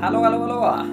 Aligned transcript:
Hallå, 0.00 0.18
hallå, 0.18 0.38
hallå! 0.38 0.86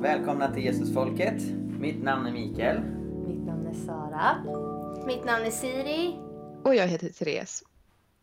Välkomna 0.00 0.52
till 0.54 0.64
Jesusfolket. 0.64 1.42
Mitt 1.80 2.02
namn 2.02 2.26
är 2.26 2.32
Mikael. 2.32 2.80
Mitt 3.26 3.46
namn 3.46 3.66
är 3.66 3.74
Sara. 3.86 4.36
Mitt 5.06 5.24
namn 5.24 5.44
är 5.44 5.50
Siri. 5.50 6.16
Och 6.64 6.74
jag 6.74 6.86
heter 6.86 7.08
Therese. 7.08 7.62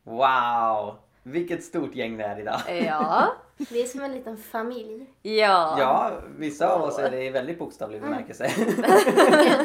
Wow! 0.04 0.96
Vilket 1.24 1.64
stort 1.64 1.96
gäng 1.96 2.18
det 2.18 2.24
är 2.24 2.40
idag. 2.40 2.60
Ja. 2.86 3.34
Vi 3.72 3.82
är 3.82 3.86
som 3.86 4.02
en 4.02 4.12
liten 4.12 4.38
familj. 4.38 5.06
Ja. 5.22 5.76
Ja, 5.80 6.12
vissa 6.38 6.68
av 6.68 6.82
oss 6.82 7.00
är 7.00 7.12
det 7.12 7.26
i 7.26 7.30
väldigt 7.30 7.60
bokstavlig 7.60 8.02
bemärkelse. 8.02 8.52
Gud, 8.58 8.76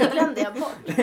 det 0.01 0.09
glömde 0.12 0.41
jag 0.41 0.55
bort. 0.55 0.79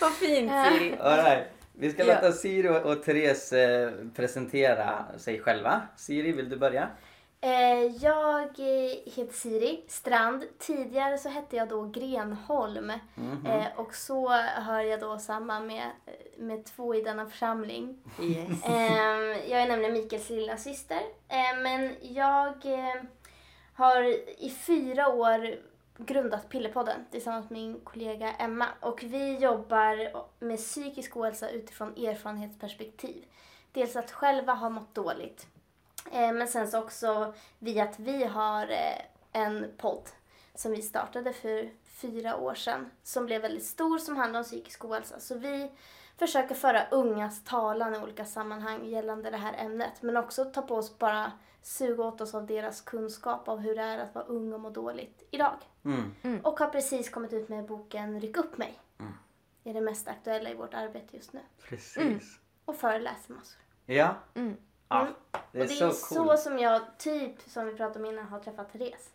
Vad 0.00 0.10
fint 0.12 0.52
Siri. 0.52 0.96
All 1.00 1.16
right. 1.24 1.44
Vi 1.80 1.90
ska 1.92 2.04
Ja. 2.04 2.14
låta 2.14 2.32
Siri 2.32 2.68
och, 2.68 2.76
och 2.92 3.02
Therese 3.02 3.52
eh, 3.52 3.90
presentera 4.16 5.04
sig 5.18 5.40
själva. 5.40 5.80
Siri, 5.96 6.32
vill 6.32 6.48
du 6.48 6.56
börja? 6.56 6.88
Eh, 7.40 7.84
Jag 8.02 8.42
eh, 8.60 9.12
heter 9.14 9.32
Siri 9.32 9.84
Strand. 9.88 10.44
Tidigare 10.58 11.18
så 11.18 11.28
hette 11.28 11.56
jag 11.56 11.68
då 11.68 11.84
Grenholm. 11.84 12.92
Mhm. 13.14 13.46
Eh, 13.46 13.66
Och 13.76 13.94
så 13.94 14.28
hör 14.38 14.80
jag 14.80 15.00
då 15.00 15.18
samman 15.18 15.66
med, 15.66 15.90
med 16.36 16.64
två 16.64 16.94
i 16.94 17.02
denna 17.02 17.26
församling. 17.26 17.98
Yes. 18.22 18.64
Ehm, 18.64 19.24
jag 19.48 19.60
är 19.62 19.68
nämligen 19.68 19.92
Mikaels 19.92 20.30
lilla 20.30 20.56
syster. 20.56 21.00
Men 21.62 21.94
jag 22.02 22.54
har 23.74 24.02
i 24.44 24.50
fyra 24.66 25.08
år 25.08 25.54
grundat 25.98 26.48
Pillepodden 26.48 27.06
tillsammans 27.10 27.50
med 27.50 27.60
min 27.60 27.80
kollega 27.84 28.32
Emma. 28.32 28.66
Och 28.80 29.02
vi 29.02 29.36
jobbar 29.36 30.12
med 30.44 30.58
psykisk 30.58 31.16
ohälsa 31.16 31.50
utifrån 31.50 31.88
erfarenhetsperspektiv. 31.96 33.24
Dels 33.72 33.96
att 33.96 34.10
själva 34.10 34.54
ha 34.54 34.68
mått 34.70 34.94
dåligt. 34.94 35.46
Eh, 36.12 36.32
men 36.32 36.48
sen 36.48 36.68
så 36.68 36.78
också 36.78 37.34
via 37.58 37.84
att 37.84 37.98
vi 37.98 38.24
har 38.24 38.70
eh, 38.70 38.98
en 39.32 39.66
podd 39.76 40.08
som 40.54 40.72
vi 40.72 40.82
startade 40.82 41.32
för 41.32 41.70
fyra 41.84 42.36
år 42.36 42.54
sedan. 42.54 42.90
Som 43.02 43.26
blev 43.26 43.42
väldigt 43.42 43.66
stor 43.66 43.98
som 43.98 44.16
handlar 44.16 44.40
om 44.40 44.44
psykisk 44.44 44.84
ohälsa. 44.84 45.20
Så 45.20 45.38
vi 45.38 45.70
försöker 46.16 46.54
föra 46.54 46.88
ungas 46.88 47.44
talan 47.44 47.94
i 47.94 47.98
olika 47.98 48.24
sammanhang 48.24 48.86
gällande 48.86 49.30
det 49.30 49.36
här 49.36 49.54
ämnet. 49.64 50.02
Men 50.02 50.16
också 50.16 50.44
ta 50.44 50.62
på 50.62 50.74
oss 50.74 50.98
bara 50.98 51.32
suga 51.62 52.04
åt 52.04 52.20
oss 52.20 52.34
av 52.34 52.46
deras 52.46 52.80
kunskap 52.80 53.48
av 53.48 53.58
hur 53.58 53.76
det 53.76 53.82
är 53.82 53.98
att 53.98 54.14
vara 54.14 54.24
ung 54.24 54.52
och 54.52 54.60
må 54.60 54.70
dåligt 54.70 55.22
idag. 55.30 55.56
Mm. 55.84 56.40
Och 56.44 56.58
har 56.58 56.66
precis 56.66 57.10
kommit 57.10 57.32
ut 57.32 57.48
med 57.48 57.66
boken 57.66 58.20
Ryck 58.20 58.36
upp 58.36 58.58
mig. 58.58 58.80
Mm. 58.98 59.12
Det 59.62 59.70
är 59.70 59.74
det 59.74 59.80
mest 59.80 60.08
aktuella 60.08 60.50
i 60.50 60.54
vårt 60.54 60.74
arbete 60.74 61.16
just 61.16 61.32
nu. 61.32 61.40
Precis. 61.68 62.38
Och 62.64 62.76
föreläser 62.76 63.34
massor. 63.34 63.60
Ja. 63.86 64.14
Mm. 64.90 65.00
ja. 65.00 65.00
Mm. 65.00 65.14
Det 65.52 65.58
är, 65.58 65.62
och 65.62 65.68
det 65.68 65.74
så 65.74 65.84
är 65.84 65.88
coolt. 65.88 66.30
så 66.30 66.36
som 66.36 66.58
jag, 66.58 66.82
typ 66.98 67.34
som 67.46 67.66
vi 67.66 67.74
pratade 67.74 67.98
om 67.98 68.14
innan, 68.14 68.24
har 68.26 68.38
träffat 68.38 68.72
Therese. 68.72 69.10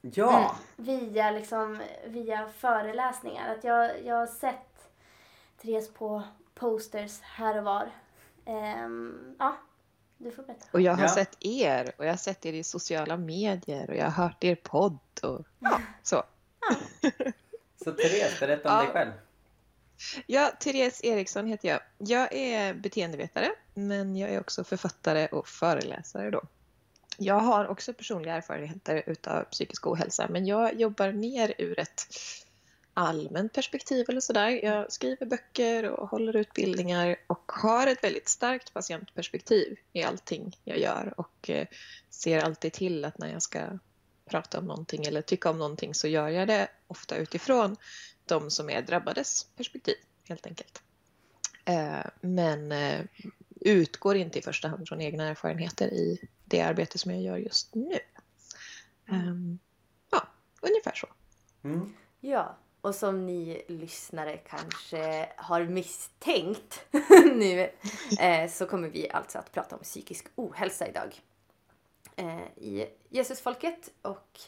Ja. 0.00 0.56
Via, 0.76 1.30
liksom, 1.30 1.82
via 2.06 2.48
föreläsningar. 2.48 3.54
Att 3.54 3.64
jag, 3.64 4.04
jag 4.04 4.14
har 4.16 4.26
sett 4.26 4.88
Therese 5.62 5.90
på 5.94 6.22
posters 6.54 7.20
här 7.20 7.58
och 7.58 7.64
var. 7.64 7.90
Ehm, 8.44 9.36
ja, 9.38 9.56
du 10.18 10.30
får 10.30 10.42
berätta. 10.42 10.66
Och 10.72 10.80
jag 10.80 10.92
har 10.94 11.02
Ja. 11.02 11.08
sett 11.08 11.36
er 11.40 11.92
och 11.98 12.04
jag 12.04 12.12
har 12.12 12.16
sett 12.16 12.46
er 12.46 12.52
i 12.52 12.64
sociala 12.64 13.16
medier 13.16 13.90
och 13.90 13.96
jag 13.96 14.04
har 14.04 14.22
hört 14.24 14.44
er 14.44 14.54
podd 14.54 14.98
och 15.22 15.40
så. 16.02 16.22
Så 17.84 17.92
Therese, 17.92 18.40
berätta 18.40 18.68
om 18.68 18.74
Ja. 18.76 18.82
dig 18.82 18.92
själv. 18.92 19.10
Ja, 20.26 20.52
Therese 20.60 21.04
Eriksson 21.04 21.46
heter 21.46 21.68
jag. 21.68 21.80
Jag 21.98 22.32
är 22.32 22.74
beteendevetare 22.74 23.50
men 23.74 24.16
jag 24.16 24.30
är 24.30 24.40
också 24.40 24.64
författare 24.64 25.26
och 25.26 25.48
föreläsare 25.48 26.30
då. 26.30 26.42
Jag 27.16 27.40
har 27.40 27.66
också 27.66 27.92
personliga 27.94 28.34
erfarenheter 28.34 29.02
utav 29.06 29.44
psykisk 29.44 29.86
ohälsa 29.86 30.28
men 30.30 30.46
jag 30.46 30.80
jobbar 30.80 31.12
mer 31.12 31.54
ur 31.58 31.78
ett 31.78 32.06
allmänt 32.94 33.52
perspektiv 33.52 34.06
eller 34.08 34.20
sådär. 34.20 34.64
Jag 34.64 34.92
skriver 34.92 35.26
böcker 35.26 35.84
och 35.84 36.08
håller 36.08 36.36
utbildningar 36.36 37.16
och 37.26 37.52
har 37.52 37.86
ett 37.86 38.04
väldigt 38.04 38.28
starkt 38.28 38.74
patientperspektiv 38.74 39.78
i 39.92 40.02
allting 40.02 40.56
jag 40.64 40.78
gör 40.78 41.14
och 41.16 41.50
eh, 41.50 41.66
ser 42.10 42.40
alltid 42.40 42.72
till 42.72 43.04
att 43.04 43.18
när 43.18 43.32
jag 43.32 43.42
ska 43.42 43.60
prata 44.30 44.58
om 44.58 44.64
någonting 44.64 45.04
eller 45.04 45.22
tycka 45.22 45.50
om 45.50 45.58
någonting 45.58 45.94
så 45.94 46.08
gör 46.08 46.28
jag 46.28 46.48
det 46.48 46.68
ofta 46.86 47.16
utifrån 47.16 47.76
de 48.28 48.50
som 48.50 48.70
är 48.70 48.82
drabbades 48.82 49.44
perspektiv 49.56 49.94
helt 50.28 50.46
enkelt. 50.46 50.82
Eh, 51.64 52.04
Men 52.20 52.72
eh, 52.72 53.04
utgår 53.60 54.16
inte 54.16 54.38
i 54.38 54.42
första 54.42 54.68
hand 54.68 54.88
från 54.88 55.00
egna 55.00 55.28
erfarenheter 55.28 55.88
i 55.88 56.28
det 56.44 56.60
arbete 56.60 56.98
som 56.98 57.10
jag 57.10 57.22
gör 57.22 57.36
just 57.36 57.74
nu. 57.74 57.98
Ehm, 59.08 59.58
Ja, 60.10 60.28
ungefär 60.60 60.94
så. 60.94 61.06
Mm. 61.64 61.94
Ja, 62.20 62.56
och 62.80 62.94
som 62.94 63.26
ni 63.26 63.62
lyssnare 63.68 64.36
kanske 64.36 65.28
har 65.36 65.64
misstänkt 65.64 66.84
nu 67.34 67.70
eh, 68.20 68.50
så 68.50 68.66
kommer 68.66 68.88
vi 68.88 69.10
alltså 69.10 69.38
att 69.38 69.52
prata 69.52 69.76
om 69.76 69.82
psykisk 69.82 70.26
ohälsa 70.34 70.88
idag 70.88 71.20
i 72.56 72.86
Jesusfolket 73.08 73.90
och 74.02 74.40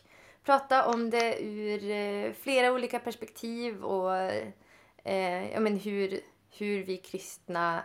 prata 0.44 0.86
om 0.86 1.10
det 1.10 1.42
ur 1.42 1.90
eh, 1.90 2.32
flera 2.32 2.72
olika 2.72 2.98
perspektiv 2.98 3.84
och 3.84 4.16
eh, 5.04 5.52
ja, 5.52 5.60
men 5.60 5.76
hur, 5.76 6.20
hur 6.58 6.84
vi 6.84 6.96
kristna 6.96 7.84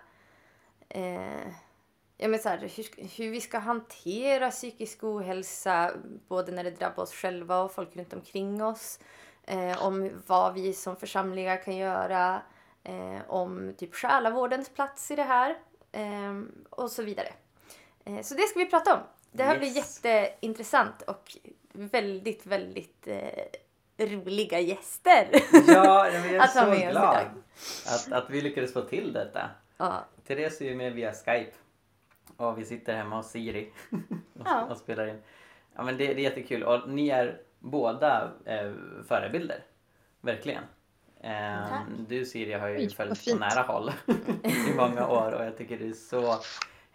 eh, 0.90 1.48
ja, 2.18 2.28
men 2.28 2.40
så 2.40 2.50
här, 2.50 2.58
hur, 2.58 3.18
hur 3.18 3.32
vi 3.32 3.42
ska 3.42 3.58
hantera 3.58 4.52
psykisk 4.52 5.04
ohälsa 5.04 5.92
både 6.28 6.52
när 6.52 6.64
det 6.64 6.72
drabbar 6.72 7.04
oss 7.04 7.14
själva 7.14 7.60
och 7.60 7.72
folk 7.72 7.96
runt 7.96 8.14
omkring 8.14 8.64
oss. 8.64 9.00
Eh, 9.44 9.86
om 9.86 10.12
vad 10.28 10.54
vi 10.54 10.74
som 10.74 10.96
församlingar 10.96 11.64
kan 11.64 11.78
göra. 11.78 12.42
Eh, 12.84 13.22
om 13.28 13.74
typ 13.78 13.96
själavårdens 13.96 14.70
plats 14.70 15.12
i 15.12 15.16
det 15.16 15.24
här. 15.24 15.58
Eh, 15.92 16.42
och 16.70 16.92
så 16.92 17.04
vidare. 17.04 17.34
Eh, 18.06 18.22
så 18.22 18.36
det 18.36 18.42
ska 18.42 18.60
vi 18.60 18.66
prata 18.66 18.94
om. 18.94 19.00
Det 19.36 19.44
här 19.44 19.58
blir 19.60 19.68
Yes. 19.78 20.06
jätteintressant 20.06 21.02
och 21.02 21.32
väldigt, 21.74 22.46
väldigt 22.46 23.08
eh, 23.08 24.06
roliga 24.06 24.60
gäster. 24.60 25.28
Ja, 25.68 26.08
jag 26.10 26.16
är 26.26 26.40
Att 26.40 26.54
ha 26.56 26.66
så 26.76 26.90
glad 26.92 27.26
att, 27.88 28.12
att 28.12 28.30
vi 28.30 28.42
lyckades 28.42 28.74
få 28.74 28.82
till 28.82 29.14
detta. 29.14 29.50
ja. 29.78 30.06
Therese 30.28 30.62
är 30.62 30.66
ju 30.66 30.76
med 30.76 30.94
via 30.94 31.12
Skype. 31.14 31.52
Och 32.38 32.60
vi 32.60 32.66
sitter 32.66 32.96
hemma 32.96 33.16
hos 33.16 33.28
Siri 33.32 33.72
och, 34.40 34.42
Ja. 34.46 34.66
och 34.66 34.78
spelar 34.78 35.08
in. 35.08 35.22
Ja 35.76 35.84
men 35.84 35.98
det, 35.98 36.06
det 36.08 36.22
är 36.22 36.24
jättekul 36.24 36.64
och 36.64 36.90
ni 36.90 37.10
är 37.10 37.42
båda 37.60 38.32
eh, 38.46 38.72
förebilder. 39.08 39.64
Verkligen. 40.22 40.64
Eh, 41.24 41.80
du 42.08 42.26
Siri 42.26 42.54
har 42.54 42.68
ju 42.68 42.78
Oj, 42.78 42.90
följt 42.90 43.26
på 43.32 43.36
nära 43.38 43.62
håll 43.62 43.92
i 44.44 44.74
många 44.78 45.08
år 45.08 45.32
och 45.32 45.46
jag 45.46 45.58
tycker 45.58 45.78
du 45.78 45.90
är 45.90 45.94
så 45.94 46.36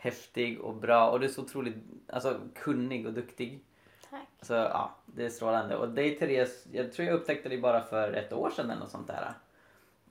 häftig 0.00 0.60
och 0.60 0.74
bra 0.74 1.10
och 1.10 1.20
du 1.20 1.26
är 1.26 1.30
så 1.30 1.42
otroligt 1.42 1.76
alltså, 2.08 2.40
kunnig 2.54 3.06
och 3.06 3.12
duktig. 3.12 3.64
Tack. 4.10 4.28
Så 4.42 4.52
ja, 4.54 4.96
det 5.06 5.24
är 5.24 5.30
strålande. 5.30 5.76
Och 5.76 5.88
dig 5.88 6.18
Therese, 6.18 6.66
jag 6.72 6.92
tror 6.92 7.08
jag 7.08 7.14
upptäckte 7.14 7.48
dig 7.48 7.60
bara 7.60 7.82
för 7.82 8.12
ett 8.12 8.32
år 8.32 8.50
sedan 8.50 8.70
eller 8.70 8.80
något 8.80 8.90
sånt 8.90 9.06
där. 9.06 9.34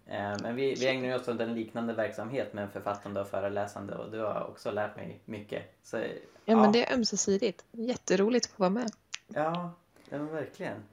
Eh, 0.06 0.38
Men 0.42 0.56
vi, 0.56 0.74
vi 0.74 0.88
ägnar 0.88 1.16
oss 1.16 1.28
åt 1.28 1.40
en 1.40 1.54
liknande 1.54 1.94
verksamhet 1.94 2.54
med 2.54 2.72
författande 2.72 3.22
och 3.22 3.28
föreläsande 3.28 3.96
och 3.96 4.12
du 4.12 4.20
har 4.20 4.48
också 4.50 4.72
lärt 4.72 4.96
mig 4.96 5.20
mycket. 5.26 5.78
Så, 5.84 6.04
Ja, 6.46 6.56
men 6.56 6.72
det 6.72 6.86
är 6.86 6.94
ömsesidigt. 6.94 7.66
Jätteroligt 7.72 8.46
att 8.46 8.52
få 8.52 8.64
vara 8.64 8.70
med. 8.70 8.92
Ja, 9.28 9.72
ja 10.10 10.18
men 10.18 10.28
verkligen. 10.28 10.84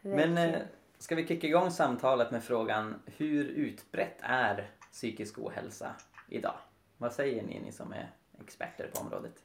Men 0.00 0.12
eh, 0.12 0.44
verkligen. 0.44 0.66
ska 0.98 1.14
vi 1.14 1.26
kicka 1.26 1.46
igång 1.46 1.70
samtalet 1.70 2.30
med 2.30 2.44
frågan 2.44 2.94
hur 3.06 3.44
utbrett 3.44 4.16
är 4.20 4.70
psykisk 4.92 5.38
ohälsa 5.38 5.94
idag? 6.28 6.54
Vad 6.98 7.12
säger 7.12 7.42
ni, 7.42 7.60
ni 7.60 7.72
som 7.72 7.92
är 7.92 8.10
experter 8.40 8.90
på 8.94 9.00
området? 9.00 9.42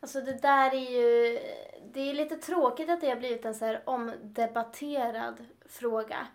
Alltså 0.00 0.20
det 0.20 0.42
där 0.42 0.74
är 0.74 0.90
ju... 0.90 1.38
Det 1.92 2.00
är 2.00 2.14
lite 2.14 2.36
tråkigt 2.36 2.90
att 2.90 3.00
det 3.00 3.08
har 3.08 3.16
blivit 3.16 3.44
en 3.44 3.54
så 3.54 3.64
här 3.64 3.82
omdebatterad 3.84 5.46
fråga. 5.66 6.26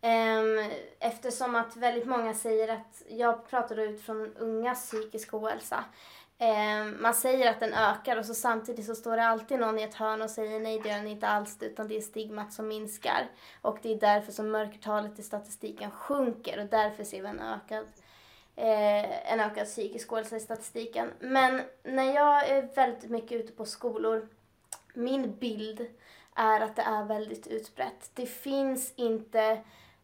Ehm, 0.00 0.70
eftersom 0.98 1.54
att 1.54 1.76
väldigt 1.76 2.06
många 2.06 2.34
säger 2.34 2.68
att, 2.68 3.02
jag 3.08 3.48
pratar 3.48 3.76
då 3.76 3.82
utifrån 3.82 4.36
ungas 4.36 4.86
psykisk 4.86 5.34
ohälsa. 5.34 5.84
Ehm, 6.38 7.02
man 7.02 7.14
säger 7.14 7.50
att 7.50 7.60
den 7.60 7.72
ökar 7.72 8.16
och 8.16 8.26
så 8.26 8.34
samtidigt 8.34 8.86
så 8.86 8.94
står 8.94 9.16
det 9.16 9.24
alltid 9.24 9.60
någon 9.60 9.78
i 9.78 9.82
ett 9.82 9.94
hörn 9.94 10.22
och 10.22 10.30
säger 10.30 10.60
nej 10.60 10.80
det 10.80 10.88
gör 10.88 10.96
den 10.96 11.06
inte 11.06 11.28
alls 11.28 11.56
utan 11.60 11.88
det 11.88 11.96
är 11.96 12.00
stigmat 12.00 12.52
som 12.52 12.68
minskar. 12.68 13.30
Och 13.62 13.78
det 13.82 13.92
är 13.92 14.00
därför 14.00 14.32
som 14.32 14.50
mörkertalet 14.50 15.18
i 15.18 15.22
statistiken 15.22 15.90
sjunker 15.90 16.60
och 16.60 16.66
därför 16.66 17.04
ser 17.04 17.22
vi 17.22 17.28
en 17.28 17.40
ökad 17.40 17.86
eh, 18.56 19.32
en 19.32 19.40
ökad 19.40 19.66
psykisk 19.66 20.12
ohälsa 20.12 20.36
i 20.36 20.40
statistiken. 20.40 21.12
Men 21.18 21.62
när 21.82 22.14
jag 22.14 22.48
är 22.48 22.74
väldigt 22.74 23.10
mycket 23.10 23.32
ute 23.32 23.52
på 23.52 23.64
skolor, 23.64 24.28
min 24.94 25.36
bild 25.36 25.86
är 26.34 26.60
att 26.60 26.76
det 26.76 26.82
är 26.82 27.04
väldigt 27.04 27.46
utbrett. 27.46 28.10
Det 28.14 28.26
finns 28.26 28.92
inte 28.96 29.60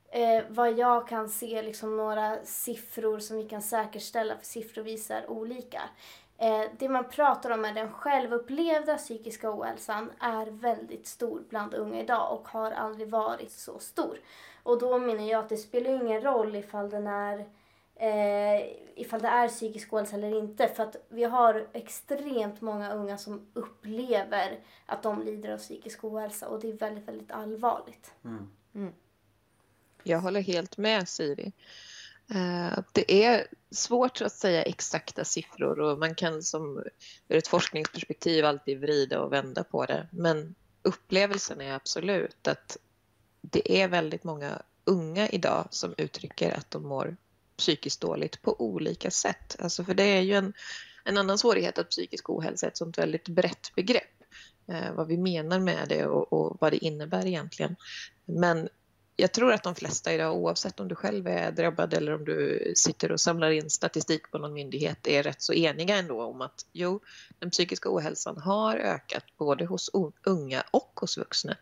eh, 0.09 0.45
vad 0.49 0.73
jag 0.73 1.09
kan 1.09 1.29
se 1.29 1.63
liksom 1.63 1.97
några 1.97 2.37
siffror 2.45 3.19
som 3.19 3.37
vi 3.37 3.49
kan 3.49 3.63
säkerställa, 3.63 4.37
för 4.37 4.45
siffror 4.45 4.83
visar 4.83 5.31
olika. 5.31 5.83
Eh, 6.39 6.65
det 6.79 6.89
man 6.89 7.09
pratar 7.09 7.51
om 7.51 7.65
är 7.65 7.75
den 7.75 7.93
självupplevda 7.93 8.97
psykiska 8.97 9.51
ohälsan 9.51 10.11
är 10.19 10.47
väldigt 10.47 11.07
stor 11.07 11.43
bland 11.49 11.75
unga 11.75 12.01
idag 12.01 12.33
och 12.33 12.49
har 12.49 12.71
aldrig 12.71 13.09
varit 13.09 13.53
så 13.53 13.79
stor. 13.79 14.21
Och 14.63 14.79
då 14.79 14.99
menar 14.99 15.25
jag 15.25 15.41
att 15.41 15.49
det 15.49 15.57
spelar 15.57 15.91
ingen 15.91 16.23
roll 16.23 16.57
ifall 16.57 16.91
den 16.91 17.07
är 17.07 17.45
eh, 17.99 18.67
ifall 18.95 19.23
det 19.23 19.29
är 19.29 19.49
psykisk 19.49 19.93
ohälsa 19.93 20.17
eller 20.17 20.39
inte. 20.39 20.69
För 20.69 20.83
att 20.83 20.97
vi 21.09 21.25
har 21.25 21.69
extremt 21.73 22.61
många 22.61 22.93
unga 22.93 23.19
som 23.19 23.47
upplever 23.53 24.59
att 24.87 25.03
de 25.03 25.23
lider 25.23 25.53
av 25.53 25.59
psykisk 25.59 26.05
ohälsa 26.05 26.49
och 26.49 26.61
det 26.61 26.69
är 26.69 26.73
väldigt, 26.73 27.09
väldigt 27.09 27.31
allvarligt. 27.31 28.11
Mm. 28.25 28.51
Mm. 28.75 28.93
Jag 30.03 30.19
håller 30.19 30.41
helt 30.41 30.77
med 30.77 31.09
Siri. 31.09 31.53
Eh, 32.31 32.79
det 32.93 33.25
är 33.25 33.47
svårt 33.71 34.21
att 34.21 34.33
säga 34.33 34.63
exakta 34.63 35.25
siffror 35.25 35.81
och 35.81 35.99
man 35.99 36.15
kan 36.15 36.43
som 36.43 36.85
ur 37.29 37.37
ett 37.37 37.49
forskningsperspektiv 37.49 38.45
alltid 38.45 38.81
vrida 38.81 39.21
och 39.21 39.33
vända 39.33 39.65
på 39.65 39.87
det. 39.87 40.09
Men 40.11 40.55
upplevelsen 40.83 41.61
är 41.61 41.75
absolut 41.75 42.49
att 42.49 42.77
det 43.41 43.83
är 43.83 43.89
väldigt 43.89 44.25
många 44.25 44.63
unga 44.85 45.29
idag 45.29 45.69
som 45.71 45.95
uttrycker 45.97 46.57
att 46.57 46.71
de 46.71 46.83
mår 46.83 47.17
psykiskt 47.59 48.01
dåligt 48.01 48.43
på 48.43 48.61
olika 48.61 49.11
sätt. 49.11 49.57
Alltså 49.59 49.85
för 49.85 49.95
det 49.95 50.05
är 50.05 50.21
ju 50.21 50.35
en, 50.35 50.53
en 51.05 51.19
annan 51.19 51.39
svårighet 51.39 51.79
att 51.79 51.91
psykisk 51.91 52.31
ohälsa 52.31 52.67
är 52.67 52.71
ett 52.71 52.77
sånt 52.77 52.99
väldigt 52.99 53.29
brett 53.29 53.73
begrepp. 53.75 54.19
Eh, 54.69 54.93
vad 54.95 55.07
vi 55.07 55.17
menar 55.17 55.61
med 55.61 55.89
det 55.89 56.07
och, 56.07 56.33
och, 56.33 56.57
vad 56.61 56.73
det 56.73 56.85
innebär 56.85 57.27
egentligen. 57.27 57.77
Men 58.25 58.69
jag 59.17 59.33
tror 59.33 59.53
att 59.53 59.63
de 59.63 59.75
flesta 59.75 60.13
idag, 60.13 60.37
oavsett 60.37 60.81
om 60.81 60.89
du 60.89 60.95
själv 60.95 61.27
är 61.27 61.53
drabbad 61.53 61.95
eller 61.95 62.15
om 62.15 62.25
du 62.25 62.73
sitter 62.77 63.13
och 63.13 63.21
samlar 63.21 63.51
in 63.51 63.71
statistik 63.71 64.31
på 64.31 64.39
någon 64.39 64.53
myndighet, 64.53 65.07
är 65.07 65.23
rätt 65.23 65.43
så 65.43 65.53
eniga 65.53 65.97
ändå 65.97 66.23
om 66.23 66.41
att 66.41 66.67
jo, 66.73 67.01
den 67.39 67.51
psykiska 67.51 67.89
ohälsan 67.95 68.37
har 68.37 68.77
ökat 68.77 69.25
både 69.39 69.65
hos 69.65 69.91
unga 70.25 70.65
och 70.71 70.93
hos 71.01 71.19
vuxna. 71.19 71.57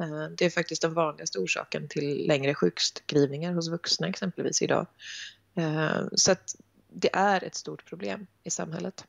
Eh, 0.00 0.28
det 0.36 0.44
är 0.44 0.50
faktiskt 0.50 0.82
den 0.82 0.94
vanligaste 0.94 1.38
orsaken 1.38 1.88
till 1.88 2.26
längre 2.26 2.54
sjukskrivningar 2.54 3.52
hos 3.52 3.68
vuxna 3.68 4.08
exempelvis 4.08 4.62
idag. 4.62 4.86
Eh, 5.60 6.06
så 6.12 6.32
att 6.32 6.56
det 6.88 7.10
är 7.12 7.44
ett 7.44 7.54
stort 7.54 7.84
problem 7.84 8.26
i 8.42 8.50
samhället. 8.50 9.06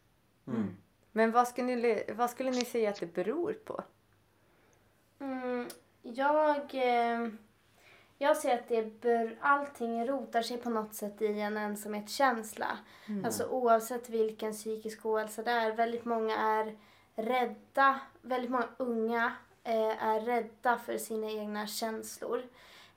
Mm. 0.48 0.78
Men 1.12 1.32
vad 1.32 1.48
skulle, 1.48 1.76
ni, 1.76 2.04
vad 2.16 2.30
skulle 2.30 2.52
ni 2.52 2.66
säga 2.66 2.90
att 2.90 3.00
det 3.00 3.14
beror 3.14 3.54
på? 3.54 3.84
Mm, 5.20 5.68
jag, 6.02 6.76
eh, 6.76 7.28
jag 8.18 8.38
ser 8.38 8.56
att 8.58 8.68
det 8.68 9.02
bör, 9.02 9.38
allting 9.42 10.08
rotar 10.08 10.42
sig 10.42 10.58
på 10.58 10.70
något 10.70 10.96
sätt 10.96 11.22
i 11.22 11.40
en 11.40 11.58
ensamhetskänsla. 11.58 12.78
Mm. 13.08 13.26
Alltså 13.26 13.46
oavsett 13.46 14.10
vilken 14.10 14.54
psykisk 14.54 15.06
ohälsa 15.06 15.44
det 15.44 15.52
är. 15.52 15.72
Väldigt 15.72 16.06
många 16.06 16.38
är 16.38 16.76
rädda, 17.16 18.00
väldigt 18.22 18.52
många 18.52 18.68
unga 18.78 19.34
eh, 19.64 20.04
är 20.04 20.22
rädda 20.22 20.78
för 20.78 20.98
sina 20.98 21.32
egna 21.32 21.68
känslor. 21.68 22.44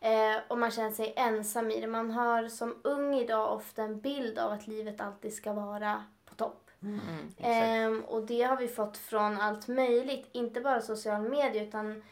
Eh, 0.05 0.43
och 0.49 0.59
man 0.59 0.71
känner 0.71 0.91
sig 0.91 1.15
ensam 1.17 1.71
i 1.71 1.81
det. 1.81 1.87
Man 1.87 2.11
har 2.11 2.49
som 2.49 2.75
ung 2.85 3.15
idag 3.15 3.53
ofta 3.53 3.83
en 3.83 4.01
bild 4.01 4.39
av 4.39 4.53
att 4.53 4.67
livet 4.67 5.01
alltid 5.01 5.35
ska 5.35 5.53
vara 5.53 6.05
på 6.25 6.35
topp. 6.35 6.71
Mm, 6.83 7.99
eh, 7.99 8.05
och 8.05 8.27
det 8.27 8.43
har 8.43 8.57
vi 8.57 8.69
fått 8.69 8.97
från 8.97 9.41
allt 9.41 9.69
möjligt, 9.69 10.29
inte 10.33 10.61
bara 10.61 10.81
sociala 10.81 11.29
medier 11.29 11.63
utan 11.63 12.03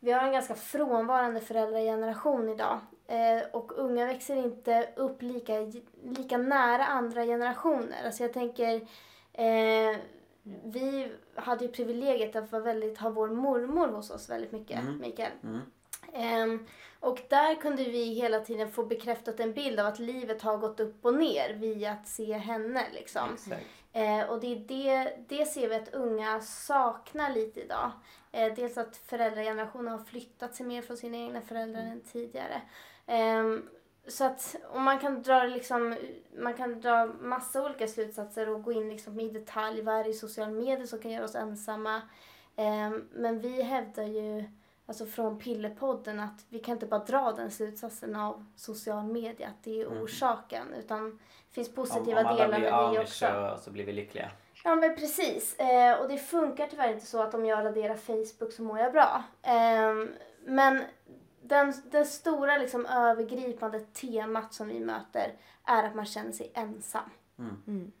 vi 0.00 0.12
har 0.12 0.22
en 0.22 0.32
ganska 0.32 0.54
frånvarande 0.54 1.40
föräldrageneration 1.40 2.48
idag. 2.48 2.80
Eh, 3.06 3.42
och 3.52 3.78
unga 3.78 4.06
växer 4.06 4.36
inte 4.36 4.88
upp 4.96 5.22
lika, 5.22 5.58
lika 6.02 6.38
nära 6.38 6.86
andra 6.86 7.24
generationer. 7.24 8.04
Alltså 8.04 8.22
jag 8.22 8.32
tänker, 8.32 8.74
eh, 9.32 9.96
vi 10.64 11.12
hade 11.34 11.64
ju 11.64 11.70
privilegiet 11.70 12.36
att 12.36 12.52
vara 12.52 12.62
väldigt, 12.62 12.98
ha 12.98 13.10
vår 13.10 13.28
mormor 13.28 13.88
hos 13.88 14.10
oss 14.10 14.30
väldigt 14.30 14.52
mycket, 14.52 14.80
mm. 14.80 14.98
Mikael. 14.98 15.32
Mm. 15.42 15.60
Um, 16.50 16.66
och 17.00 17.22
där 17.28 17.54
kunde 17.54 17.84
vi 17.84 18.04
hela 18.04 18.40
tiden 18.40 18.70
få 18.70 18.84
bekräftat 18.84 19.40
en 19.40 19.52
bild 19.52 19.80
av 19.80 19.86
att 19.86 19.98
livet 19.98 20.42
har 20.42 20.56
gått 20.56 20.80
upp 20.80 21.04
och 21.04 21.14
ner 21.14 21.54
via 21.54 21.92
att 21.92 22.08
se 22.08 22.32
henne. 22.32 22.86
Liksom. 22.92 23.36
Uh, 23.96 24.30
och 24.30 24.40
det, 24.40 24.46
är 24.46 24.56
det, 24.56 25.16
det 25.28 25.44
ser 25.44 25.68
vi 25.68 25.74
att 25.74 25.94
unga 25.94 26.40
saknar 26.40 27.34
lite 27.34 27.60
idag. 27.60 27.90
Uh, 28.36 28.54
dels 28.54 28.78
att 28.78 28.96
föräldragenerationen 28.96 29.92
har 29.92 30.04
flyttat 30.04 30.54
sig 30.54 30.66
mer 30.66 30.82
från 30.82 30.96
sina 30.96 31.16
egna 31.16 31.40
föräldrar 31.40 31.80
mm. 31.80 31.92
än 31.92 32.00
tidigare. 32.00 32.62
Um, 33.06 33.68
så 34.06 34.24
att 34.24 34.56
om 34.70 34.82
man 34.82 34.98
kan 34.98 35.22
dra 35.22 35.44
liksom, 35.44 35.96
man 36.38 36.54
kan 36.54 36.80
dra 36.80 37.06
massa 37.06 37.64
olika 37.64 37.88
slutsatser 37.88 38.48
och 38.48 38.62
gå 38.62 38.72
in 38.72 38.88
liksom 38.88 39.20
i 39.20 39.30
detalj 39.30 39.82
vad 39.82 39.94
är 39.94 40.04
det 40.04 40.10
i 40.10 40.14
sociala 40.14 40.52
medier 40.52 40.86
som 40.86 40.98
kan 40.98 41.10
göra 41.10 41.24
oss 41.24 41.34
ensamma. 41.34 42.02
Um, 42.56 43.08
men 43.12 43.40
vi 43.40 43.62
hävdar 43.62 44.04
ju 44.04 44.44
alltså 44.90 45.06
från 45.06 45.38
Pillepodden 45.38 46.20
att 46.20 46.44
vi 46.48 46.58
kan 46.58 46.72
inte 46.72 46.86
bara 46.86 47.04
dra 47.04 47.32
den 47.32 47.50
slutsatsen 47.50 48.16
av 48.16 48.46
social 48.56 49.04
media 49.04 49.48
att 49.48 49.64
det 49.64 49.80
är 49.80 49.86
mm. 49.86 50.02
orsaken 50.02 50.66
mm. 50.66 50.78
utan 50.78 51.10
det 51.48 51.54
finns 51.54 51.74
positiva 51.74 52.20
om, 52.20 52.26
om 52.26 52.36
delar 52.36 52.60
med 52.60 52.62
det 52.62 53.00
också. 53.00 53.26
Så, 53.26 53.58
så 53.64 53.70
blir 53.70 53.86
vi 53.86 53.92
lyckliga. 53.92 54.30
Ja 54.64 54.74
men 54.74 54.96
precis. 54.96 55.58
Eh, 55.58 56.00
och 56.00 56.08
det 56.08 56.18
funkar 56.18 56.66
tyvärr 56.66 56.92
inte 56.92 57.06
så 57.06 57.22
att 57.22 57.34
om 57.34 57.46
jag 57.46 57.64
raderar 57.64 57.96
Facebook 57.96 58.52
så 58.52 58.62
mår 58.62 58.78
jag 58.78 58.92
bra. 58.92 59.22
Eh, 59.42 59.94
men 60.44 60.84
den, 61.42 61.74
den 61.90 62.06
stora 62.06 62.58
liksom 62.58 62.86
övergripande 62.86 63.80
temat 63.80 64.54
som 64.54 64.68
vi 64.68 64.80
möter 64.80 65.32
är 65.64 65.84
att 65.84 65.94
man 65.94 66.06
känner 66.06 66.32
sig 66.32 66.52
ensam. 66.54 67.10
Mm. 67.38 67.62
Mm. 67.66 67.92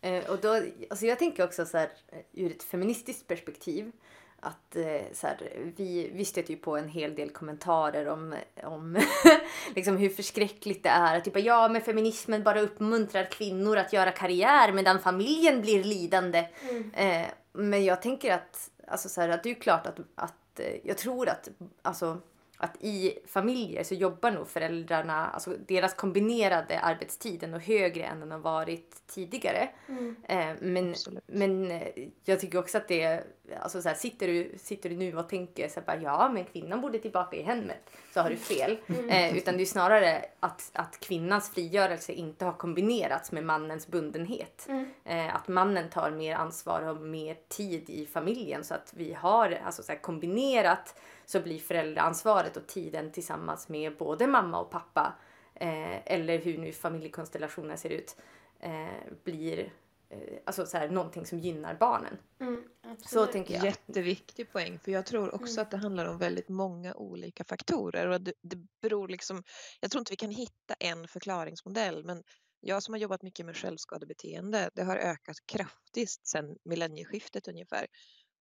Eh, 0.00 0.30
och 0.30 0.38
då, 0.38 0.62
alltså 0.90 1.06
jag 1.06 1.18
tänker 1.18 1.44
också 1.44 1.66
så 1.66 1.78
här, 1.78 1.90
ur 2.32 2.50
ett 2.50 2.62
feministiskt 2.62 3.26
perspektiv 3.26 3.92
att 4.40 4.76
eh, 4.76 5.12
så 5.12 5.26
här, 5.26 5.36
vi, 5.76 6.10
vi 6.14 6.24
stöter 6.24 6.50
ju 6.50 6.56
på 6.56 6.76
en 6.76 6.88
hel 6.88 7.14
del 7.14 7.30
kommentarer 7.30 8.08
om, 8.08 8.34
om 8.62 8.98
liksom 9.74 9.96
hur 9.96 10.08
förskräckligt 10.08 10.82
det 10.82 10.88
är. 10.88 11.20
Typ, 11.20 11.38
ja, 11.38 11.68
men 11.68 11.82
feminismen 11.82 12.42
bara 12.42 12.60
uppmuntrar 12.60 13.24
kvinnor 13.24 13.76
att 13.76 13.92
göra 13.92 14.10
karriär 14.10 14.72
medan 14.72 14.98
familjen 14.98 15.60
blir 15.60 15.84
lidande. 15.84 16.48
Mm. 16.70 16.90
Eh, 16.94 17.26
men 17.52 17.84
jag 17.84 18.02
tänker 18.02 18.34
att, 18.34 18.70
alltså, 18.86 19.08
så 19.08 19.20
här, 19.20 19.28
att 19.28 19.42
det 19.42 19.50
är 19.50 19.54
klart 19.54 19.86
att, 19.86 19.98
att 20.14 20.60
eh, 20.60 20.74
jag 20.84 20.98
tror 20.98 21.28
att 21.28 21.48
alltså, 21.82 22.18
att 22.58 22.76
i 22.80 23.18
familjer 23.26 23.84
så 23.84 23.94
jobbar 23.94 24.30
nog 24.30 24.48
föräldrarna, 24.48 25.28
alltså 25.28 25.56
deras 25.66 25.94
kombinerade 25.94 26.80
arbetstid 26.80 27.42
är 27.42 27.48
nog 27.48 27.60
högre 27.60 28.04
än 28.04 28.20
den 28.20 28.30
har 28.30 28.38
varit 28.38 29.06
tidigare. 29.06 29.68
Mm. 29.88 30.16
Eh, 30.28 30.56
men, 30.60 30.94
men 31.26 31.70
eh, 31.70 31.88
jag 32.24 32.40
tycker 32.40 32.58
också 32.58 32.78
att 32.78 32.88
det 32.88 33.24
alltså 33.60 33.82
så 33.82 33.88
här, 33.88 33.96
sitter, 33.96 34.26
du, 34.26 34.52
sitter 34.58 34.90
du 34.90 34.96
nu 34.96 35.16
och 35.16 35.28
tänker 35.28 35.68
så 35.68 35.80
här, 35.80 35.86
bara, 35.86 36.02
ja 36.02 36.30
men 36.34 36.44
kvinnan 36.44 36.80
borde 36.80 36.98
tillbaka 36.98 37.36
i 37.36 37.42
hemmet 37.42 37.90
så 38.14 38.20
har 38.20 38.30
du 38.30 38.36
fel. 38.36 38.78
Mm. 38.86 39.08
Eh, 39.08 39.36
utan 39.36 39.56
det 39.56 39.62
är 39.62 39.66
snarare 39.66 40.24
att, 40.40 40.70
att 40.72 41.00
kvinnans 41.00 41.50
frigörelse 41.50 42.12
inte 42.12 42.44
har 42.44 42.52
kombinerats 42.52 43.32
med 43.32 43.44
mannens 43.44 43.88
bundenhet. 43.88 44.66
Mm. 44.68 44.86
Eh, 45.04 45.34
att 45.34 45.48
mannen 45.48 45.90
tar 45.90 46.10
mer 46.10 46.34
ansvar 46.34 46.82
och 46.82 46.96
mer 46.96 47.36
tid 47.48 47.90
i 47.90 48.06
familjen 48.06 48.64
så 48.64 48.74
att 48.74 48.92
vi 48.96 49.12
har 49.14 49.60
alltså 49.64 49.82
så 49.82 49.92
här, 49.92 49.98
kombinerat 49.98 50.94
så 51.26 51.40
blir 51.40 51.58
föräldraansvaret 51.58 52.47
och 52.56 52.66
tiden 52.66 53.12
tillsammans 53.12 53.68
med 53.68 53.96
både 53.96 54.26
mamma 54.26 54.60
och 54.60 54.70
pappa 54.70 55.14
eh, 55.54 56.12
eller 56.12 56.38
hur 56.38 56.58
nu 56.58 56.72
familjekonstellationen 56.72 57.78
ser 57.78 57.90
ut 57.90 58.16
eh, 58.60 59.12
blir 59.24 59.72
eh, 60.08 60.38
alltså 60.46 60.66
så 60.66 60.78
här, 60.78 60.88
någonting 60.88 61.26
som 61.26 61.38
gynnar 61.38 61.74
barnen. 61.74 62.18
Mm, 62.40 62.64
så 63.06 63.26
tänker 63.26 63.54
jag. 63.54 63.64
Jätteviktig 63.64 64.52
poäng 64.52 64.78
för 64.78 64.92
jag 64.92 65.06
tror 65.06 65.34
också 65.34 65.52
mm. 65.52 65.62
att 65.62 65.70
det 65.70 65.76
handlar 65.76 66.06
om 66.06 66.18
väldigt 66.18 66.48
många 66.48 66.94
olika 66.94 67.44
faktorer 67.44 68.08
och 68.08 68.20
det, 68.20 68.32
det 68.42 68.58
beror 68.82 69.08
liksom, 69.08 69.42
jag 69.80 69.90
tror 69.90 70.00
inte 70.00 70.12
vi 70.12 70.16
kan 70.16 70.30
hitta 70.30 70.74
en 70.78 71.08
förklaringsmodell 71.08 72.04
men 72.04 72.22
jag 72.60 72.82
som 72.82 72.94
har 72.94 72.98
jobbat 72.98 73.22
mycket 73.22 73.46
med 73.46 73.56
självskadebeteende, 73.56 74.70
det 74.74 74.82
har 74.82 74.96
ökat 74.96 75.36
kraftigt 75.46 76.26
sedan 76.26 76.56
millennieskiftet 76.64 77.48
ungefär. 77.48 77.86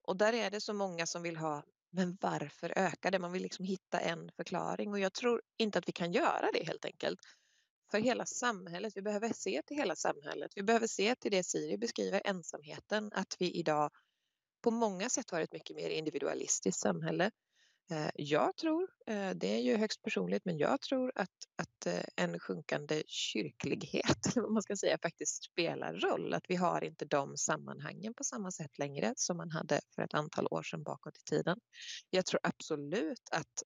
Och 0.01 0.17
där 0.17 0.33
är 0.33 0.51
det 0.51 0.61
så 0.61 0.73
många 0.73 1.05
som 1.05 1.23
vill 1.23 1.37
ha 1.37 1.63
men 1.91 2.17
varför 2.21 2.73
ökar 2.75 3.11
det? 3.11 3.19
Man 3.19 3.31
vill 3.31 3.41
liksom 3.41 3.65
hitta 3.65 3.99
en 3.99 4.31
förklaring 4.35 4.91
och 4.91 4.99
jag 4.99 5.13
tror 5.13 5.41
inte 5.57 5.79
att 5.79 5.87
vi 5.87 5.91
kan 5.91 6.11
göra 6.11 6.49
det 6.53 6.63
helt 6.67 6.85
enkelt. 6.85 7.19
För 7.91 7.99
hela 7.99 8.25
samhället, 8.25 8.97
vi 8.97 9.01
behöver 9.01 9.33
se 9.33 9.61
till 9.67 9.77
hela 9.77 9.95
samhället. 9.95 10.51
Vi 10.55 10.63
behöver 10.63 10.87
se 10.87 11.15
till 11.15 11.31
det 11.31 11.43
Siri 11.43 11.77
beskriver, 11.77 12.21
ensamheten, 12.25 13.11
att 13.13 13.35
vi 13.39 13.51
idag 13.51 13.91
på 14.63 14.71
många 14.71 15.09
sätt 15.09 15.31
har 15.31 15.41
ett 15.41 15.53
mycket 15.53 15.75
mer 15.75 15.89
individualistiskt 15.89 16.81
samhälle. 16.81 17.31
Eh, 17.89 18.09
jag 18.15 18.55
tror, 18.57 18.89
eh, 19.07 19.29
det 19.29 19.47
är 19.47 19.59
ju 19.59 19.77
högst 19.77 20.01
personligt, 20.01 20.45
men 20.45 20.57
jag 20.57 20.81
tror 20.81 21.11
att, 21.15 21.29
att 21.55 21.85
eh, 21.85 22.03
en 22.15 22.39
sjunkande 22.39 23.03
kyrklighet, 23.07 24.17
vad 24.35 24.51
man 24.51 24.63
ska 24.63 24.75
säga, 24.75 24.97
faktiskt 25.01 25.43
spelar 25.43 25.93
roll. 25.93 26.33
Att 26.33 26.45
vi 26.49 26.55
har 26.55 26.83
inte 26.83 27.05
de 27.05 27.37
sammanhangen 27.37 28.13
på 28.13 28.23
samma 28.23 28.51
sätt 28.51 28.77
längre 28.77 29.13
som 29.15 29.37
man 29.37 29.51
hade 29.51 29.81
för 29.95 30.01
ett 30.01 30.13
antal 30.13 30.47
år 30.51 30.63
sedan 30.63 30.83
bakåt 30.83 31.17
i 31.17 31.23
tiden. 31.23 31.59
Jag 32.09 32.25
tror 32.25 32.39
absolut 32.43 33.29
att 33.31 33.63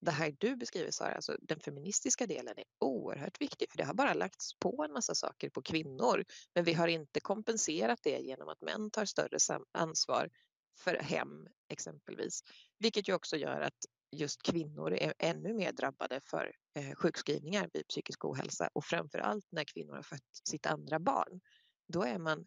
det 0.00 0.10
här 0.10 0.36
du 0.38 0.56
beskriver 0.56 0.90
Sara, 0.90 1.14
alltså 1.14 1.36
den 1.42 1.60
feministiska 1.60 2.26
delen 2.26 2.54
är 2.58 2.64
oerhört 2.80 3.40
viktig 3.40 3.70
för 3.70 3.78
det 3.78 3.84
har 3.84 3.94
bara 3.94 4.14
lagts 4.14 4.58
på 4.58 4.84
en 4.84 4.92
massa 4.92 5.14
saker 5.14 5.50
på 5.50 5.62
kvinnor. 5.62 6.24
Men 6.54 6.64
vi 6.64 6.72
har 6.72 6.88
inte 6.88 7.20
kompenserat 7.20 7.98
det 8.02 8.18
genom 8.18 8.48
att 8.48 8.60
män 8.60 8.90
tar 8.90 9.04
större 9.04 9.38
ansvar 9.72 10.30
för 10.78 10.94
hem 10.94 11.46
exempelvis. 11.68 12.44
Vilket 12.84 13.08
ju 13.08 13.14
också 13.14 13.36
gör 13.36 13.60
att 13.60 13.86
just 14.10 14.42
kvinnor 14.42 14.92
är 14.92 15.14
ännu 15.18 15.54
mer 15.54 15.72
drabbade 15.72 16.20
för 16.20 16.52
eh, 16.74 16.94
sjukskrivningar 16.94 17.70
vid 17.72 17.88
psykisk 17.88 18.24
ohälsa 18.24 18.68
och 18.72 18.84
framför 18.84 19.18
allt 19.18 19.46
när 19.50 19.64
kvinnor 19.64 19.94
har 19.94 20.02
fött 20.02 20.40
sitt 20.48 20.66
andra 20.66 20.98
barn. 20.98 21.40
Då 21.88 22.02
är 22.02 22.18
man 22.18 22.46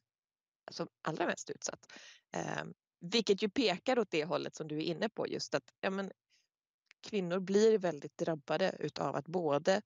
alltså, 0.66 0.88
allra 1.02 1.26
mest 1.26 1.50
utsatt. 1.50 1.80
Eh, 2.36 2.64
vilket 3.00 3.44
ju 3.44 3.50
pekar 3.50 4.00
åt 4.00 4.12
det 4.12 4.26
hållet 4.26 4.56
som 4.56 4.68
du 4.68 4.78
är 4.78 4.82
inne 4.82 5.10
på 5.10 5.28
just 5.28 5.56
att 5.56 5.64
ja, 5.82 5.90
men, 5.90 6.12
kvinnor 7.02 7.40
blir 7.40 7.78
väldigt 7.78 8.18
drabbade 8.18 8.76
utav 8.80 9.16
att 9.16 9.28
både 9.28 9.82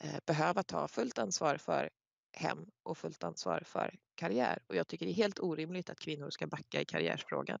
eh, 0.00 0.18
behöva 0.26 0.62
ta 0.62 0.88
fullt 0.88 1.18
ansvar 1.18 1.56
för 1.56 1.90
hem 2.32 2.66
och 2.82 2.98
fullt 2.98 3.24
ansvar 3.24 3.62
för 3.66 3.98
karriär. 4.14 4.58
Och 4.66 4.76
jag 4.76 4.88
tycker 4.88 5.06
det 5.06 5.12
är 5.12 5.14
helt 5.14 5.40
orimligt 5.40 5.90
att 5.90 5.98
kvinnor 5.98 6.30
ska 6.30 6.46
backa 6.46 6.80
i 6.80 6.84
karriärsfrågan. 6.84 7.58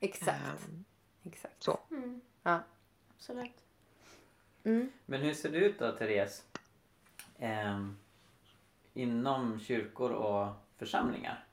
Exakt. 0.00 0.68
Um, 0.68 0.84
Exakt. 1.24 1.62
Så. 1.62 1.80
Mm. 1.90 2.20
Ja, 2.42 2.62
absolut. 3.16 3.64
Mm. 4.64 4.92
Men 5.06 5.20
hur 5.20 5.34
ser 5.34 5.50
det 5.50 5.58
ut 5.58 5.78
då, 5.78 5.92
Therese? 5.92 6.44
Eh, 7.38 7.86
inom 8.94 9.60
kyrkor 9.60 10.10
och 10.10 10.52
församlingar? 10.76 11.46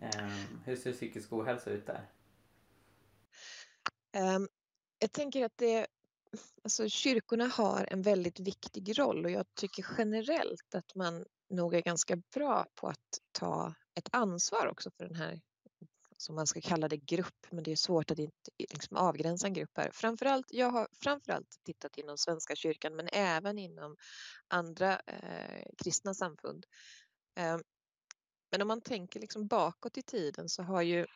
Eh, 0.00 0.26
hur 0.64 0.76
ser 0.76 0.92
psykisk 0.92 1.32
ohälsa 1.32 1.70
ut 1.70 1.86
där? 1.86 2.06
Um, 4.16 4.48
jag 4.98 5.12
tänker 5.12 5.44
att 5.44 5.56
det, 5.56 5.86
alltså 6.62 6.88
kyrkorna 6.88 7.46
har 7.46 7.88
en 7.90 8.02
väldigt 8.02 8.40
viktig 8.40 8.98
roll 8.98 9.24
och 9.24 9.30
jag 9.30 9.54
tycker 9.54 9.86
generellt 9.98 10.74
att 10.74 10.94
man 10.94 11.24
nog 11.50 11.74
är 11.74 11.80
ganska 11.80 12.16
bra 12.16 12.66
på 12.74 12.88
att 12.88 13.20
ta 13.32 13.74
ett 13.94 14.08
ansvar 14.12 14.66
också 14.66 14.90
för 14.90 15.04
den 15.04 15.16
här 15.16 15.40
som 16.20 16.34
man 16.34 16.46
ska 16.46 16.60
kalla 16.60 16.88
det 16.88 16.96
grupp, 16.96 17.46
men 17.50 17.64
det 17.64 17.72
är 17.72 17.76
svårt 17.76 18.10
att 18.10 18.18
inte 18.18 18.50
liksom 18.58 18.96
avgränsa 18.96 19.46
en 19.46 19.52
grupp 19.52 19.76
här. 19.76 19.90
Framförallt, 19.94 20.46
jag 20.50 20.70
har 20.70 20.88
framförallt 21.02 21.60
tittat 21.64 21.98
inom 21.98 22.18
Svenska 22.18 22.56
kyrkan 22.56 22.96
men 22.96 23.08
även 23.12 23.58
inom 23.58 23.96
andra 24.48 25.00
eh, 25.06 25.64
kristna 25.82 26.14
samfund. 26.14 26.66
Eh, 27.38 27.58
men 28.50 28.62
om 28.62 28.68
man 28.68 28.80
tänker 28.80 29.20
liksom 29.20 29.46
bakåt 29.46 29.98
i 29.98 30.02
tiden 30.02 30.48
så 30.48 30.62
har 30.62 30.82
ju 30.82 31.06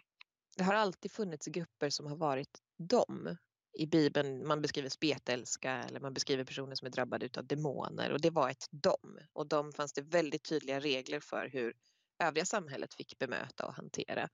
det 0.56 0.64
har 0.64 0.75
alltid 0.75 1.12
funnits 1.12 1.47
grupper 1.47 1.90
som 1.90 2.06
har 2.06 2.16
varit 2.16 2.59
dem. 2.78 3.37
I 3.78 3.87
Bibeln 3.87 4.47
man 4.47 4.62
beskriver 4.62 4.88
spetälska 4.88 5.73
eller 5.73 6.00
man 6.00 6.14
beskriver 6.14 6.44
personer 6.44 6.75
som 6.75 6.87
är 6.87 6.90
drabbade 6.90 7.28
av 7.37 7.47
demoner 7.47 8.12
och 8.12 8.21
det 8.21 8.30
var 8.30 8.50
ett 8.50 8.66
dem. 8.71 9.18
Och 9.32 9.49
dem 9.49 9.73
fanns 9.73 9.92
det 9.92 10.02
väldigt 10.02 10.44
tydliga 10.44 10.80
regler 10.80 11.21
för 11.21 11.49
hur 11.49 11.75
övriga 12.23 12.44
samhället 12.44 12.94
fick 12.94 13.18
bemöta 13.18 13.66
och 13.66 13.75
hantera. 13.75 14.28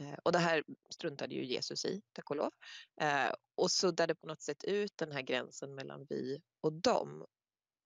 Eh, 0.00 0.14
och 0.22 0.32
det 0.32 0.38
här 0.38 0.64
struntade 0.90 1.34
ju 1.34 1.44
Jesus 1.44 1.84
i, 1.84 2.02
tack 2.12 2.30
och 2.30 2.36
lov. 2.36 2.50
Eh, 3.00 3.32
och 3.54 3.70
suddade 3.70 4.14
på 4.14 4.26
något 4.26 4.42
sätt 4.42 4.64
ut 4.64 4.96
den 4.96 5.12
här 5.12 5.22
gränsen 5.22 5.74
mellan 5.74 6.06
vi 6.10 6.42
och 6.60 6.72
dem. 6.72 7.26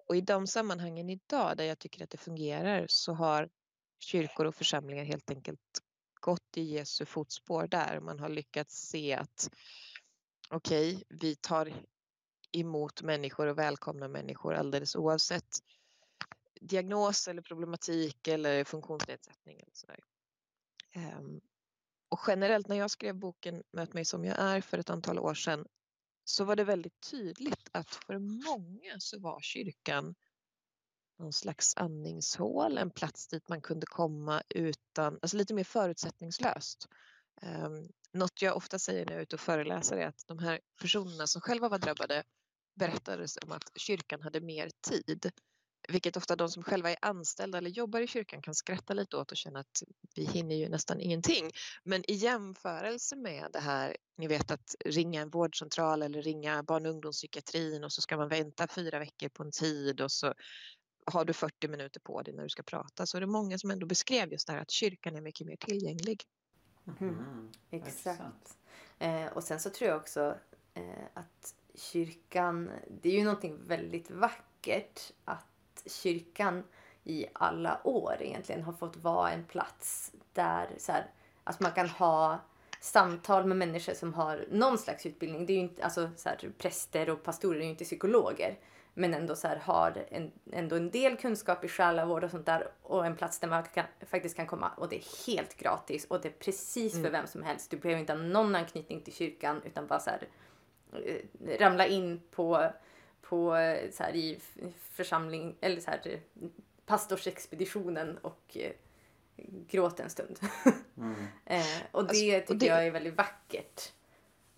Och 0.09 0.17
i 0.17 0.21
de 0.21 0.47
sammanhangen 0.47 1.11
idag 1.11 1.57
där 1.57 1.65
jag 1.65 1.79
tycker 1.79 2.05
att 2.05 2.11
det 2.11 2.19
fungerar 2.19 2.87
så 2.89 3.13
har 3.13 3.49
kyrkor 3.99 4.45
och 4.45 4.55
församlingar 4.55 5.05
helt 5.05 5.31
enkelt 5.31 5.61
gått 6.21 6.57
i 6.57 6.63
Jesu 6.63 7.05
fotspår 7.05 7.67
där. 7.67 8.01
Man 8.01 8.19
har 8.19 8.29
lyckats 8.29 8.89
se 8.89 9.15
att 9.15 9.51
okej, 10.51 10.95
okay, 10.95 11.05
vi 11.09 11.37
tar 11.37 11.73
emot 12.53 13.03
människor 13.03 13.47
och 13.47 13.59
välkomnar 13.59 14.09
människor 14.09 14.55
alldeles 14.55 14.97
oavsett 14.97 15.59
diagnos 16.61 17.29
eller 17.29 17.43
problematik 17.43 18.29
eller 18.29 18.65
funktionsnedsättning. 18.65 19.61
Eller 19.61 19.75
sådär. 19.75 20.01
Ehm, 20.93 21.41
och 22.16 22.25
generellt 22.26 22.68
när 22.68 22.76
jag 22.76 22.90
skrev 22.90 23.14
boken 23.14 23.62
Möt 23.73 23.94
mig 23.94 24.04
som 24.04 24.25
jag 24.25 24.38
är 24.38 24.61
för 24.61 24.78
ett 24.78 24.90
antal 24.90 25.18
år 25.18 25.35
sedan 25.35 25.66
så 26.25 26.44
var 26.44 26.56
det 26.56 26.64
väldigt 26.64 27.00
tydligt 27.11 27.68
att 27.73 27.94
för 27.94 28.18
många 28.18 28.94
så 28.99 29.20
var 29.20 29.40
kyrkan 29.40 30.14
någon 31.18 31.32
slags 31.32 31.76
andningshål, 31.76 32.78
en 32.78 32.90
plats 32.90 33.28
dit 33.28 33.49
man 33.49 33.62
kunde 33.62 33.87
komma 33.87 34.42
utan, 34.49 35.18
alltså 35.23 35.37
lite 35.37 35.54
mer 35.54 35.64
förutsättningslöst. 35.64 36.88
Um, 37.42 37.88
något 38.12 38.42
jag 38.42 38.56
ofta 38.56 38.78
säger 38.78 39.06
när 39.06 39.12
jag 39.12 39.18
är 39.18 39.23
ute 39.23 39.37
och 39.37 39.40
föreläser 39.40 39.96
är 39.96 40.06
att 40.06 40.25
de 40.26 40.38
här 40.38 40.61
personerna 40.80 41.26
som 41.26 41.40
själva 41.40 41.68
var 41.68 41.78
drabbade 41.78 42.25
berättade 42.75 43.26
om 43.42 43.52
att 43.52 43.70
kyrkan 43.75 44.23
hade 44.23 44.40
mer 44.40 44.70
tid 44.88 45.30
vilket 45.88 46.16
ofta 46.16 46.37
de 46.37 46.49
som 46.49 46.62
själva 46.62 46.90
är 46.90 46.97
anställda 47.02 47.59
eller 47.59 47.71
jobbar 47.71 48.00
i 48.00 48.07
kyrkan 48.07 48.43
kan 48.43 48.55
skratta 48.55 48.95
lite 48.95 49.16
åt 49.16 49.31
och 49.31 49.37
känna 49.37 49.61
att 49.61 49.83
vi 50.14 50.25
hinner 50.25 50.57
ju 50.57 50.69
nästan 50.69 51.00
ingenting. 51.00 51.50
Men 51.85 52.11
i 52.11 52.14
jämförelse 52.14 53.16
med 53.16 53.49
det 53.52 53.61
här, 53.61 53.97
ni 54.16 54.26
vet 54.26 54.50
att 54.50 54.75
ringa 54.85 55.21
en 55.21 55.31
vårdcentral 55.31 56.02
eller 56.02 56.23
ringa 56.23 56.62
barn 56.62 56.87
och 56.87 56.93
ungdomspsykiatrin 56.93 57.85
och 57.85 57.93
så 57.93 58.00
ska 58.00 58.16
man 58.16 58.28
vänta 58.28 58.66
fyra 58.69 58.99
veckor 58.99 59.28
på 59.28 59.43
en 59.43 59.52
tid 59.52 60.00
och 60.00 60.12
så 60.12 60.35
har 61.07 61.25
du 61.25 61.33
40 61.33 61.69
minuter 61.69 62.00
på 62.00 62.23
dig 62.23 62.35
när 62.35 62.43
du 62.43 62.49
ska 62.49 62.62
prata 62.62 63.07
så 63.07 63.16
är 63.16 63.21
det 63.21 63.26
många 63.26 63.59
som 63.59 63.71
ändå 63.71 63.87
beskrev 63.87 64.33
just 64.33 64.47
det 64.47 64.52
här 64.52 64.61
att 64.61 64.71
kyrkan 64.71 65.16
är 65.16 65.21
mycket 65.21 65.47
mer 65.47 65.57
tillgänglig. 65.57 66.25
Mm. 67.00 67.14
Mm. 67.14 67.52
Exakt. 67.71 68.59
Eh, 68.99 69.26
och 69.26 69.45
sen 69.45 69.61
så 69.61 69.71
tror 69.71 69.90
jag 69.90 70.00
också 70.00 70.38
eh, 70.75 71.05
att 71.14 71.55
kyrkan, 71.75 72.71
det 73.02 73.09
är 73.09 73.12
ju 73.12 73.25
någonting 73.25 73.64
väldigt 73.64 74.11
vackert 74.11 75.12
att 75.25 75.47
kyrkan 75.87 76.64
i 77.04 77.26
alla 77.33 77.80
år 77.85 78.16
egentligen 78.21 78.62
har 78.62 78.73
fått 78.73 78.97
vara 78.97 79.30
en 79.30 79.45
plats 79.45 80.12
där 80.33 80.68
så 80.78 80.92
här, 80.92 81.06
att 81.45 81.61
man 81.61 81.73
kan 81.73 81.88
ha 81.88 82.38
samtal 82.80 83.47
med 83.47 83.56
människor 83.56 83.95
som 83.95 84.14
har 84.14 84.45
någon 84.50 84.78
slags 84.78 85.06
utbildning. 85.06 85.47
Det 85.47 85.52
är 85.52 85.54
ju 85.54 85.61
inte, 85.61 85.85
alltså, 85.85 86.11
så 86.16 86.28
här, 86.28 86.50
präster 86.59 87.11
och 87.11 87.23
pastorer 87.23 87.59
är 87.59 87.64
ju 87.64 87.71
inte 87.71 87.85
psykologer. 87.85 88.59
Men 88.95 89.14
ändå 89.14 89.37
så 89.37 89.49
här, 89.49 89.56
har 89.56 90.06
en, 90.11 90.33
ändå 90.52 90.76
en 90.76 90.90
del 90.90 91.16
kunskap 91.16 91.64
i 91.64 91.68
själavård 91.68 92.25
och 92.25 92.30
sånt 92.30 92.47
där. 92.47 92.68
Och 92.83 93.06
en 93.06 93.16
plats 93.16 93.38
där 93.38 93.49
man 93.49 93.62
kan, 93.62 93.85
faktiskt 94.06 94.37
kan 94.37 94.47
komma 94.47 94.71
och 94.76 94.88
det 94.88 94.97
är 94.97 95.26
helt 95.26 95.56
gratis. 95.56 96.04
Och 96.04 96.21
det 96.21 96.28
är 96.28 96.33
precis 96.33 96.92
för 96.92 96.99
mm. 96.99 97.12
vem 97.12 97.26
som 97.26 97.42
helst. 97.42 97.71
Du 97.71 97.76
behöver 97.76 98.00
inte 98.00 98.12
ha 98.12 98.21
någon 98.21 98.54
anknytning 98.54 99.00
till 99.00 99.14
kyrkan 99.14 99.62
utan 99.64 99.87
bara 99.87 100.00
så 100.00 100.11
här, 100.11 100.28
eh, 100.92 101.59
ramla 101.59 101.87
in 101.87 102.21
på 102.30 102.71
på 103.28 103.50
så 103.92 104.02
här, 104.02 104.16
i 104.16 104.38
församling 104.92 105.56
eller 105.61 105.80
så 105.80 105.90
här, 105.90 106.21
pastorsexpeditionen 106.87 108.18
och 108.18 108.56
eh, 108.56 108.73
gråta 109.68 110.02
en 110.02 110.11
stund. 110.11 110.38
Mm. 110.99 111.26
eh, 111.45 111.61
och 111.90 112.02
det 112.04 112.09
alltså, 112.09 112.14
tycker 112.14 112.50
och 112.50 112.56
det, 112.56 112.66
jag 112.66 112.87
är 112.87 112.90
väldigt 112.90 113.16
vackert. 113.16 113.92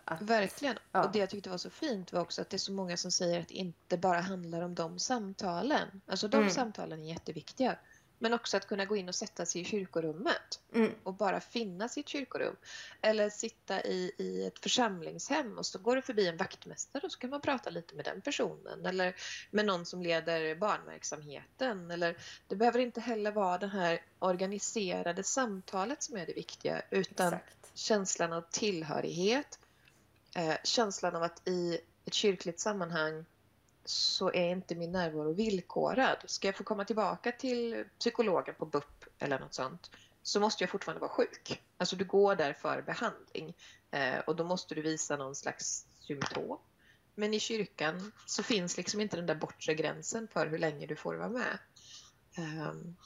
Att, 0.04 0.22
verkligen. 0.22 0.78
Ja. 0.92 1.04
Och 1.04 1.12
det 1.12 1.18
jag 1.18 1.30
tyckte 1.30 1.50
var 1.50 1.58
så 1.58 1.70
fint 1.70 2.12
var 2.12 2.20
också 2.20 2.42
att 2.42 2.50
det 2.50 2.56
är 2.56 2.58
så 2.58 2.72
många 2.72 2.96
som 2.96 3.10
säger 3.10 3.40
att 3.40 3.48
det 3.48 3.54
inte 3.54 3.98
bara 3.98 4.20
handlar 4.20 4.62
om 4.62 4.75
de 4.75 4.98
samtalen. 4.98 6.00
Alltså 6.06 6.28
de 6.28 6.37
mm. 6.37 6.50
samtalen 6.50 7.02
är 7.02 7.08
jätteviktiga. 7.08 7.78
Men 8.18 8.34
också 8.34 8.56
att 8.56 8.66
kunna 8.66 8.84
gå 8.84 8.96
in 8.96 9.08
och 9.08 9.14
sätta 9.14 9.46
sig 9.46 9.60
i 9.60 9.64
kyrkorummet 9.64 10.60
mm. 10.75 10.92
och 11.02 11.14
bara 11.14 11.40
finnas 11.40 11.96
i 11.96 12.00
ett 12.00 12.08
kyrkorum. 12.08 12.56
Eller 13.00 13.30
sitta 13.30 13.82
i, 13.82 14.12
i 14.18 14.46
ett 14.46 14.58
församlingshem 14.58 15.58
och 15.58 15.66
så 15.66 15.78
går 15.78 15.96
det 15.96 16.02
förbi 16.02 16.28
en 16.28 16.37
vaktmästare 16.37 17.06
och 17.06 17.12
så 17.12 17.18
kan 17.18 17.30
man 17.30 17.40
prata 17.40 17.70
lite 17.70 17.94
med 17.94 18.04
den 18.04 18.20
personen. 18.20 18.87
Eller 18.87 19.16
med 19.50 19.66
någon 19.66 19.87
som 19.87 20.02
leder 20.02 20.54
barnverksamheten. 20.54 21.90
Eller, 21.90 22.16
det 22.46 22.56
behöver 22.56 22.78
inte 22.78 23.00
heller 23.00 23.32
vara 23.32 23.58
det 23.58 23.68
här 23.68 24.02
organiserade 24.18 25.22
samtalet 25.22 26.02
som 26.02 26.16
är 26.16 26.26
det 26.26 26.32
viktiga 26.32 26.82
utan 26.90 27.26
Exakt. 27.26 27.70
känslan 27.75 28.32
av 28.32 28.44
tillhörighet. 28.50 29.58
Eh, 30.37 30.56
känslan 30.64 31.16
av 31.16 31.22
att 31.22 31.48
i 31.48 31.78
ett 32.04 32.14
kyrkligt 32.14 32.60
sammanhang 32.60 33.25
så 33.88 34.33
är 34.33 34.50
inte 34.50 34.75
min 34.75 34.92
närvaro 34.92 35.33
villkorad. 35.33 36.16
Ska 36.25 36.49
jag 36.49 36.57
få 36.57 36.64
komma 36.64 36.85
tillbaka 36.85 37.33
till 37.33 37.85
psykologen 37.99 38.54
på 38.54 38.66
BUP 38.66 39.04
eller 39.18 39.38
något 39.38 39.54
sånt 39.54 39.90
så 40.23 40.40
måste 40.40 40.62
jag 40.62 40.71
fortfarande 40.71 41.00
vara 41.00 41.11
sjuk. 41.11 41.62
Alltså 41.76 41.97
du 41.97 42.04
går 42.04 42.37
där 42.37 42.52
för 42.52 42.83
behandling 42.83 43.57
eh, 43.90 44.18
och 44.18 44.37
då 44.37 44.45
måste 44.45 44.75
du 44.75 44.83
visa 44.83 45.16
någon 45.16 45.35
slags 45.35 45.87
symptom. 46.00 46.59
Men 47.14 47.35
i 47.35 47.40
kyrkan 47.40 48.12
så 48.26 48.42
finns 48.42 48.76
liksom 48.76 49.00
inte 49.00 49.16
den 49.16 49.26
där 49.26 49.35
bortre 49.35 49.75
gränsen 49.75 50.28
för 50.28 50.47
hur 50.47 50.59
länge 50.59 50.87
du 50.87 50.97
får 50.97 51.14
vara 51.14 51.28
med. 51.28 51.59
Um, 52.38 52.97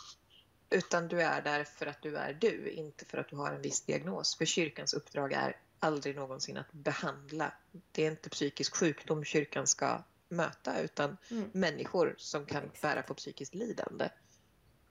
utan 0.70 1.08
du 1.08 1.22
är 1.22 1.42
där 1.42 1.64
för 1.64 1.86
att 1.86 2.02
du 2.02 2.16
är 2.16 2.32
du, 2.32 2.70
inte 2.70 3.04
för 3.04 3.18
att 3.18 3.28
du 3.28 3.36
har 3.36 3.52
en 3.52 3.62
viss 3.62 3.80
diagnos. 3.80 4.36
För 4.36 4.44
kyrkans 4.44 4.94
uppdrag 4.94 5.32
är 5.32 5.56
aldrig 5.78 6.16
någonsin 6.16 6.56
att 6.56 6.72
behandla. 6.72 7.52
Det 7.92 8.06
är 8.06 8.10
inte 8.10 8.30
psykisk 8.30 8.76
sjukdom 8.76 9.24
kyrkan 9.24 9.66
ska 9.66 10.02
möta 10.32 10.80
utan 10.80 11.16
mm. 11.30 11.50
människor 11.52 12.14
som 12.18 12.46
kan 12.46 12.64
Exakt. 12.64 12.82
bära 12.82 13.02
på 13.02 13.14
psykiskt 13.14 13.54
lidande. 13.54 14.08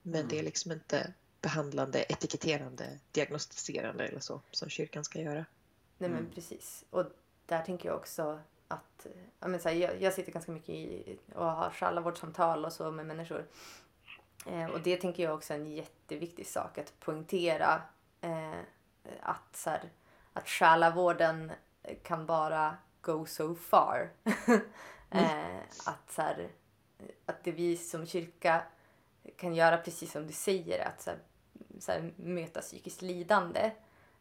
Men 0.02 0.16
mm. 0.16 0.28
det 0.28 0.40
är 0.40 0.44
liksom 0.44 0.72
inte 0.72 1.14
behandlande, 1.42 2.06
etiketterande, 2.10 3.00
diagnostiserande 3.12 4.08
eller 4.08 4.20
så 4.20 4.42
som 4.52 4.70
kyrkan 4.70 5.04
ska 5.04 5.20
göra. 5.20 5.46
Nej 5.98 6.10
men 6.10 6.20
mm. 6.20 6.32
precis. 6.32 6.86
Och 6.90 7.06
där 7.46 7.62
tänker 7.62 7.90
jag 7.90 7.98
också 7.98 8.40
att 8.68 9.08
ja, 9.40 9.48
men 9.48 9.60
så 9.60 9.70
här, 9.70 9.76
jag, 9.76 10.02
jag 10.02 10.14
sitter 10.14 10.32
ganska 10.32 10.52
mycket 10.52 10.70
i 10.70 11.18
och 11.36 11.46
har 11.46 11.70
själavårdssamtal 11.70 12.66
och 12.66 12.74
så 12.74 12.92
med 12.92 13.06
människor. 13.06 13.48
Eh, 14.46 14.66
och 14.66 14.82
det 14.82 14.98
tänker 14.98 15.24
jag 15.24 15.34
också 15.34 15.54
är 15.54 15.58
en 15.58 15.72
jätteviktig 15.72 16.48
sak 16.48 16.78
att 16.78 17.00
poängtera 17.00 17.82
eh, 18.22 18.60
att, 19.22 19.56
så 19.56 19.70
här, 19.70 19.92
att 20.34 20.50
själavården 20.50 21.52
kan 22.04 22.26
bara 22.26 22.78
go 23.02 23.26
so 23.26 23.56
far. 23.56 24.10
eh, 25.12 25.58
att, 25.86 26.12
så 26.12 26.22
här, 26.22 26.50
att 27.26 27.44
det 27.44 27.52
vi 27.52 27.78
som 27.78 28.06
kyrka 28.06 28.64
kan 29.36 29.56
göra 29.56 29.78
precis 29.78 30.12
som 30.12 30.28
du 30.28 30.34
säger, 30.34 30.88
att 30.88 31.02
så 31.02 31.10
här, 31.10 31.20
så 31.80 31.92
här, 31.92 32.14
möta 32.16 32.62
psykiskt 32.62 33.02
lidande. 33.02 33.72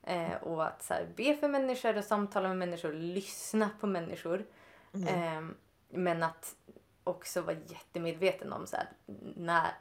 Eh, 0.02 0.35
och 0.35 0.66
att 0.66 0.82
så 0.82 0.94
be 1.16 1.37
för 1.37 1.49
människor 1.49 1.97
och 1.97 2.04
samtala 2.04 2.49
med 2.49 2.59
människor 2.59 2.88
och 2.88 3.00
lyssna 3.00 3.70
på 3.80 3.87
människor. 3.87 4.47
Mm. 4.94 5.09
Eh, 5.09 5.54
men 5.88 6.23
att 6.23 6.56
också 7.04 7.40
vara 7.42 7.56
jättemedveten 7.66 8.52
om 8.52 8.66
så 8.66 8.76
när, 9.37 9.73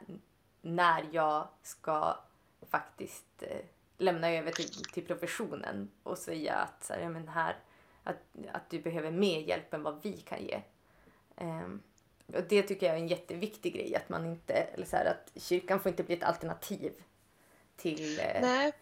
när 0.62 1.04
jag 1.12 1.48
ska 1.62 2.18
faktiskt 2.70 3.42
eh, 3.42 3.64
lämna 3.98 4.30
över 4.30 4.52
till, 4.52 4.84
till 4.84 5.06
professionen 5.06 5.90
och 6.02 6.18
säga 6.18 6.54
att, 6.54 6.84
så 6.84 6.92
här, 6.92 7.00
ja, 7.00 7.08
men 7.08 7.28
här, 7.28 7.56
att, 8.04 8.16
att 8.52 8.70
du 8.70 8.80
behöver 8.80 9.10
mer 9.10 9.40
hjälp 9.40 9.74
än 9.74 9.82
vad 9.82 10.02
vi 10.02 10.12
kan 10.12 10.42
ge. 10.44 10.62
Ehm, 11.40 11.82
och 12.26 12.42
det 12.48 12.62
tycker 12.62 12.86
jag 12.86 12.96
är 12.96 13.00
en 13.00 13.08
jätteviktig 13.08 13.74
grej, 13.74 13.96
att 13.96 14.08
man 14.08 14.26
inte, 14.26 14.52
eller 14.52 14.86
så 14.86 14.96
här, 14.96 15.04
att 15.04 15.42
kyrkan 15.42 15.80
får 15.80 15.90
inte 15.90 16.02
bli 16.02 16.14
ett 16.14 16.22
alternativ 16.22 16.92
till, 17.76 18.20
eh, 18.20 18.40
Nej, 18.42 18.72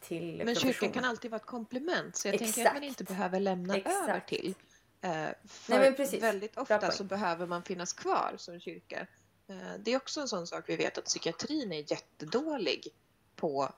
till 0.00 0.42
men 0.44 0.54
kyrkan 0.54 0.92
kan 0.92 1.04
alltid 1.04 1.30
vara 1.30 1.40
ett 1.40 1.46
komplement 1.46 2.16
så 2.16 2.28
jag 2.28 2.38
tänker 2.38 2.52
att 2.52 2.58
Exakt. 2.58 2.74
man 2.74 2.84
inte 2.84 3.04
behöver 3.04 3.40
lämna 3.40 3.76
Exakt. 3.76 4.08
över 4.08 4.20
till. 4.20 4.54
Eh, 5.00 5.28
för 5.44 5.78
Nej, 5.78 6.20
väldigt 6.20 6.58
ofta 6.58 6.90
så 6.90 7.04
behöver 7.04 7.46
man 7.46 7.62
finnas 7.62 7.92
kvar 7.92 8.34
som 8.36 8.60
kyrka. 8.60 9.06
Eh, 9.48 9.56
det 9.78 9.92
är 9.92 9.96
också 9.96 10.20
en 10.20 10.28
sån 10.28 10.46
sak 10.46 10.64
vi 10.66 10.76
vet 10.76 10.98
att 10.98 11.04
psykiatrin 11.04 11.72
är 11.72 11.92
jättedålig 11.92 12.88
på 13.36 13.72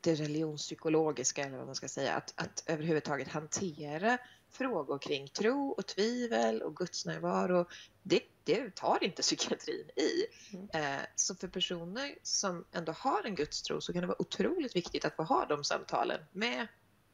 det 0.00 0.14
religionspsykologiska 0.14 1.44
eller 1.44 1.56
vad 1.56 1.66
man 1.66 1.74
ska 1.74 1.88
säga. 1.88 2.14
Att, 2.14 2.32
att 2.36 2.62
överhuvudtaget 2.66 3.28
hantera 3.28 4.18
frågor 4.54 4.98
kring 4.98 5.28
tro 5.28 5.70
och 5.70 5.86
tvivel 5.86 6.62
och 6.62 6.76
gudsnärvaro. 6.76 7.66
Det, 8.02 8.20
det 8.44 8.74
tar 8.74 9.04
inte 9.04 9.22
psykiatrin 9.22 9.90
i. 9.96 10.26
Mm. 10.56 10.68
Eh, 10.72 11.02
så 11.14 11.34
för 11.34 11.48
personer 11.48 12.14
som 12.22 12.64
ändå 12.72 12.92
har 12.92 13.26
en 13.26 13.34
gudstro 13.34 13.80
så 13.80 13.92
kan 13.92 14.00
det 14.00 14.06
vara 14.06 14.22
otroligt 14.22 14.76
viktigt 14.76 15.04
att 15.04 15.16
få 15.16 15.22
ha 15.22 15.46
de 15.46 15.64
samtalen 15.64 16.20
med 16.32 16.66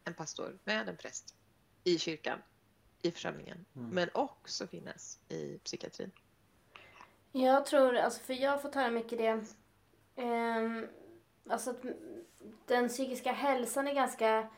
en 0.05 0.15
pastor, 0.15 0.59
med 0.65 0.89
en 0.89 0.97
präst 0.97 1.35
i 1.85 1.99
kyrkan, 1.99 2.39
i 3.03 3.11
församlingen, 3.11 3.65
Mm. 3.77 3.89
men 3.91 4.09
också 4.15 4.67
finnas 4.67 5.19
i 5.29 5.59
psykiatrin. 5.59 6.11
Jag 7.33 7.67
tror, 7.67 7.97
alltså 7.97 8.21
för 8.21 8.35
jag 8.35 8.63
får 8.63 8.73
höra 8.73 8.91
mycket 8.91 9.19
det. 9.19 9.45
Um, 10.23 10.87
alltså 11.51 11.71
att 11.71 11.83
den 12.67 12.89
psykiska 12.89 13.33
hälsan 13.33 13.89
är 13.89 13.95
ganska 13.95 14.49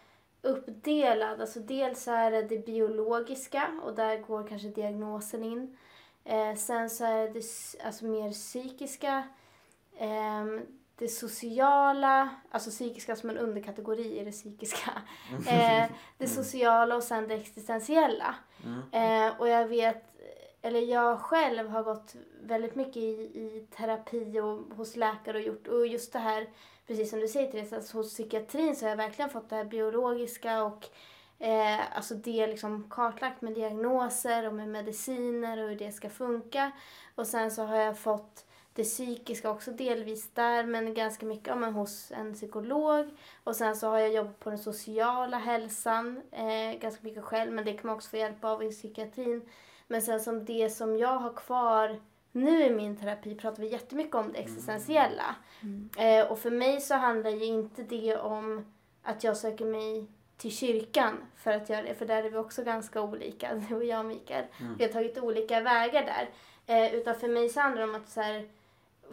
uppdelad. 0.42 1.40
Alltså 1.40 1.61
dels 1.61 2.08
är 2.08 2.30
det 2.30 2.42
det 2.42 2.66
biologiska 2.66 3.80
och 3.82 3.94
där 3.94 4.18
går 4.18 4.46
kanske 4.49 4.68
diagnosen 4.68 5.44
in. 5.44 5.76
Eh, 6.25 6.54
sen 6.54 6.90
så 6.90 7.04
är 7.04 7.28
det 7.28 7.44
alltså 7.87 8.04
mer 8.04 8.32
psykiska. 8.32 9.22
ehm, 9.99 10.61
det 10.96 11.08
sociala, 11.08 12.28
alltså 12.50 12.70
psykiska 12.70 13.16
som 13.16 13.30
en 13.30 13.38
underkategori 13.38 14.18
i 14.20 14.25
det 14.25 14.30
psykiska. 14.30 15.02
Eh, 15.49 15.90
det 16.18 16.26
sociala 16.26 16.96
och 16.96 17.02
sen 17.02 17.28
det 17.28 17.34
existentiella. 17.34 18.34
Mm. 18.64 19.28
Eh, 19.28 19.40
och 19.40 19.49
jag 19.49 19.68
vet, 19.68 20.04
eller 20.62 20.80
jag 20.80 21.20
själv 21.20 21.68
har 21.68 21.82
gått 21.82 22.14
väldigt 22.43 22.75
mycket 22.75 22.97
i, 22.97 23.10
i 23.21 23.67
terapi 23.76 24.40
och 24.40 24.76
hos 24.76 24.97
läkare 24.97 25.38
och 25.38 25.45
gjort, 25.45 25.67
och 25.67 25.86
just 25.86 26.12
det 26.12 26.19
här, 26.19 26.49
precis 26.86 27.10
som 27.10 27.21
du 27.21 27.28
säger 27.28 27.52
Therese, 27.52 27.73
alltså 27.73 27.97
hos 27.97 28.14
psykiatrin 28.14 28.76
så 28.76 28.84
har 28.84 28.90
jag 28.90 28.97
verkligen 28.97 29.30
fått 29.30 29.49
det 29.49 29.56
här 29.56 29.64
biologiska 29.64 30.62
och 30.64 30.88
eh, 31.38 31.97
alltså 31.97 32.14
det 32.14 32.47
liksom 32.47 32.90
kartlagt 32.90 33.42
med 33.42 33.54
diagnoser 33.54 34.47
och 34.47 34.54
med 34.54 34.68
mediciner 34.68 35.62
och 35.62 35.68
hur 35.68 35.76
det 35.76 35.92
ska 35.92 36.10
funka. 36.10 36.73
Och 37.14 37.26
sen 37.26 37.50
så 37.50 37.62
har 37.62 37.76
jag 37.76 37.99
fått 37.99 38.47
det 38.75 38.84
psykiska 38.84 39.50
också 39.50 39.71
delvis 39.71 40.30
där 40.34 40.64
men 40.64 40.95
ganska 40.95 41.26
mycket 41.26 41.47
ja, 41.47 41.54
men 41.54 41.73
hos 41.75 42.12
en 42.12 42.34
psykolog. 42.34 43.10
Och 43.45 43.56
sen 43.56 43.76
så 43.76 43.88
har 43.88 43.99
jag 43.99 44.12
jobbat 44.12 44.40
på 44.40 44.50
den 44.50 44.58
sociala 44.58 45.38
hälsan 45.38 46.23
eh, 46.30 46.78
ganska 46.80 47.02
mycket 47.02 47.25
själv 47.25 47.52
men 47.52 47.64
det 47.64 47.73
kan 47.73 47.86
man 47.86 47.97
också 47.97 48.10
få 48.10 48.16
hjälp 48.16 48.45
av 48.45 48.62
i 48.62 48.71
psykiatrin. 48.71 49.49
Men 49.88 50.02
sen 50.02 50.21
som 50.21 50.45
det 50.45 50.71
som 50.71 50.99
jag 50.99 51.18
har 51.18 51.32
kvar 51.32 52.00
nu 52.32 52.64
i 52.64 52.71
min 52.71 52.97
terapi 52.97 53.34
pratar 53.34 53.62
vi 53.62 53.68
jättemycket 53.68 54.14
om 54.14 54.32
det 54.32 54.38
existentiella. 54.38 55.36
Eh, 55.97 56.32
och 56.32 56.38
för 56.38 56.50
mig 56.50 56.80
så 56.80 56.95
handlar 56.95 57.30
ju 57.30 57.45
inte 57.45 57.82
det 57.82 58.16
om 58.16 58.64
att 59.02 59.25
jag 59.25 59.36
söker 59.36 59.64
mig 59.64 60.06
till 60.36 60.56
kyrkan 60.56 61.16
för 61.36 61.50
att 61.50 61.68
göra 61.71 61.82
det, 61.82 61.95
för 61.95 62.06
där 62.06 62.25
är 62.25 62.30
vi 62.30 62.36
också 62.36 62.64
ganska 62.64 63.02
olika, 63.02 63.54
du 63.68 63.75
och 63.75 63.84
jag 63.84 64.06
Mikael. 64.06 64.45
Vi 64.78 64.84
har 64.84 64.92
tagit 64.92 65.18
olika 65.18 65.60
vägar 65.60 66.04
där. 66.06 66.30
Eh, 66.66 66.95
utan 66.95 67.14
för 67.14 67.28
mig 67.28 67.49
så 67.49 67.60
handlar 67.60 67.82
det 67.82 67.88
om 67.88 67.95
att 67.95 68.08
så 68.08 68.21
här, 68.21 68.49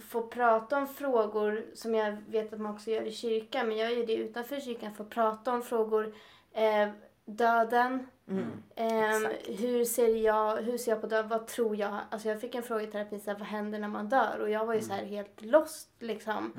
få 0.10 0.27
prata 0.27 0.77
om 0.77 0.88
frågor 0.88 1.65
som 1.73 1.95
jag 1.95 2.17
vet 2.27 2.53
att 2.53 2.60
man 2.60 2.73
också 2.73 2.91
gör 2.91 3.01
i 3.01 3.12
kyrkan, 3.12 3.67
men 3.67 3.77
jag 3.77 3.93
gör 3.93 4.05
det 4.05 4.15
utanför 4.15 4.60
kyrkan, 4.60 4.93
få 4.93 5.05
prata 5.05 5.53
om 5.53 5.62
frågor, 5.62 6.13
eh, 6.53 6.89
döden, 7.30 8.08
Mm. 8.30 8.63
Exakt. 8.76 9.50
hur, 9.60 9.86
ser 9.86 10.15
jag, 10.15 10.58
hur 10.58 10.78
ser 10.78 10.92
jag 10.92 11.02
på 11.02 11.08
död? 11.08 11.30
Vad 11.30 11.48
tror 11.48 11.76
jag? 11.76 12.00
Alltså 12.10 12.30
jag 12.30 12.42
fick 12.42 12.56
en 12.56 12.63
fråga 12.63 12.84
i 12.84 12.88
terapi, 12.88 13.20
så 13.20 13.32
här, 13.32 13.38
vad 13.39 13.48
händer 13.48 13.80
när 13.80 13.88
man 13.88 14.10
dör? 14.10 14.39
Och 14.42 14.50
jag 14.50 14.65
var 14.65 14.74
ju 14.74 14.82
så 14.82 14.94
här 14.94 15.06
helt 15.06 15.42
lost 15.42 15.89
liksom. 16.00 16.54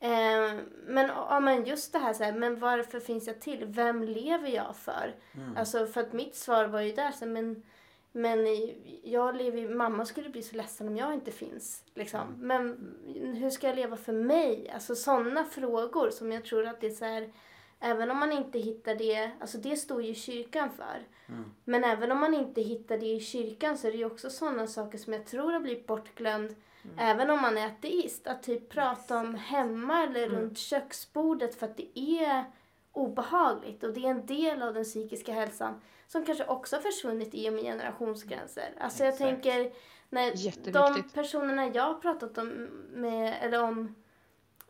Ehm, 0.00 0.60
men, 0.86 1.08
ja, 1.08 1.40
men 1.40 1.64
just 1.64 1.92
det 1.92 1.98
här, 1.98 2.12
så 2.12 2.24
här, 2.24 2.32
men 2.32 2.58
varför 2.58 3.00
finns 3.00 3.26
jag 3.26 3.40
till? 3.40 3.64
Vem 3.64 4.02
lever 4.02 4.48
jag 4.48 4.76
för? 4.76 5.14
Mm. 5.34 5.56
Alltså 5.56 5.86
för 5.86 6.00
att 6.00 6.12
mitt 6.12 6.36
svar 6.36 6.64
var 6.64 6.80
ju 6.80 6.92
där, 6.92 7.10
så 7.12 7.24
här, 7.24 7.32
men, 7.32 7.62
men 8.12 8.38
jag 9.02 9.36
lever 9.36 9.74
mamma 9.74 10.06
skulle 10.06 10.28
bli 10.28 10.42
så 10.42 10.56
ledsen 10.56 10.88
om 10.88 10.96
jag 10.96 11.14
inte 11.14 11.30
finns. 11.30 11.84
Liksom. 11.94 12.34
Men 12.38 12.94
hur 13.40 13.50
ska 13.50 13.66
jag 13.66 13.76
leva 13.76 13.96
för 13.96 14.12
mig? 14.12 14.70
Alltså 14.74 14.94
sådana 14.94 15.44
frågor 15.44 16.10
som 16.10 16.32
jag 16.32 16.44
tror 16.44 16.66
att 16.66 16.80
det 16.80 16.86
är 16.86 16.90
så 16.90 17.04
här, 17.04 17.32
även 17.84 18.10
om 18.10 18.18
man 18.18 18.32
inte 18.32 18.58
hittar 18.58 18.94
det, 18.94 19.30
alltså 19.40 19.58
det 19.58 19.76
står 19.76 20.02
ju 20.02 20.14
kyrkan 20.14 20.70
för. 20.70 21.06
Mm. 21.28 21.44
Men 21.64 21.84
även 21.84 22.12
om 22.12 22.20
man 22.20 22.34
inte 22.34 22.60
hittar 22.60 22.98
det 22.98 23.06
i 23.06 23.20
kyrkan 23.20 23.78
så 23.78 23.86
är 23.86 23.92
det 23.92 23.98
ju 23.98 24.04
också 24.04 24.30
sådana 24.30 24.66
saker 24.66 24.98
som 24.98 25.12
jag 25.12 25.26
tror 25.26 25.52
har 25.52 25.60
blivit 25.60 25.86
bortglömd. 25.86 26.54
Även 26.98 27.30
om 27.30 27.42
man 27.42 27.58
är 27.58 27.66
ateist. 27.66 28.26
Att 28.26 28.42
typ 28.42 28.68
prata 28.68 29.18
om 29.18 29.34
hemma 29.34 30.02
eller 30.02 30.28
runt 30.28 30.58
köksbordet 30.58 31.54
för 31.54 31.66
att 31.66 31.76
det 31.76 31.98
är 31.98 32.44
obehagligt 32.92 33.84
och 33.84 33.92
det 33.92 34.06
är 34.06 34.10
en 34.10 34.26
del 34.26 34.62
av 34.62 34.74
den 34.74 34.84
psykiska 34.84 35.32
hälsan 35.32 35.80
som 36.06 36.24
kanske 36.24 36.44
också 36.46 36.76
har 36.76 36.80
försvunnit 36.80 37.34
i 37.34 37.48
och 37.48 37.52
med 37.52 37.62
generationsgränser. 37.62 38.74
Alltså 38.80 39.04
jag 39.04 39.14
Exakt. 39.14 39.30
tänker 39.30 39.72
när 40.10 40.72
de 40.72 41.02
personerna 41.02 41.66
jag 41.66 41.82
har 41.82 41.94
pratat 41.94 42.38
om, 42.38 42.68
med, 42.92 43.34
eller 43.40 43.62
om, 43.62 43.94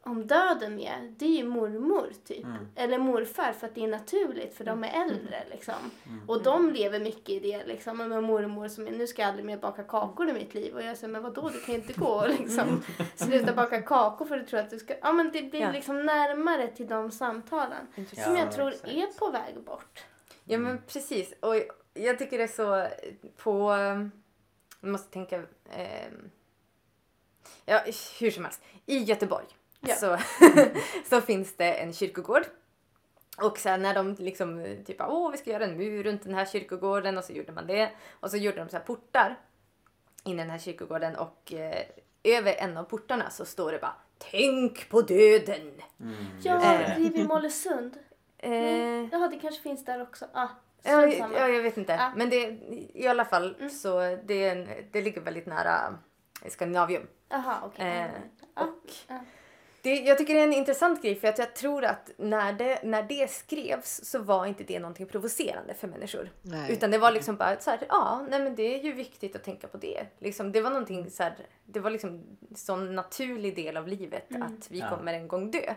om 0.05 0.27
döden 0.27 0.77
med, 0.77 1.15
det 1.19 1.25
är 1.25 1.37
ju 1.37 1.45
mormor 1.45 2.13
typ. 2.25 2.45
Mm. 2.45 2.67
Eller 2.75 2.99
morfar 2.99 3.53
för 3.53 3.67
att 3.67 3.75
det 3.75 3.85
är 3.85 3.89
naturligt 3.89 4.55
för 4.55 4.65
de 4.65 4.85
är 4.85 5.03
äldre 5.03 5.43
liksom. 5.51 5.75
Mm. 6.07 6.31
Och 6.31 6.43
de 6.43 6.71
lever 6.71 7.01
mycket 7.01 7.29
i 7.29 7.41
det 7.41 7.67
liksom. 7.67 7.97
Med 7.97 8.25
mormor 8.25 8.69
som 8.69 8.87
är, 8.87 8.91
nu 8.91 9.07
ska 9.07 9.23
jag 9.23 9.29
aldrig 9.29 9.45
mer 9.47 9.57
baka 9.59 9.83
kakor 9.83 10.29
i 10.29 10.33
mitt 10.33 10.55
liv. 10.55 10.75
Och 10.75 10.83
jag 10.83 10.97
säger, 10.97 11.13
men 11.13 11.23
vadå 11.23 11.49
du 11.49 11.61
kan 11.61 11.75
ju 11.75 11.81
inte 11.81 11.93
gå 11.93 12.07
och 12.07 12.29
liksom 12.41 12.83
sluta 13.15 13.53
baka 13.53 13.83
kakor 13.83 14.27
för 14.27 14.37
du 14.37 14.45
tror 14.45 14.61
att 14.61 14.71
du 14.71 14.79
ska... 14.79 14.95
Ja 15.03 15.13
men 15.13 15.31
det 15.33 15.43
blir 15.43 15.61
Ja. 15.61 15.73
liksom 15.73 16.07
närmare 16.07 16.67
till 16.67 16.87
de 16.89 17.11
samtalen. 17.11 17.87
Som 17.95 18.07
Ja, 18.11 18.39
jag 18.39 18.53
tror 18.53 18.69
är 18.71 19.19
på 19.19 19.31
väg 19.31 19.63
bort. 19.65 20.05
Ja 20.45 20.59
men 20.59 20.83
precis. 20.87 21.35
Och 21.41 21.55
jag 21.95 22.19
tycker 22.19 22.39
det 22.39 22.45
är 22.45 22.49
så 22.49 22.87
på... 23.37 23.71
Jag 24.81 24.91
måste 24.91 25.13
tänka... 25.13 25.37
ehm, 25.71 26.31
ja, 27.65 27.81
hur 28.21 28.31
som 28.31 28.45
helst. 28.45 28.63
I 28.87 28.99
Göteborg 28.99 29.47
Ja. 29.89 29.95
så, 29.95 30.19
så 31.09 31.21
finns 31.21 31.57
det 31.57 31.73
en 31.75 31.93
kyrkogård. 31.93 32.43
Och 33.43 33.59
sen 33.59 33.83
när 33.83 33.95
de 33.95 34.15
liksom 34.19 34.77
typ 34.87 35.01
åh 35.01 35.31
vi 35.31 35.37
ska 35.39 35.51
göra 35.51 35.65
en 35.65 35.77
mur 35.77 36.03
runt 36.03 36.23
den 36.23 36.35
här 36.35 36.45
kyrkogården 36.47 37.19
och 37.19 37.25
så 37.25 37.33
gjorde 37.33 37.53
man 37.53 37.67
det. 37.67 37.91
Och 38.21 38.31
så 38.31 38.37
gjorde 38.37 38.57
de 38.59 38.69
så 38.69 38.77
här 38.77 38.85
portar 38.85 39.39
in 40.25 40.35
i 40.35 40.43
den 40.43 40.51
här 40.51 40.59
kyrkogården 40.59 41.17
och 41.17 41.53
eh, 41.53 41.85
över 42.25 42.55
en 42.59 42.77
av 42.77 42.85
portarna 42.85 43.31
så 43.31 43.45
står 43.45 43.73
det 43.73 43.79
bara 43.79 43.95
Tänk 44.31 44.89
på 44.89 45.03
döden! 45.03 45.73
Mm. 46.01 46.15
Ja, 46.43 46.55
just 46.55 46.67
Eh. 46.67 46.79
det. 46.79 46.95
det 46.99 47.07
är 47.07 47.11
vid 47.13 47.29
Mollösund. 47.29 47.99
Eh, 48.39 48.53
Jaha, 49.13 49.29
det 49.29 49.39
kanske 49.39 49.63
finns 49.63 49.85
där 49.85 50.03
också. 50.03 50.25
Ah, 50.33 50.49
Ja, 50.83 51.07
ja, 51.07 51.49
jag 51.49 51.63
vet 51.63 51.77
inte. 51.77 51.93
Ja. 51.93 52.13
Men 52.17 52.31
det, 52.31 52.37
i 52.95 53.07
alla 53.07 53.25
fall 53.25 53.55
Mm. 53.59 53.71
så 53.71 53.99
det, 54.25 54.55
det 54.93 55.03
ligger 55.03 55.21
väldigt 55.21 55.47
nära 55.47 55.99
Skandinavium. 56.49 57.07
Jaha, 57.29 57.57
okej. 57.65 57.87
Eh, 57.99 58.63
och 58.65 58.91
ja. 59.09 59.19
Det, 59.85 59.95
jag 59.95 60.19
tycker 60.19 60.35
det 60.35 60.41
är 60.41 60.45
en 60.45 60.53
intressant 60.53 61.03
grej 61.03 61.15
för 61.15 61.29
att 61.29 61.39
jag 61.39 61.55
tror 61.55 61.85
att 61.85 62.11
när 62.17 62.53
det, 62.53 62.81
när 62.83 63.03
det 63.03 63.31
skrevs 63.31 64.05
så 64.05 64.19
var 64.19 64.47
inte 64.47 64.65
det 64.65 64.79
någonting 64.79 65.07
provocerande 65.07 65.75
för 65.75 65.89
människor. 65.89 66.31
Nej. 66.43 66.73
Utan 66.73 66.91
det 66.91 66.99
var 66.99 67.11
liksom 67.13 67.37
bara 67.37 67.59
så 67.61 67.71
här, 67.71 67.81
ja, 67.89 68.27
nej 68.31 68.41
men 68.43 68.55
det 68.55 68.63
är 68.81 68.85
ju 68.85 68.93
viktigt 68.93 69.37
att 69.37 69.45
tänka 69.45 69.69
på 69.69 69.77
det. 69.77 70.07
Liksom, 70.19 70.53
det 70.53 70.61
var 70.61 70.71
någonting 70.71 71.11
så 71.11 71.23
här, 71.23 71.37
det 71.65 71.81
var 71.81 71.91
liksom 71.91 72.11
en 72.51 72.57
sån 72.57 72.95
naturlig 72.95 73.57
del 73.57 73.77
av 73.77 73.89
livet 73.89 74.27
att 74.41 74.71
vi 74.71 74.79
Ja. 74.79 74.89
kommer 74.91 75.15
en 75.15 75.29
gång 75.29 75.51
dö. 75.51 75.75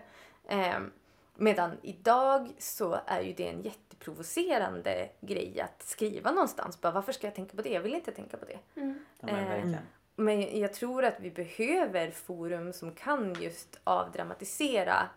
Ehm, 0.49 0.91
medan 1.35 1.71
idag 1.81 2.49
så 2.57 2.99
är 3.05 3.21
ju 3.21 3.33
det 3.33 3.47
en 3.49 3.61
jätteprovocerande 3.61 5.09
grej 5.21 5.61
att 5.61 5.83
skriva 5.87 6.31
någonstans. 6.31 6.81
Bara, 6.81 6.91
varför 6.93 7.11
ska 7.11 7.27
jag 7.27 7.35
tänka 7.35 7.55
på 7.55 7.61
det? 7.61 7.69
Jag 7.69 7.81
vill 7.81 7.95
inte 7.95 8.11
tänka 8.11 8.37
på 8.37 8.45
det. 8.45 8.81
Mm. 8.81 8.99
Eh, 9.27 9.35
verkligen. 9.35 9.77
Men 10.19 10.59
jag 10.59 10.73
tror 10.73 11.05
att 11.05 11.19
vi 11.19 11.31
behöver 11.31 12.11
forum 12.11 12.73
som 12.73 12.91
kan 12.91 13.33
just 13.33 13.79
avdramatisera 13.83 15.09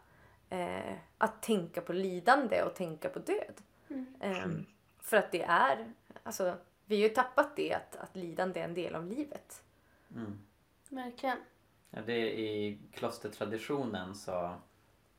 eh, 0.51 0.95
att 1.19 1.43
tänka 1.43 1.81
på 1.81 1.93
lidande 1.93 2.63
och 2.63 2.75
tänka 2.75 3.09
på 3.09 3.19
död. 3.19 3.55
Mm. 3.89 4.15
Ehm, 4.21 4.67
för 4.99 5.17
att 5.17 5.33
det 5.33 5.43
är, 5.43 5.93
alltså 6.23 6.55
vi 6.87 6.97
har 7.03 7.09
ju 7.09 7.15
tappat 7.15 7.57
det 7.57 7.75
att, 7.75 7.97
att 7.97 8.17
lidande 8.17 8.61
är 8.61 8.65
en 8.65 8.75
del 8.75 8.95
av 8.95 9.07
livet. 9.07 9.63
Mm. 10.15 10.39
Verkligen. 10.89 11.39
Ja, 11.91 12.01
det 12.07 12.13
är 12.13 12.27
I 12.27 12.79
klostertraditionen 12.93 14.15
så 14.15 14.55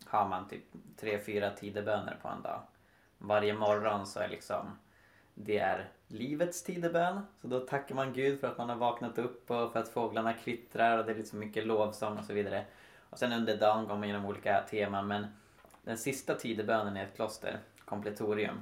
har 0.06 0.28
man 0.28 0.48
typ 0.48 0.64
tre, 0.98 1.20
fyra 1.20 1.50
tideböner 1.50 2.20
på 2.22 2.28
en 2.28 2.42
dag. 2.42 2.62
Varje 3.18 3.54
morgon 3.54 4.08
så 4.08 4.20
är 4.20 4.28
liksom 4.28 4.78
det 5.46 5.58
är 5.58 5.90
livets 6.08 6.64
tidebön. 6.64 7.22
Så 7.42 7.48
då 7.48 7.60
tackar 7.60 7.96
man 7.96 8.14
Gud 8.14 8.40
för 8.40 8.48
att 8.48 8.58
man 8.58 8.70
har 8.70 8.76
vaknat 8.76 9.18
upp 9.18 9.52
och 9.52 9.72
för 9.72 9.80
att 9.80 9.90
fåglarna 9.90 10.34
kvittrar 10.34 10.98
och 10.98 11.06
det 11.06 11.12
är 11.12 11.16
liksom 11.16 11.40
mycket 11.40 11.66
lovsång 11.66 12.18
och 12.18 12.26
så 12.26 12.34
vidare. 12.34 12.66
Och 13.10 13.20
sen 13.20 13.34
under 13.34 13.58
dagen 13.58 13.88
går 13.88 13.96
man 13.96 14.04
igenom 14.04 14.26
olika 14.26 14.62
teman 14.62 15.08
men 15.08 15.28
den 15.84 15.98
sista 15.98 16.36
tidebönen 16.36 16.98
i 16.98 17.00
ett 17.00 17.16
kloster, 17.16 17.60
kompletorium, 17.86 18.62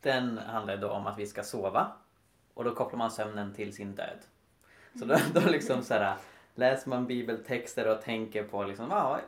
den 0.00 0.38
handlar 0.38 0.76
då 0.76 0.90
om 0.90 1.06
att 1.06 1.18
vi 1.18 1.26
ska 1.26 1.42
sova 1.42 1.92
och 2.54 2.64
då 2.64 2.74
kopplar 2.74 2.98
man 2.98 3.10
sömnen 3.10 3.54
till 3.54 3.74
sin 3.74 3.94
död. 3.94 4.18
Så 4.98 5.04
då, 5.04 5.16
då 5.34 5.40
liksom 5.40 5.82
så 5.82 5.94
här, 5.94 6.16
läser 6.54 6.88
man 6.88 7.06
bibeltexter 7.06 7.88
och 7.88 8.02
tänker 8.02 8.44
på 8.44 8.64
liksom, 8.64 8.86
ja, 8.90 9.20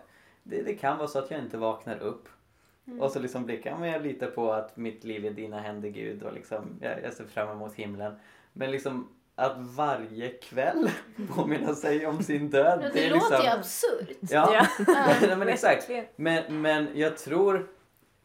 det, 0.42 0.62
det 0.62 0.74
kan 0.74 0.98
vara 0.98 1.08
så 1.08 1.18
att 1.18 1.30
jag 1.30 1.40
inte 1.40 1.58
vaknar 1.58 1.98
upp. 1.98 2.28
Och 3.00 3.10
så 3.10 3.18
liksom 3.18 3.44
blickar 3.44 3.70
jag, 3.70 3.80
men 3.80 3.88
jag 3.88 4.02
litar 4.02 4.26
på 4.26 4.52
att 4.52 4.76
mitt 4.76 5.04
liv 5.04 5.24
är 5.26 5.30
i 5.30 5.32
dina 5.32 5.60
händer 5.60 5.88
Gud 5.88 6.22
och 6.22 6.32
liksom, 6.32 6.78
jag, 6.80 7.02
jag 7.02 7.12
ser 7.12 7.24
fram 7.24 7.48
emot 7.48 7.74
himlen. 7.74 8.14
Men 8.52 8.70
liksom 8.70 9.08
att 9.34 9.56
varje 9.58 10.28
kväll 10.28 10.90
påminna 11.34 11.74
sig 11.74 12.06
om 12.06 12.22
sin 12.22 12.50
död. 12.50 12.80
Ja, 12.82 12.88
det, 12.92 13.06
är 13.06 13.10
låter 13.10 13.36
ju 13.36 13.42
liksom, 13.42 13.58
absurt. 13.58 14.16
Ja, 14.20 14.66
Ja. 14.86 15.36
Men 15.36 15.48
exakt. 15.48 15.90
Men, 16.16 16.62
men 16.62 16.88
jag 16.94 17.18
tror, 17.18 17.68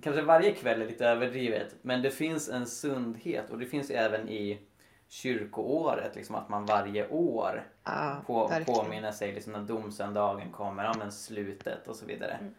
kanske 0.03 0.21
varje 0.21 0.51
kväll 0.51 0.81
är 0.81 0.85
lite 0.85 1.05
överdrivet, 1.07 1.75
men 1.81 2.01
det 2.01 2.11
finns 2.11 2.49
en 2.49 2.67
sundhet 2.67 3.49
och 3.49 3.59
det 3.59 3.65
finns 3.65 3.89
även 3.89 4.29
i 4.29 4.61
kyrkoåret, 5.07 6.15
liksom 6.15 6.35
att 6.35 6.49
man 6.49 6.65
varje 6.65 7.09
år 7.09 7.63
Ja, 7.83 8.21
på, 8.27 8.47
verkligen. 8.47 8.79
påminner 8.83 9.11
sig 9.11 9.31
liksom 9.33 9.53
när 9.53 9.59
domsöndagen 9.61 10.51
kommer, 10.51 10.83
ja 10.83 10.93
men 10.97 11.11
slutet 11.11 11.87
och 11.87 11.95
så 11.95 12.05
vidare. 12.05 12.33
Mm. 12.41 12.53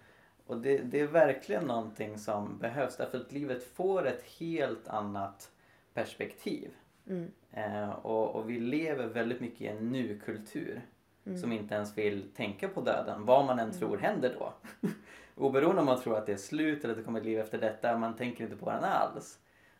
Och 0.52 0.60
det, 0.60 0.78
det 0.78 1.00
är 1.00 1.06
verkligen 1.06 1.64
någonting 1.64 2.18
som 2.18 2.58
behövs 2.58 2.96
därför 2.96 3.20
att 3.20 3.32
livet 3.32 3.64
får 3.64 4.06
ett 4.06 4.22
helt 4.22 4.88
annat 4.88 5.50
perspektiv. 5.94 6.70
Mm. 7.06 7.30
Eh, 7.50 7.90
och, 7.90 8.36
och 8.36 8.50
vi 8.50 8.60
lever 8.60 9.06
väldigt 9.06 9.40
mycket 9.40 9.60
i 9.60 9.66
en 9.66 9.92
nu-kultur 9.92 10.82
Mm. 11.24 11.38
som 11.38 11.52
inte 11.52 11.74
ens 11.74 11.98
vill 11.98 12.30
tänka 12.34 12.68
på 12.68 12.80
döden, 12.80 13.24
vad 13.24 13.46
man 13.46 13.58
än 13.58 13.72
tror 13.72 13.98
händer 13.98 14.36
då. 14.38 14.52
Oberoende 15.34 15.80
om 15.80 15.86
man 15.86 16.00
tror 16.00 16.18
att 16.18 16.26
det 16.26 16.32
är 16.32 16.36
slut 16.36 16.84
eller 16.84 16.94
att 16.94 16.98
det 16.98 17.04
kommer 17.04 17.20
ett 17.20 17.26
liv 17.26 17.38
efter 17.38 17.58
detta, 17.58 17.98
man 17.98 18.16
tänker 18.16 18.44
inte 18.44 18.56
på 18.56 18.70
den 18.70 18.84
alls. 18.84 19.38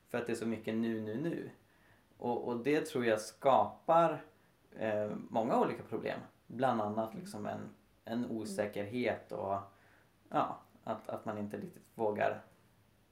För 0.08 0.18
att 0.18 0.26
det 0.26 0.32
är 0.32 0.36
så 0.36 0.46
mycket 0.46 0.74
nu, 0.74 1.00
nu, 1.00 1.20
nu. 1.20 1.50
Och, 2.18 2.48
och 2.48 2.56
det 2.56 2.86
tror 2.86 3.06
jag 3.06 3.20
skapar 3.20 4.24
eh, 4.78 5.10
många 5.28 5.60
olika 5.60 5.82
problem. 5.82 6.18
Bland 6.46 6.80
annat 6.80 7.14
liksom 7.14 7.46
en, 7.46 7.60
en 8.04 8.26
osäkerhet 8.30 9.32
och 9.32 9.58
ja, 10.32 10.60
att, 10.84 11.08
att 11.08 11.24
man 11.24 11.38
inte 11.38 11.56
riktigt 11.56 11.86
vågar 11.94 12.42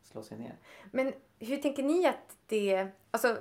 slå 0.03 0.23
sig 0.23 0.39
ner. 0.39 0.57
Men 0.91 1.13
hur 1.39 1.57
tänker 1.57 1.83
ni 1.83 2.07
att 2.07 2.37
det... 2.47 2.89
Alltså, 3.11 3.37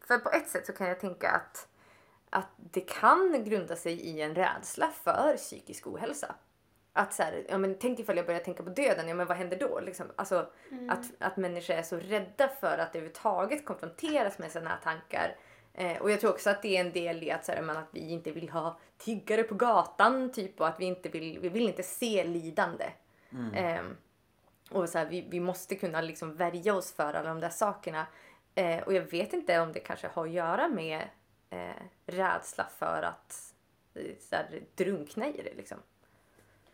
för 0.00 0.18
på 0.18 0.30
ett 0.30 0.48
sätt 0.48 0.66
så 0.66 0.72
kan 0.72 0.88
jag 0.88 1.00
tänka 1.00 1.30
att, 1.30 1.68
att 2.30 2.48
det 2.56 2.80
kan 2.80 3.44
grunda 3.44 3.76
sig 3.76 3.92
i 3.92 4.20
en 4.20 4.34
rädsla 4.34 4.90
för 4.90 5.36
psykisk 5.36 5.86
ohälsa. 5.86 6.34
Att 6.92 7.14
så 7.14 7.22
här, 7.22 7.46
ja, 7.48 7.58
men 7.58 7.78
tänk 7.78 7.98
ifall 7.98 8.16
jag 8.16 8.26
börjar 8.26 8.40
tänka 8.40 8.62
på 8.62 8.70
döden, 8.70 9.08
ja 9.08 9.14
men 9.14 9.26
vad 9.26 9.36
händer 9.36 9.58
då? 9.58 9.80
Liksom, 9.80 10.06
alltså, 10.16 10.50
att, 10.88 11.04
att 11.18 11.36
människor 11.36 11.74
är 11.74 11.82
så 11.82 11.96
rädda 11.96 12.48
för 12.48 12.78
att 12.78 12.88
överhuvudtaget 12.88 13.64
konfronteras 13.64 14.38
med 14.38 14.52
sådana 14.52 14.70
här 14.70 14.80
tankar. 14.82 15.36
Eh, 15.74 16.02
och 16.02 16.10
jag 16.10 16.20
tror 16.20 16.30
också 16.30 16.50
att 16.50 16.62
det 16.62 16.76
är 16.76 16.80
en 16.80 16.92
del 16.92 17.22
i 17.22 17.30
att, 17.30 17.44
så 17.44 17.52
här, 17.52 17.68
att 17.68 17.88
vi 17.90 18.10
inte 18.10 18.30
vill 18.30 18.48
ha 18.48 18.78
tiggare 18.98 19.42
på 19.42 19.54
gatan 19.54 20.32
typ 20.32 20.60
och 20.60 20.68
att 20.68 20.80
vi 20.80 20.84
inte 20.84 21.08
vill, 21.08 21.38
vi 21.38 21.48
vill 21.48 21.68
inte 21.68 21.82
se 21.82 22.24
lidande. 22.24 22.84
Ehm, 23.54 23.96
och 24.70 24.88
så 24.88 24.98
här, 24.98 25.06
vi, 25.06 25.26
vi 25.30 25.40
måste 25.40 25.74
kunna 25.74 26.00
liksom 26.00 26.34
värja 26.34 26.74
oss 26.74 26.92
för 26.92 27.14
alla 27.14 27.28
de 27.28 27.40
där 27.40 27.48
sakerna. 27.48 28.06
Eh, 28.54 28.82
och 28.82 28.94
jag 28.94 29.02
vet 29.02 29.32
inte 29.32 29.60
om 29.60 29.72
det 29.72 29.80
kanske 29.80 30.08
har 30.08 30.26
att 30.26 30.32
göra 30.32 30.68
med 30.68 31.08
eh, 31.50 31.82
rädsla 32.06 32.66
för 32.78 33.02
att 33.02 33.54
eh, 33.94 34.14
så 34.20 34.36
här, 34.36 34.62
drunkna 34.74 35.28
i 35.28 35.42
det. 35.42 35.54
Liksom. 35.54 35.78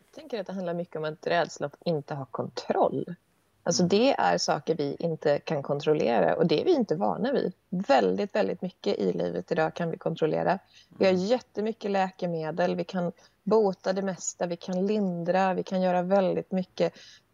Jag 0.05 0.13
tänker 0.15 0.41
att 0.41 0.47
det 0.47 0.53
handlar 0.53 0.75
mycket 0.75 0.97
om 0.97 1.05
att 1.05 1.27
rädsla 1.27 1.67
att 1.67 1.77
inte 1.85 2.15
ha 2.15 2.25
kontroll. 2.25 3.15
Alltså 3.63 3.83
det 3.83 4.13
är 4.13 4.39
saker 4.39 4.75
vi 4.75 4.97
inte 4.99 5.39
kan 5.39 5.63
kontrollera 5.63 6.37
och 6.37 6.47
det 6.47 6.61
är 6.61 6.65
vi 6.65 6.75
inte 6.75 6.95
vana 6.95 7.33
vid. 7.33 7.53
Väldigt, 7.69 8.35
väldigt 8.35 8.63
mycket 8.63 8.99
i 8.99 9.13
livet 9.13 9.53
idag 9.53 9.75
kan 9.75 9.91
vi 9.91 9.99
kontrollera. 9.99 10.59
Vi 10.99 11.07
har 11.07 11.13
jättemycket 11.13 11.91
läkemedel, 11.91 12.77
vi 12.77 12.85
kan 12.85 13.13
bota 13.43 13.93
det 13.93 14.03
mesta, 14.03 14.47
vi 14.47 14.57
kan 14.57 14.87
lindra, 14.87 15.55
vi 15.55 15.63
kan 15.63 15.83
göra 15.83 16.03
väldigt 16.03 16.53
mycket 16.53 16.93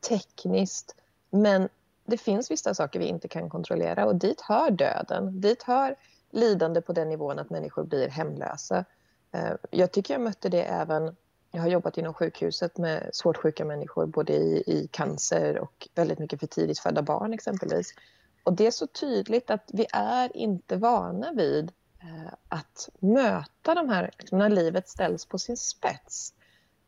tekniskt. 0.08 0.96
Men 1.30 1.68
det 2.04 2.18
finns 2.18 2.50
vissa 2.50 2.74
saker 2.74 2.98
vi 2.98 3.06
inte 3.06 3.28
kan 3.28 3.50
kontrollera 3.50 4.06
och 4.06 4.16
dit 4.16 4.40
hör 4.40 4.70
döden. 4.70 5.40
Dit 5.40 5.62
hör 5.62 5.94
lidande 6.30 6.80
på 6.80 6.92
den 6.92 7.08
nivån 7.08 7.38
att 7.38 7.50
människor 7.50 7.84
blir 7.84 8.08
hemlösa. 8.08 8.84
Eh, 9.32 9.52
Jag 9.70 9.92
tycker 9.92 10.14
jag 10.14 10.20
mötte 10.20 10.48
det 10.48 10.62
även 10.62 11.16
jag 11.56 11.62
har 11.62 11.68
jobbat 11.68 11.98
inom 11.98 12.14
sjukhuset 12.14 12.78
med 12.78 13.10
svårt 13.12 13.36
sjuka 13.36 13.64
människor 13.64 14.06
både 14.06 14.32
i, 14.32 14.62
i 14.66 14.88
cancer 14.92 15.58
och 15.58 15.88
väldigt 15.94 16.18
mycket 16.18 16.40
för 16.40 16.46
tidigt 16.46 16.78
födda 16.78 17.02
barn 17.02 17.32
exempelvis. 17.32 17.94
Och 18.42 18.52
det 18.52 18.66
är 18.66 18.70
så 18.70 18.86
tydligt 18.86 19.50
att 19.50 19.70
vi 19.72 19.86
är 19.92 20.36
inte 20.36 20.76
vana 20.76 21.32
vid 21.32 21.72
eh, 22.02 22.32
att 22.48 22.88
möta 22.98 23.74
de 23.74 23.88
här, 23.88 24.10
liksom 24.18 24.38
när 24.38 24.48
livet 24.48 24.88
ställs 24.88 25.26
på 25.26 25.38
sin 25.38 25.56
spets. 25.56 26.34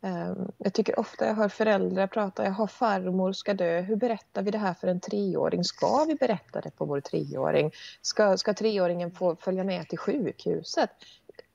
Eh, 0.02 0.32
jag 0.58 0.72
tycker 0.72 0.98
ofta 0.98 1.26
jag 1.26 1.34
hör 1.34 1.48
föräldrar 1.48 2.06
prata, 2.06 2.44
jag 2.44 2.52
har 2.52 2.66
farmor 2.66 3.32
ska 3.32 3.54
dö, 3.54 3.80
hur 3.80 3.96
berättar 3.96 4.42
vi 4.42 4.50
det 4.50 4.58
här 4.58 4.74
för 4.74 4.88
en 4.88 5.00
treåring? 5.00 5.64
Ska 5.64 6.04
vi 6.04 6.14
berätta 6.14 6.60
det 6.60 6.70
på 6.70 6.84
vår 6.84 7.00
treåring? 7.00 7.72
Ska, 8.02 8.36
ska 8.36 8.54
treåringen 8.54 9.10
få 9.10 9.36
följa 9.36 9.64
med 9.64 9.88
till 9.88 9.98
sjukhuset? 9.98 10.90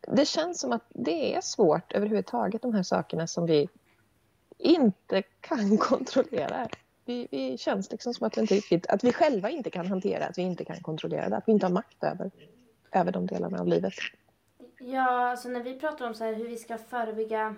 Det 0.07 0.25
känns 0.25 0.59
som 0.59 0.71
att 0.71 0.85
det 0.89 1.35
är 1.35 1.41
svårt 1.41 1.93
överhuvudtaget, 1.93 2.61
de 2.61 2.73
här 2.73 2.83
sakerna 2.83 3.27
som 3.27 3.45
vi 3.45 3.69
inte 4.57 5.21
kan 5.21 5.77
kontrollera. 5.77 6.67
Vi, 7.05 7.27
vi 7.31 7.57
känns 7.57 7.91
liksom 7.91 8.13
som 8.13 8.27
att 8.27 8.37
vi, 8.37 8.41
inte 8.41 8.55
riktigt, 8.55 8.87
att 8.87 9.03
vi 9.03 9.13
själva 9.13 9.49
inte 9.49 9.69
kan 9.69 9.87
hantera, 9.87 10.25
att 10.25 10.37
vi 10.37 10.41
inte 10.41 10.65
kan 10.65 10.81
kontrollera 10.81 11.29
det, 11.29 11.37
att 11.37 11.47
vi 11.47 11.51
inte 11.51 11.65
har 11.65 11.73
makt 11.73 12.03
över, 12.03 12.31
över 12.91 13.11
de 13.11 13.27
delarna 13.27 13.59
av 13.59 13.67
livet. 13.67 13.93
Ja, 14.79 15.29
alltså 15.29 15.49
när 15.49 15.63
vi 15.63 15.79
pratar 15.79 16.07
om 16.07 16.13
så 16.13 16.23
här 16.23 16.33
hur 16.33 16.47
vi 16.47 16.57
ska 16.57 16.77
förebygga 16.77 17.55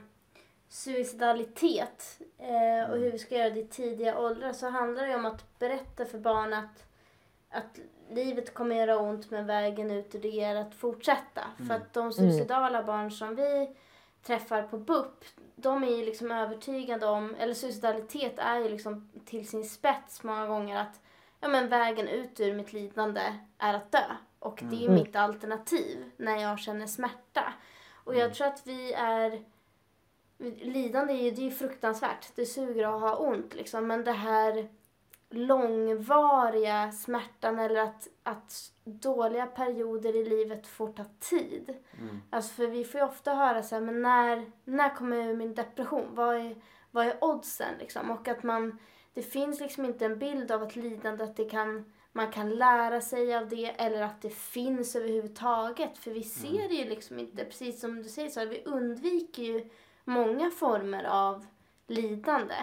suicidalitet 0.69 2.19
eh, 2.37 2.91
och 2.91 2.97
hur 2.97 3.11
vi 3.11 3.19
ska 3.19 3.35
göra 3.35 3.49
det 3.49 3.59
i 3.59 3.67
tidiga 3.67 4.19
åldrar 4.19 4.53
så 4.53 4.69
handlar 4.69 5.07
det 5.07 5.15
om 5.15 5.25
att 5.25 5.59
berätta 5.59 6.05
för 6.05 6.19
barn 6.19 6.53
att, 6.53 6.85
att 7.49 7.79
livet 8.09 8.53
kommer 8.53 8.75
göra 8.75 8.99
ont 8.99 9.31
men 9.31 9.45
vägen 9.45 9.91
ut 9.91 10.15
ur 10.15 10.19
det 10.19 10.41
är 10.43 10.55
att 10.55 10.75
fortsätta. 10.75 11.41
För 11.67 11.73
att 11.73 11.93
de 11.93 12.11
suicidala 12.11 12.83
barn 12.83 13.11
som 13.11 13.35
vi 13.35 13.75
träffar 14.23 14.63
på 14.63 14.77
BUP 14.77 15.25
de 15.55 15.83
är 15.83 15.97
ju 15.97 16.05
liksom 16.05 16.31
övertygade 16.31 17.05
om, 17.05 17.35
eller 17.39 17.53
suicidalitet 17.53 18.39
är 18.39 18.59
ju 18.59 18.69
liksom 18.69 19.09
till 19.25 19.47
sin 19.47 19.65
spets 19.65 20.23
många 20.23 20.47
gånger 20.47 20.77
att 20.77 21.01
ja 21.39 21.47
men 21.47 21.69
vägen 21.69 22.07
ut 22.07 22.39
ur 22.39 22.53
mitt 22.53 22.73
lidande 22.73 23.21
är 23.57 23.73
att 23.73 23.91
dö. 23.91 24.03
Och 24.39 24.59
det 24.63 24.75
är 24.75 24.79
ju 24.79 24.89
mitt 24.89 25.15
alternativ 25.15 26.11
när 26.17 26.37
jag 26.37 26.59
känner 26.59 26.87
smärta. 26.87 27.53
Och 28.03 28.15
jag 28.15 28.33
tror 28.33 28.47
att 28.47 28.67
vi 28.67 28.93
är 28.93 29.43
lidande 30.61 31.13
är 31.13 31.23
ju, 31.23 31.31
det 31.31 31.41
är 31.41 31.45
ju 31.45 31.51
fruktansvärt. 31.51 32.35
Det 32.35 32.45
suger 32.45 32.95
att 32.95 33.01
ha 33.01 33.15
ont 33.15 33.55
liksom. 33.55 33.87
Men 33.87 34.03
det 34.03 34.11
här 34.11 34.69
långvariga 35.29 36.91
smärtan 36.91 37.59
eller 37.59 37.79
att, 37.79 38.07
att 38.23 38.71
dåliga 38.83 39.45
perioder 39.45 40.15
i 40.15 40.29
livet 40.29 40.67
får 40.67 40.87
ta 40.87 41.05
tid. 41.19 41.73
Mm. 41.99 42.21
Alltså 42.29 42.53
för 42.53 42.67
vi 42.67 42.83
får 42.83 42.99
ju 42.99 43.07
ofta 43.07 43.33
höra 43.33 43.63
så 43.63 43.75
här, 43.75 43.81
men 43.81 44.01
när, 44.01 44.51
när 44.63 44.95
kommer 44.95 45.17
jag 45.17 45.25
ur 45.25 45.35
min 45.35 45.55
depression? 45.55 46.07
Vad 46.11 46.35
är, 46.35 46.55
vad 46.91 47.05
är 47.05 47.23
oddsen 47.23 47.73
liksom? 47.79 48.11
Och 48.11 48.27
att 48.27 48.43
man, 48.43 48.79
det 49.13 49.21
finns 49.21 49.59
liksom 49.59 49.85
inte 49.85 50.05
en 50.05 50.19
bild 50.19 50.51
av 50.51 50.63
ett 50.63 50.75
lidande, 50.75 51.23
att 51.23 51.35
det 51.35 51.49
kan, 51.49 51.93
man 52.11 52.31
kan 52.31 52.49
lära 52.49 53.01
sig 53.01 53.35
av 53.35 53.49
det 53.49 53.65
eller 53.65 54.01
att 54.01 54.21
det 54.21 54.33
finns 54.33 54.95
överhuvudtaget. 54.95 55.97
För 55.97 56.11
vi 56.11 56.23
ser 56.23 56.69
det 56.69 56.75
ju 56.75 56.89
liksom 56.89 57.19
inte, 57.19 57.45
precis 57.45 57.79
som 57.79 58.03
du 58.03 58.09
säger, 58.09 58.29
så 58.29 58.39
här, 58.39 58.47
vi 58.47 58.63
undviker 58.65 59.43
ju 59.43 59.69
många 60.03 60.51
former 60.51 61.03
av 61.03 61.45
lidande. 61.87 62.55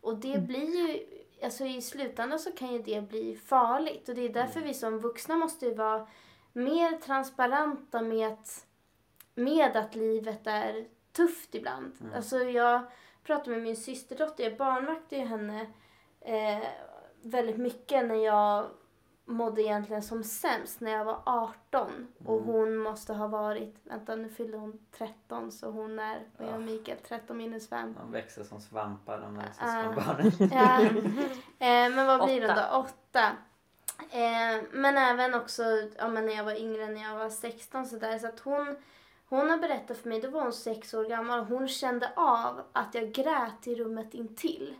Och 0.00 0.16
det 0.16 0.38
blir 0.38 0.88
ju, 0.88 1.06
alltså 1.42 1.64
i 1.64 1.82
slutändan 1.82 2.38
så 2.38 2.52
kan 2.52 2.72
ju 2.72 2.78
det 2.78 3.08
bli 3.08 3.36
farligt. 3.36 4.08
Och 4.08 4.14
det 4.14 4.22
är 4.22 4.32
därför 4.32 4.60
vi 4.60 4.74
som 4.74 4.98
vuxna 4.98 5.36
måste 5.36 5.66
ju 5.66 5.74
vara 5.74 6.06
mer 6.52 6.96
transparenta 6.96 8.02
med 8.02 8.28
att, 8.28 8.66
med 9.34 9.76
att 9.76 9.94
livet 9.94 10.46
är 10.46 10.88
tufft 11.12 11.54
ibland. 11.54 11.92
Alltså 12.14 12.38
jag 12.38 12.82
pratade 13.22 13.50
med 13.50 13.62
min 13.62 13.76
systerdotter, 13.76 14.44
jag 14.44 14.56
barnvaktade 14.56 15.22
ju 15.22 15.28
henne 15.28 15.66
eh, 16.20 16.68
väldigt 17.22 17.58
mycket 17.58 18.06
när 18.06 18.14
jag 18.14 18.70
mådde 19.28 19.62
egentligen 19.62 20.02
som 20.02 20.24
sämst 20.24 20.80
när 20.80 20.90
jag 20.90 21.04
var 21.04 21.20
18 21.24 22.06
och 22.26 22.42
hon 22.42 22.76
måste 22.76 23.12
ha 23.14 23.26
varit, 23.26 23.76
vänta 23.84 24.16
nu 24.16 24.28
fyllde 24.28 24.56
hon 24.58 24.78
13 24.98 25.52
så 25.52 25.70
hon 25.70 25.98
är, 25.98 26.22
vad 26.36 26.48
är 26.48 26.52
Ja. 26.52 26.58
Mikael, 26.58 26.98
13 27.08 27.36
minus 27.36 27.68
5. 27.68 27.94
De 28.00 28.12
växer 28.12 28.44
som 28.44 28.60
svampar 28.60 29.20
de 29.20 29.34
där 29.34 29.44
Ah. 29.58 29.82
syskonbarnen. 29.82 30.32
Ja. 30.52 30.80
Eh, 31.66 31.90
men 31.94 32.06
vad 32.06 32.24
blir 32.24 32.40
det 32.40 32.46
då? 32.70 32.78
Åtta. 32.78 33.26
Eh, 34.10 34.62
men 34.72 34.96
även 34.98 35.34
också 35.34 35.62
ja, 35.98 36.08
men 36.08 36.26
när 36.26 36.32
jag 36.36 36.44
var 36.44 36.60
yngre, 36.60 36.86
när 36.88 37.02
jag 37.02 37.18
var 37.18 37.30
16 37.30 37.86
så 37.86 37.96
där, 37.96 38.18
så 38.18 38.26
att 38.26 38.40
hon, 38.40 38.76
hon 39.28 39.50
har 39.50 39.58
berättat 39.58 39.98
för 39.98 40.08
mig, 40.08 40.20
då 40.20 40.30
var 40.30 40.42
hon 40.42 40.52
sex 40.52 40.94
år 40.94 41.04
gammal, 41.04 41.40
hon 41.44 41.68
kände 41.68 42.12
av 42.16 42.60
att 42.72 42.94
jag 42.94 43.12
grät 43.12 43.66
i 43.66 43.74
rummet 43.74 44.14
intill. 44.14 44.74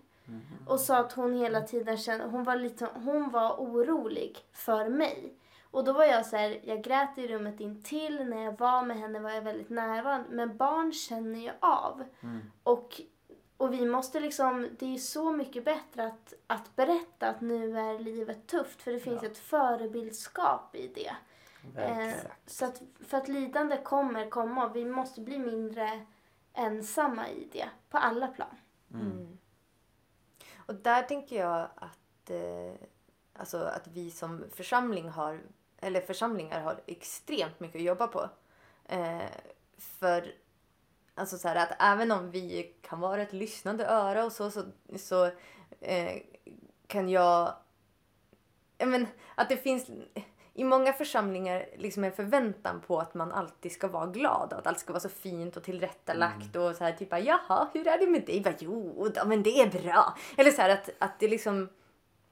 Och 0.67 0.81
sa 0.81 0.97
att 0.97 1.13
hon 1.13 1.35
hela 1.35 1.61
tiden 1.61 1.97
kände, 1.97 2.25
hon 2.25 2.45
var 2.45 2.57
lite, 2.57 2.89
hon 2.95 3.31
var 3.31 3.55
orolig 3.57 4.39
för 4.53 4.89
mig. 4.89 5.35
Och 5.71 5.85
då 5.85 5.93
var 5.93 6.05
jag 6.05 6.27
så 6.27 6.37
här, 6.37 6.61
jag 6.65 6.83
grät 6.83 7.19
i 7.19 7.29
rummet 7.29 7.61
intill, 7.61 8.25
när 8.29 8.43
jag 8.45 8.59
var 8.59 8.83
med 8.83 8.97
henne 8.99 9.21
var 9.21 9.31
jag 9.31 9.43
väldigt 9.43 9.71
närvarande. 9.71 10.29
Men 10.31 10.57
barn 10.57 10.93
känner 10.93 11.39
ju 11.39 11.51
av. 11.61 12.05
Och, 12.63 13.01
och 13.57 13.73
vi 13.73 13.87
måste 13.87 14.21
liksom, 14.21 14.69
det 14.79 14.95
är 14.95 14.99
så 14.99 15.33
mycket 15.33 15.65
bättre 15.65 16.07
att, 16.07 16.35
att 16.47 16.77
berätta 16.77 17.29
att 17.29 17.41
nu 17.41 17.79
är 17.79 17.99
livet 17.99 18.47
tufft. 18.47 18.83
För 18.83 18.93
det 18.93 19.01
finns 19.01 19.23
Ja. 19.23 19.29
ett 19.29 19.39
förebildskap 19.39 20.75
i 20.77 20.89
det. 20.95 21.13
Eh, 21.83 22.15
så 22.47 22.65
att, 22.65 22.83
för 23.09 23.17
att 23.17 23.29
lidande 23.29 23.77
kommer 23.77 24.31
komma 24.31 24.67
och 24.67 24.77
vi 24.77 24.85
måste 24.85 25.21
bli 25.21 25.39
mindre 25.39 26.01
ensamma 26.53 27.29
i 27.29 27.49
det. 27.53 27.69
På 27.91 27.99
alla 27.99 28.29
plan. 28.29 28.57
Mm. 28.95 29.39
Och 30.69 30.75
där 30.75 31.03
tänker 31.03 31.37
jag 31.37 31.69
att, 31.75 32.31
eh, 32.31 32.75
alltså 33.33 33.59
att 33.59 33.87
vi 33.87 34.11
som 34.11 34.45
församling 34.55 35.09
har, 35.09 35.41
eller 35.79 36.01
församlingar 36.01 36.61
har 36.61 36.81
extremt 36.87 37.61
mycket 37.61 37.77
att 37.77 37.83
jobba 37.83 38.07
på. 38.07 38.29
Eh, 38.85 39.31
för 39.79 40.35
alltså 41.15 41.39
så 41.39 41.49
här, 41.49 41.57
att 41.57 41.77
även 41.79 42.13
om 42.13 42.31
vi 42.31 42.75
kan 42.83 43.01
vara 43.01 43.23
ett 43.23 43.33
lyssnande 43.33 43.87
öra 43.87 44.25
och 44.25 44.33
så, 44.33 44.51
så, 44.51 44.65
så 44.97 45.31
eh, 45.81 46.23
kan 46.87 47.09
jag... 47.09 47.55
jag 48.79 48.89
men, 48.89 49.07
att 49.35 49.49
det 49.49 49.57
finns 49.57 49.91
i 50.59 50.65
många 50.65 50.93
församlingar 50.93 51.67
liksom 51.77 52.05
en 52.05 52.13
förväntan 52.13 52.81
på 52.81 52.99
att 52.99 53.15
man 53.15 53.33
alltid 53.33 53.73
ska 53.73 53.89
vara 53.89 54.07
glad 54.07 54.53
och 54.53 54.59
att 54.59 54.67
allt 54.67 54.79
ska 54.79 54.93
vara 54.93 55.01
så 55.01 55.09
fint 55.09 55.57
och 55.57 55.63
tillrättalagt 55.63 56.57
och 56.57 56.77
så 56.77 56.85
här 56.85 56.93
typ 56.93 57.13
jaha 57.13 57.69
hur 57.73 57.89
är 57.89 57.99
det 57.99 58.07
med 58.07 58.27
dig? 58.27 58.41
Bara, 58.41 58.55
jo, 58.59 59.09
ja, 59.15 59.25
men 59.25 59.43
det 59.43 59.61
är 59.61 59.83
bra. 59.83 60.17
Eller 60.37 60.51
så 60.51 60.63
här 60.63 60.71
att, 60.71 60.91
att 60.99 61.21
det 61.21 61.29
liksom 61.29 61.69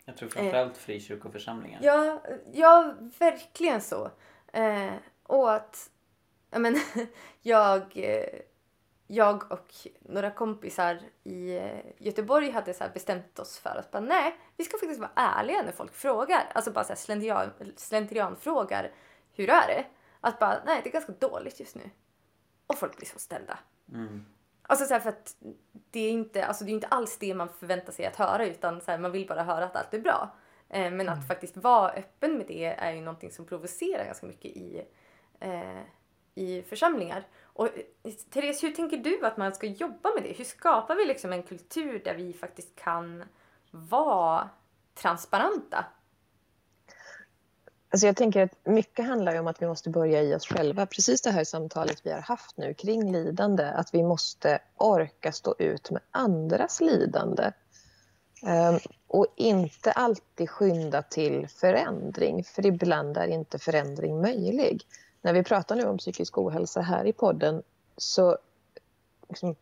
Jag 0.05 0.17
tror 0.17 0.29
framförallt 0.29 0.77
frikyrkoförsamlingar. 0.77 1.81
Ja, 1.83 2.23
ja 2.53 2.95
verkligen 3.19 3.81
så. 3.81 4.11
Eh, 4.53 4.93
och 5.23 5.55
att 5.55 5.91
ja, 6.51 6.59
men, 6.59 6.81
jag, 7.43 7.83
eh, 7.95 8.41
jag 9.07 9.53
och 9.53 9.75
några 10.01 10.31
kompisar 10.31 10.99
i 11.25 11.57
eh, 11.57 11.81
Göteborg 11.99 12.51
hade 12.51 12.75
så 12.75 12.85
bestämt 12.95 13.39
oss 13.39 13.59
för 13.59 13.77
att 13.77 13.91
bara, 13.91 14.01
nej, 14.01 14.37
vi 14.57 14.65
ska 14.65 14.79
faktiskt 14.79 15.01
vara 15.01 15.11
ärliga 15.15 15.63
när 15.63 15.73
folk 15.73 15.95
frågar. 15.95 16.53
Alltså 16.55 16.71
bara 16.71 16.85
så 16.85 16.89
här 16.89 16.97
slentrian, 16.97 17.51
slentrian 17.77 18.37
frågar 18.37 18.93
hur 19.33 19.51
är 19.51 19.67
det? 19.67 19.85
Att 20.21 20.39
bara, 20.39 20.63
nej 20.67 20.81
det 20.83 20.91
är 20.91 20.93
ganska 20.93 21.13
dåligt 21.13 21.61
just 21.61 21.77
nu. 21.77 21.91
Och 22.67 22.79
folk 22.79 22.97
blir 22.97 23.07
så 23.07 23.19
ställda. 23.19 23.59
Mm. 23.93 24.27
Alltså 24.63 24.87
så 24.87 24.95
här, 24.95 25.01
för 25.01 25.09
att 25.09 25.37
det 25.91 26.01
är 26.01 26.11
inte, 26.11 26.47
alltså 26.47 26.65
det 26.65 26.71
är 26.71 26.75
inte 26.75 26.87
alls 26.87 27.19
det 27.19 27.35
man 27.35 27.49
förväntar 27.49 27.93
sig 27.93 28.07
att 28.07 28.17
höra 28.17 28.47
utan 28.47 28.81
så 28.81 28.91
här, 28.91 28.99
man 28.99 29.13
vill 29.13 29.27
bara 29.27 29.43
höra 29.43 29.65
att 29.65 29.77
allt 29.77 29.95
är 29.95 29.99
bra. 29.99 30.35
Eh, 30.69 30.91
men 30.91 31.09
att 31.09 31.29
faktiskt 31.29 31.57
vara 31.57 31.91
öppen 31.91 32.39
med 32.39 32.47
det 32.47 32.65
är 32.65 32.93
ju 32.93 33.01
någonting 33.01 33.31
som 33.31 33.47
provocerar 33.47 34.05
ganska 34.05 34.27
mycket 34.27 34.51
i, 34.51 34.83
eh, 35.41 35.83
i 36.35 36.63
församlingar. 36.63 37.27
Och 37.57 37.67
eh, 37.67 38.13
Therese, 38.31 38.63
hur 38.63 38.71
tänker 38.71 38.97
du 38.97 39.27
att 39.27 39.37
man 39.37 39.55
ska 39.55 39.67
jobba 39.67 40.15
med 40.15 40.23
det? 40.23 40.33
Hur 40.33 40.45
skapar 40.45 40.97
vi 40.97 41.05
liksom 41.05 41.33
en 41.33 41.43
kultur 41.43 42.03
där 42.05 42.15
vi 42.15 42.33
faktiskt 42.33 42.77
kan 42.77 43.25
vara 43.71 44.49
transparenta? 44.95 45.85
Alltså 47.91 48.07
jag 48.07 48.17
tänker 48.17 48.43
att 48.43 48.67
mycket 48.67 49.07
handlar 49.07 49.33
ju 49.33 49.39
om 49.39 49.47
att 49.47 49.63
vi 49.63 49.67
måste 49.67 49.91
börja 49.91 50.23
i 50.23 50.35
oss 50.35 50.47
själva. 50.47 50.87
Precis 50.87 51.23
det 51.23 51.31
här 51.31 51.45
samtalet 51.45 52.07
vi 52.07 52.13
har 52.13 52.21
haft 52.21 52.57
nu 52.57 52.75
kring 52.75 53.13
lidande. 53.13 53.65
Att 53.65 53.95
vi 53.95 54.03
måste 54.03 54.59
orka 54.77 55.33
stå 55.33 55.55
ut 55.59 55.91
med 55.91 56.03
andras 56.11 56.81
lidande. 56.81 57.53
Ehm, 58.43 58.79
och 59.07 59.27
inte 59.37 59.93
alltid 59.93 60.51
skynda 60.51 61.03
till 61.03 61.49
förändring, 61.49 62.45
för 62.45 62.67
ibland 62.67 63.17
är 63.17 63.29
inte 63.29 63.59
förändring 63.59 64.21
möjlig. 64.21 64.83
När 65.27 65.33
vi 65.33 65.43
pratar 65.43 65.77
nu 65.77 65.85
om 65.85 65.99
psykisk 65.99 66.39
ohälsa 66.39 66.81
här 66.81 67.05
i 67.05 67.13
podden 67.13 67.63
så 67.97 68.39
liksom, 69.29 69.57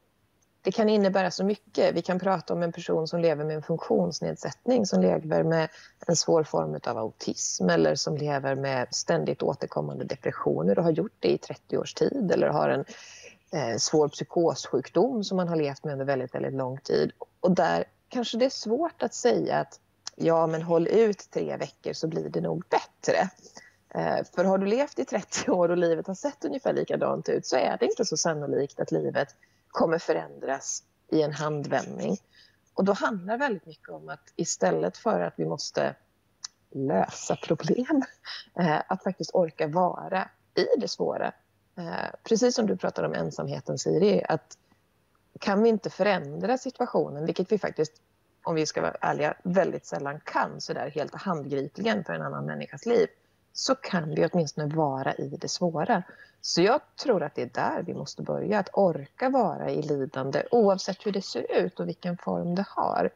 det 0.62 0.72
kan 0.72 0.88
innebära 0.88 1.30
så 1.30 1.44
mycket. 1.44 1.94
Vi 1.94 2.02
kan 2.02 2.18
prata 2.18 2.54
om 2.54 2.62
en 2.62 2.72
person 2.72 3.08
som 3.08 3.20
lever 3.20 3.44
med 3.44 3.56
en 3.56 3.62
funktionsnedsättning, 3.62 4.86
som 4.86 5.00
lever 5.00 5.42
med 5.42 5.68
en 6.06 6.16
svår 6.16 6.44
form 6.44 6.80
av 6.86 6.98
autism 6.98 7.68
eller 7.68 7.94
som 7.94 8.16
lever 8.16 8.54
med 8.54 8.88
ständigt 8.90 9.42
återkommande 9.42 10.04
depressioner 10.04 10.78
och 10.78 10.84
har 10.84 10.92
gjort 10.92 11.16
det 11.20 11.28
i 11.28 11.38
30 11.38 11.78
års 11.78 11.94
tid 11.94 12.32
eller 12.32 12.48
har 12.48 12.68
en 12.68 12.84
eh, 13.52 13.76
svår 13.78 14.08
psykossjukdom 14.08 15.24
som 15.24 15.36
man 15.36 15.48
har 15.48 15.56
levt 15.56 15.84
med 15.84 15.92
under 15.92 16.04
väldigt, 16.04 16.34
väldigt 16.34 16.54
lång 16.54 16.78
tid. 16.78 17.12
Och 17.40 17.50
där 17.50 17.84
kanske 18.08 18.38
det 18.38 18.44
är 18.44 18.50
svårt 18.50 19.02
att 19.02 19.14
säga 19.14 19.58
att 19.58 19.80
ja, 20.16 20.46
men 20.46 20.62
håll 20.62 20.88
ut 20.88 21.30
tre 21.30 21.56
veckor 21.56 21.92
så 21.92 22.08
blir 22.08 22.28
det 22.28 22.40
nog 22.40 22.64
bättre. 22.68 23.30
Eh, 23.94 24.24
för 24.34 24.44
har 24.44 24.58
du 24.58 24.66
levt 24.66 24.98
i 24.98 25.04
30 25.04 25.50
år 25.50 25.68
och 25.68 25.76
livet 25.76 26.06
har 26.06 26.14
sett 26.14 26.44
ungefär 26.44 26.72
likadant 26.72 27.28
ut 27.28 27.46
så 27.46 27.56
är 27.56 27.76
det 27.78 27.86
inte 27.86 28.04
så 28.04 28.16
sannolikt 28.16 28.80
att 28.80 28.92
livet 28.92 29.28
kommer 29.68 29.98
förändras 29.98 30.82
i 31.08 31.22
en 31.22 31.32
handvändning. 31.32 32.16
Och 32.74 32.84
då 32.84 32.92
handlar 32.92 33.38
väldigt 33.38 33.66
mycket 33.66 33.88
om 33.88 34.08
att 34.08 34.32
istället 34.36 34.96
för 34.96 35.20
att 35.20 35.34
vi 35.36 35.46
måste 35.46 35.94
lösa 36.70 37.36
problem, 37.36 38.02
eh, 38.58 38.82
att 38.88 39.02
faktiskt 39.02 39.30
orka 39.34 39.66
vara 39.66 40.28
i 40.54 40.80
det 40.80 40.88
svåra. 40.88 41.32
Eh, 41.76 42.10
precis 42.22 42.54
som 42.54 42.66
du 42.66 42.76
pratade 42.76 43.08
om 43.08 43.14
ensamheten 43.14 43.78
Siri, 43.78 44.24
att 44.28 44.58
kan 45.40 45.62
vi 45.62 45.68
inte 45.68 45.90
förändra 45.90 46.58
situationen, 46.58 47.26
vilket 47.26 47.52
vi 47.52 47.58
faktiskt, 47.58 47.92
om 48.42 48.54
vi 48.54 48.66
ska 48.66 48.80
vara 48.82 48.96
ärliga, 49.00 49.36
väldigt 49.42 49.86
sällan 49.86 50.20
kan 50.20 50.60
sådär 50.60 50.90
helt 50.90 51.14
handgripligen 51.14 52.04
för 52.04 52.12
en 52.12 52.22
annan 52.22 52.46
människas 52.46 52.86
liv, 52.86 53.08
så 53.56 53.74
kan 53.74 54.14
vi 54.14 54.26
åtminstone 54.26 54.74
vara 54.74 55.14
i 55.14 55.28
det 55.28 55.48
svåra. 55.48 56.02
Så 56.40 56.62
jag 56.62 56.80
tror 56.96 57.22
att 57.22 57.34
det 57.34 57.42
är 57.42 57.50
där 57.54 57.82
vi 57.82 57.94
måste 57.94 58.22
börja, 58.22 58.58
att 58.58 58.68
orka 58.72 59.28
vara 59.28 59.70
i 59.70 59.82
lidande 59.82 60.42
oavsett 60.50 61.06
hur 61.06 61.12
det 61.12 61.22
ser 61.22 61.52
ut 61.52 61.80
och 61.80 61.88
vilken 61.88 62.18
form 62.18 62.54
det 62.54 62.64
har. 62.68 63.10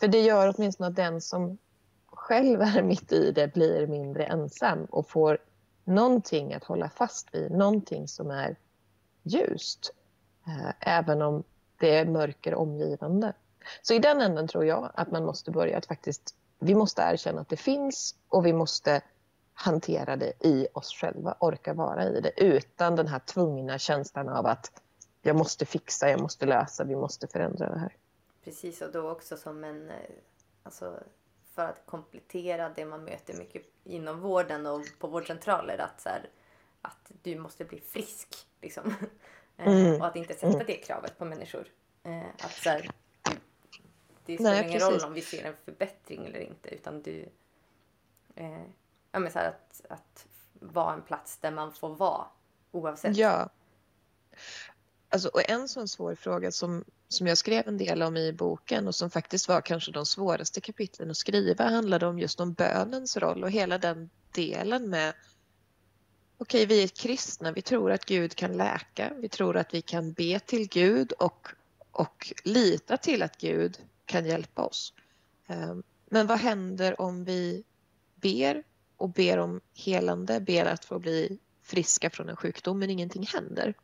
För 0.00 0.08
det 0.08 0.20
gör 0.20 0.54
åtminstone 0.56 0.88
att 0.88 0.96
den 0.96 1.20
som 1.20 1.58
själv 2.06 2.60
är 2.60 2.82
mitt 2.82 3.12
i 3.12 3.32
det 3.32 3.54
blir 3.54 3.86
mindre 3.86 4.24
ensam 4.24 4.84
och 4.84 5.08
får 5.08 5.38
någonting 5.84 6.54
att 6.54 6.64
hålla 6.64 6.88
fast 6.88 7.34
vid, 7.34 7.50
någonting 7.52 8.08
som 8.08 8.30
är 8.30 8.56
ljust. 9.22 9.92
Eh, 10.46 10.72
även 10.80 11.22
om 11.22 11.44
det 11.78 11.96
är 11.96 12.06
mörker 12.06 12.54
omgivande. 12.54 13.32
Så 13.82 13.94
i 13.94 13.98
den 13.98 14.20
änden 14.20 14.48
tror 14.48 14.64
jag 14.64 14.90
att 14.94 15.10
man 15.10 15.24
måste 15.24 15.50
börja 15.50 15.78
att 15.78 15.86
faktiskt, 15.86 16.34
vi 16.58 16.74
måste 16.74 17.02
erkänna 17.02 17.40
att 17.40 17.48
det 17.48 17.56
finns 17.56 18.14
och 18.28 18.46
vi 18.46 18.52
måste 18.52 19.00
hantera 19.60 20.16
det 20.16 20.32
i 20.46 20.66
oss 20.72 20.92
själva, 20.92 21.36
orka 21.38 21.74
vara 21.74 22.04
i 22.04 22.20
det 22.20 22.32
utan 22.36 22.96
den 22.96 23.06
här 23.08 23.18
tvungna 23.18 23.78
känslan 23.78 24.28
av 24.28 24.46
att 24.46 24.82
jag 25.22 25.36
måste 25.36 25.66
fixa, 25.66 26.10
jag 26.10 26.20
måste 26.20 26.46
lösa, 26.46 26.84
vi 26.84 26.96
måste 26.96 27.26
förändra 27.26 27.70
det 27.70 27.78
här. 27.78 27.96
Precis, 28.44 28.82
och 28.82 28.92
då 28.92 29.10
också 29.10 29.36
som 29.36 29.64
en, 29.64 29.90
eh, 29.90 29.96
alltså 30.62 30.98
för 31.54 31.64
att 31.64 31.86
komplettera 31.86 32.68
det 32.68 32.84
man 32.84 33.04
möter 33.04 33.34
mycket 33.34 33.62
inom 33.84 34.20
vården 34.20 34.66
och 34.66 34.82
på 34.98 35.06
vårdcentraler. 35.06 35.78
Att, 35.78 36.00
så 36.00 36.08
här, 36.08 36.28
att 36.82 37.12
du 37.22 37.38
måste 37.38 37.64
bli 37.64 37.80
frisk. 37.80 38.28
Liksom. 38.60 38.94
Eh, 39.60 39.66
Mm. 39.66 40.00
och 40.00 40.06
att 40.06 40.16
inte 40.16 40.34
sätta 40.34 40.64
det 40.64 40.76
kravet 40.76 41.18
på 41.18 41.24
människor. 41.24 41.66
Eh, 42.02 42.22
att 42.42 42.52
så 42.52 42.70
här, 42.70 42.90
det 44.26 44.34
spelar 44.34 44.50
Nej, 44.50 44.58
ingen 44.60 44.72
precis. 44.72 45.02
roll 45.02 45.08
om 45.08 45.14
vi 45.14 45.20
ser 45.22 45.44
en 45.44 45.54
förbättring 45.64 46.26
eller 46.26 46.38
inte. 46.40 46.68
Utan 46.74 47.02
du... 47.02 47.28
Eh, 48.34 48.62
ja, 49.12 49.18
men 49.18 49.32
så 49.32 49.38
här, 49.38 49.48
att, 49.48 49.80
att 49.88 50.26
vara 50.60 50.94
en 50.94 51.02
plats 51.02 51.38
där 51.38 51.50
man 51.50 51.72
får 51.72 51.94
vara 51.94 52.26
oavsett. 52.72 53.16
Ja. 53.16 53.48
Alltså, 55.08 55.28
och 55.28 55.50
en 55.50 55.68
sån 55.68 55.88
svår 55.88 56.14
fråga 56.14 56.52
som, 56.52 56.84
som 57.08 57.26
jag 57.26 57.38
skrev 57.38 57.68
en 57.68 57.78
del 57.78 58.02
om 58.02 58.16
i 58.16 58.32
boken 58.32 58.86
och 58.86 58.94
som 58.94 59.10
faktiskt 59.10 59.48
var 59.48 59.60
kanske 59.60 59.92
de 59.92 60.06
svåraste 60.06 60.60
kapitlen 60.60 61.10
att 61.10 61.16
skriva 61.16 61.64
handlade 61.64 62.06
om 62.06 62.18
just 62.18 62.40
om 62.40 62.52
bönens 62.52 63.16
roll 63.16 63.44
och 63.44 63.50
hela 63.50 63.78
den 63.78 64.10
delen 64.32 64.90
med 64.90 65.14
Okej, 66.40 66.66
vi 66.66 66.82
är 66.82 66.88
kristna, 66.88 67.52
vi 67.52 67.62
tror 67.62 67.92
att 67.92 68.04
Gud 68.04 68.34
kan 68.34 68.56
läka, 68.56 69.12
vi 69.16 69.28
tror 69.28 69.56
att 69.56 69.74
vi 69.74 69.82
kan 69.82 70.12
be 70.12 70.40
till 70.40 70.68
Gud 70.68 71.12
och, 71.12 71.48
och 71.90 72.32
lita 72.44 72.96
till 72.96 73.22
att 73.22 73.36
Gud 73.36 73.78
kan 74.04 74.26
hjälpa 74.26 74.62
oss. 74.62 74.92
Ehm, 75.46 75.82
men 76.06 76.26
vad 76.26 76.38
händer 76.38 77.00
om 77.00 77.24
vi 77.24 77.64
ber 78.14 78.62
och 78.98 79.10
ber 79.10 79.38
om 79.38 79.60
helande, 79.74 80.40
ber 80.40 80.64
att 80.64 80.84
få 80.84 80.98
bli 80.98 81.38
friska 81.62 82.10
från 82.10 82.28
en 82.28 82.36
sjukdom 82.36 82.78
men 82.78 82.90
ingenting 82.90 83.26
händer? 83.26 83.74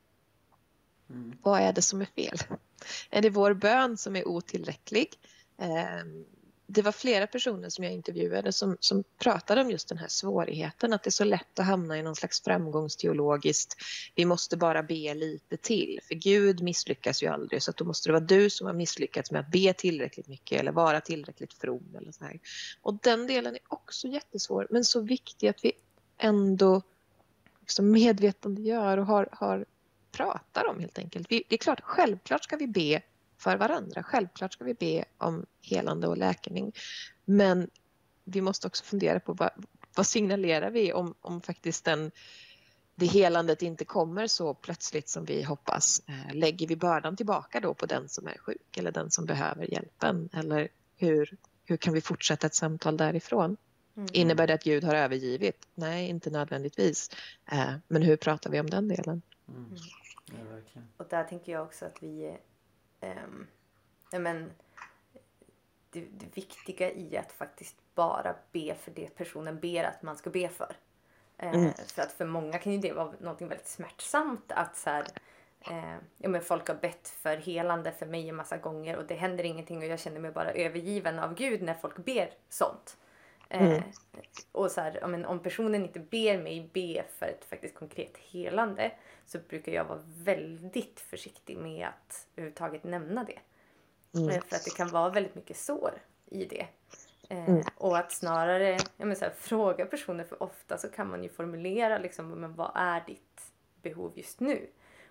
Mm. 1.11 1.39
Vad 1.43 1.61
är 1.61 1.73
det 1.73 1.83
som 1.83 2.01
är 2.01 2.05
fel? 2.05 2.39
Är 3.11 3.23
det 3.23 3.31
vår 3.31 3.55
bön 3.55 3.97
som 3.97 4.17
är 4.17 4.29
otillräcklig? 4.29 5.09
Det 6.67 6.83
var 6.83 6.93
flera 6.93 7.27
personer 7.27 7.69
som 7.69 7.85
jag 7.85 7.93
intervjuade 7.93 8.53
som, 8.53 8.77
som 8.81 9.05
pratade 9.19 9.61
om 9.61 9.71
just 9.71 9.89
den 9.89 9.99
här 9.99 10.09
svårigheten 10.09 10.93
att 10.93 11.03
det 11.03 11.09
är 11.09 11.13
så 11.13 11.25
lätt 11.25 11.59
att 11.59 11.67
hamna 11.67 11.99
i 11.99 12.03
någon 12.03 12.17
slags 12.17 12.41
framgångsteologiskt 12.41 13.77
vi 14.15 14.25
måste 14.25 14.57
bara 14.57 14.83
be 14.83 15.15
lite 15.15 15.57
till 15.57 16.01
för 16.09 16.15
Gud 16.15 16.63
misslyckas 16.63 17.23
ju 17.23 17.27
aldrig 17.27 17.63
så 17.63 17.71
att 17.71 17.77
då 17.77 17.85
måste 17.85 18.09
det 18.09 18.13
vara 18.13 18.25
du 18.25 18.51
som 18.51 18.67
har 18.67 18.75
misslyckats 18.75 19.31
med 19.31 19.41
att 19.41 19.51
be 19.51 19.73
tillräckligt 19.73 20.29
mycket 20.29 20.61
eller 20.61 20.73
vara 20.73 21.01
tillräckligt 21.01 21.55
from 21.55 21.97
eller 21.97 22.13
så 22.13 22.25
här. 22.25 22.41
Och 22.83 22.99
den 23.03 23.27
delen 23.27 23.55
är 23.55 23.61
också 23.69 24.09
jättesvår 24.09 24.67
men 24.71 24.85
så 24.85 25.01
viktig 25.01 25.49
att 25.49 25.65
vi 25.65 25.73
ändå 26.19 26.83
liksom 27.61 27.91
medvetandegör 27.91 28.99
och 28.99 29.07
har, 29.07 29.29
har 29.33 29.65
pratar 30.13 30.67
om 30.67 30.81
helt 30.81 30.99
enkelt. 30.99 31.33
Vi, 31.33 31.45
det 31.49 31.55
är 31.55 31.59
klart, 31.59 31.81
självklart 31.83 32.45
ska 32.45 32.57
vi 32.57 32.67
be 32.67 33.03
för 33.45 33.57
varandra. 33.57 34.03
Självklart 34.03 34.53
ska 34.53 34.65
vi 34.65 34.75
be 34.75 35.05
om 35.19 35.47
helande 35.63 36.07
och 36.09 36.17
läkning. 36.17 36.73
Men 37.25 37.71
vi 38.25 38.41
måste 38.41 38.67
också 38.67 38.85
fundera 38.85 39.21
på 39.21 39.33
vad, 39.33 39.51
vad 39.97 40.07
signalerar 40.07 40.71
vi 40.71 40.93
om, 40.93 41.15
om 41.21 41.41
faktiskt 41.41 41.85
den, 41.85 42.11
det 42.95 43.07
helandet 43.07 43.63
inte 43.63 43.85
kommer 43.85 44.27
så 44.27 44.55
plötsligt 44.55 45.09
som 45.09 45.25
vi 45.25 45.43
hoppas. 45.43 46.03
Eh, 46.07 46.35
Lägger 46.35 46.67
vi 46.67 46.77
bördan 46.77 47.17
tillbaka 47.17 47.61
då 47.61 47.75
på 47.75 47.87
den 47.87 48.09
som 48.09 48.27
är 48.27 48.39
sjuk 48.39 48.77
eller 48.77 48.93
den 48.93 49.11
som 49.11 49.27
behöver 49.27 49.73
hjälpen? 49.73 50.29
Eller 50.33 50.69
hur, 50.97 51.37
hur 51.65 51.77
kan 51.77 51.95
vi 51.95 52.01
fortsätta 52.01 52.47
ett 52.47 52.55
samtal 52.55 52.97
därifrån? 52.97 53.57
Mm. 53.97 54.09
Innebär 54.13 54.47
det 54.47 54.55
att 54.55 54.65
Gud 54.65 54.85
har 54.85 54.95
övergivit? 54.95 55.67
Nej, 55.75 56.09
inte 56.09 56.31
nödvändigtvis. 56.31 57.11
Eh, 57.53 57.75
Men 57.89 58.03
hur 58.03 58.17
pratar 58.17 58.51
vi 58.51 58.61
om 58.61 58.71
den 58.71 58.89
delen? 58.89 59.23
Mm. 59.49 59.77
Ja, 60.27 60.55
verkligen. 60.55 60.89
Och 60.97 61.07
där 61.11 61.25
tänker 61.25 61.53
jag 61.53 61.63
också 61.63 61.85
att 61.85 62.03
vi... 62.03 62.37
ehm, 63.05 63.47
ja, 64.11 64.19
men, 64.19 64.53
det, 65.91 66.01
det 66.01 66.37
viktiga 66.37 66.91
i 66.93 67.17
att 67.17 67.33
faktiskt 67.33 67.77
bara 67.95 68.35
be 68.53 68.75
för 68.75 68.91
det 68.91 69.17
personen 69.17 69.61
ber 69.61 69.85
att 69.85 70.03
man 70.03 70.17
ska 70.17 70.31
be 70.31 70.49
för. 70.49 70.77
Eh, 71.39 71.55
Mm. 71.55 71.73
För 71.95 72.03
att 72.03 72.13
för 72.13 72.25
många 72.25 72.59
kan 72.59 72.73
ju 72.73 72.79
det 72.79 72.93
vara 72.93 73.13
något 73.21 73.41
väldigt 73.41 73.69
smärtsamt 73.69 74.53
att 74.53 74.77
så 74.77 74.91
här, 74.91 75.07
eh, 75.61 75.97
ja, 76.19 76.29
men 76.29 76.43
folk 76.43 76.69
har 76.69 76.75
bett 76.75 77.09
för 77.09 77.37
helande 77.37 77.93
för 77.93 78.07
mig 78.07 78.29
en 78.29 78.37
massa 78.37 78.57
gånger 78.57 78.97
och 78.97 79.05
det 79.05 79.15
händer 79.15 79.45
ingenting 79.45 79.79
och 79.79 79.85
jag 79.85 80.01
känner 80.01 80.21
mig 80.21 80.31
bara 80.31 80.53
övergiven 80.53 81.19
av 81.19 81.35
Gud 81.35 81.63
när 81.63 81.75
folk 81.75 81.97
ber 81.97 82.31
sånt. 82.49 82.97
Eh, 83.49 83.63
Mm. 83.67 83.83
Och 84.53 84.71
så 84.71 84.81
här, 84.81 85.07
men 85.07 85.25
om 85.25 85.41
personen 85.41 85.83
inte 85.85 86.01
ber 86.01 86.39
mig 86.39 86.71
be 86.73 87.05
för 87.19 87.27
ett 87.27 87.45
faktiskt 87.45 87.75
konkret 87.75 88.17
helande 88.17 88.93
så 89.27 89.39
brukar 89.39 89.73
jag 89.73 89.85
vara 89.85 90.01
väldigt 90.07 91.01
försiktig 91.01 91.57
med 91.57 91.89
att 91.89 92.27
överhuvudtaget 92.37 92.85
nämna 92.85 93.25
det. 93.25 93.39
Mm. 94.21 94.29
Eh, 94.29 94.43
För 94.43 94.57
att 94.57 94.65
det 94.65 94.77
kan 94.77 94.89
vara 94.89 95.09
väldigt 95.11 95.35
mycket 95.35 95.57
sår 95.57 96.03
i 96.27 96.45
det. 96.45 96.67
Eh, 97.29 97.49
Mm. 97.49 97.63
Och 97.77 97.99
att 97.99 98.13
snarare 98.13 98.79
här, 98.99 99.31
fråga 99.31 99.87
personer 99.87 100.25
för 100.25 100.43
ofta 100.43 100.79
så 100.79 100.89
kan 100.89 101.11
man 101.11 101.23
ju 101.23 101.29
formulera 101.29 101.99
liksom, 101.99 102.29
men 102.29 102.55
vad 102.55 102.73
är 102.75 103.05
ditt 103.07 103.53
behov 103.83 104.13
just 104.15 104.41
nu? 104.41 104.67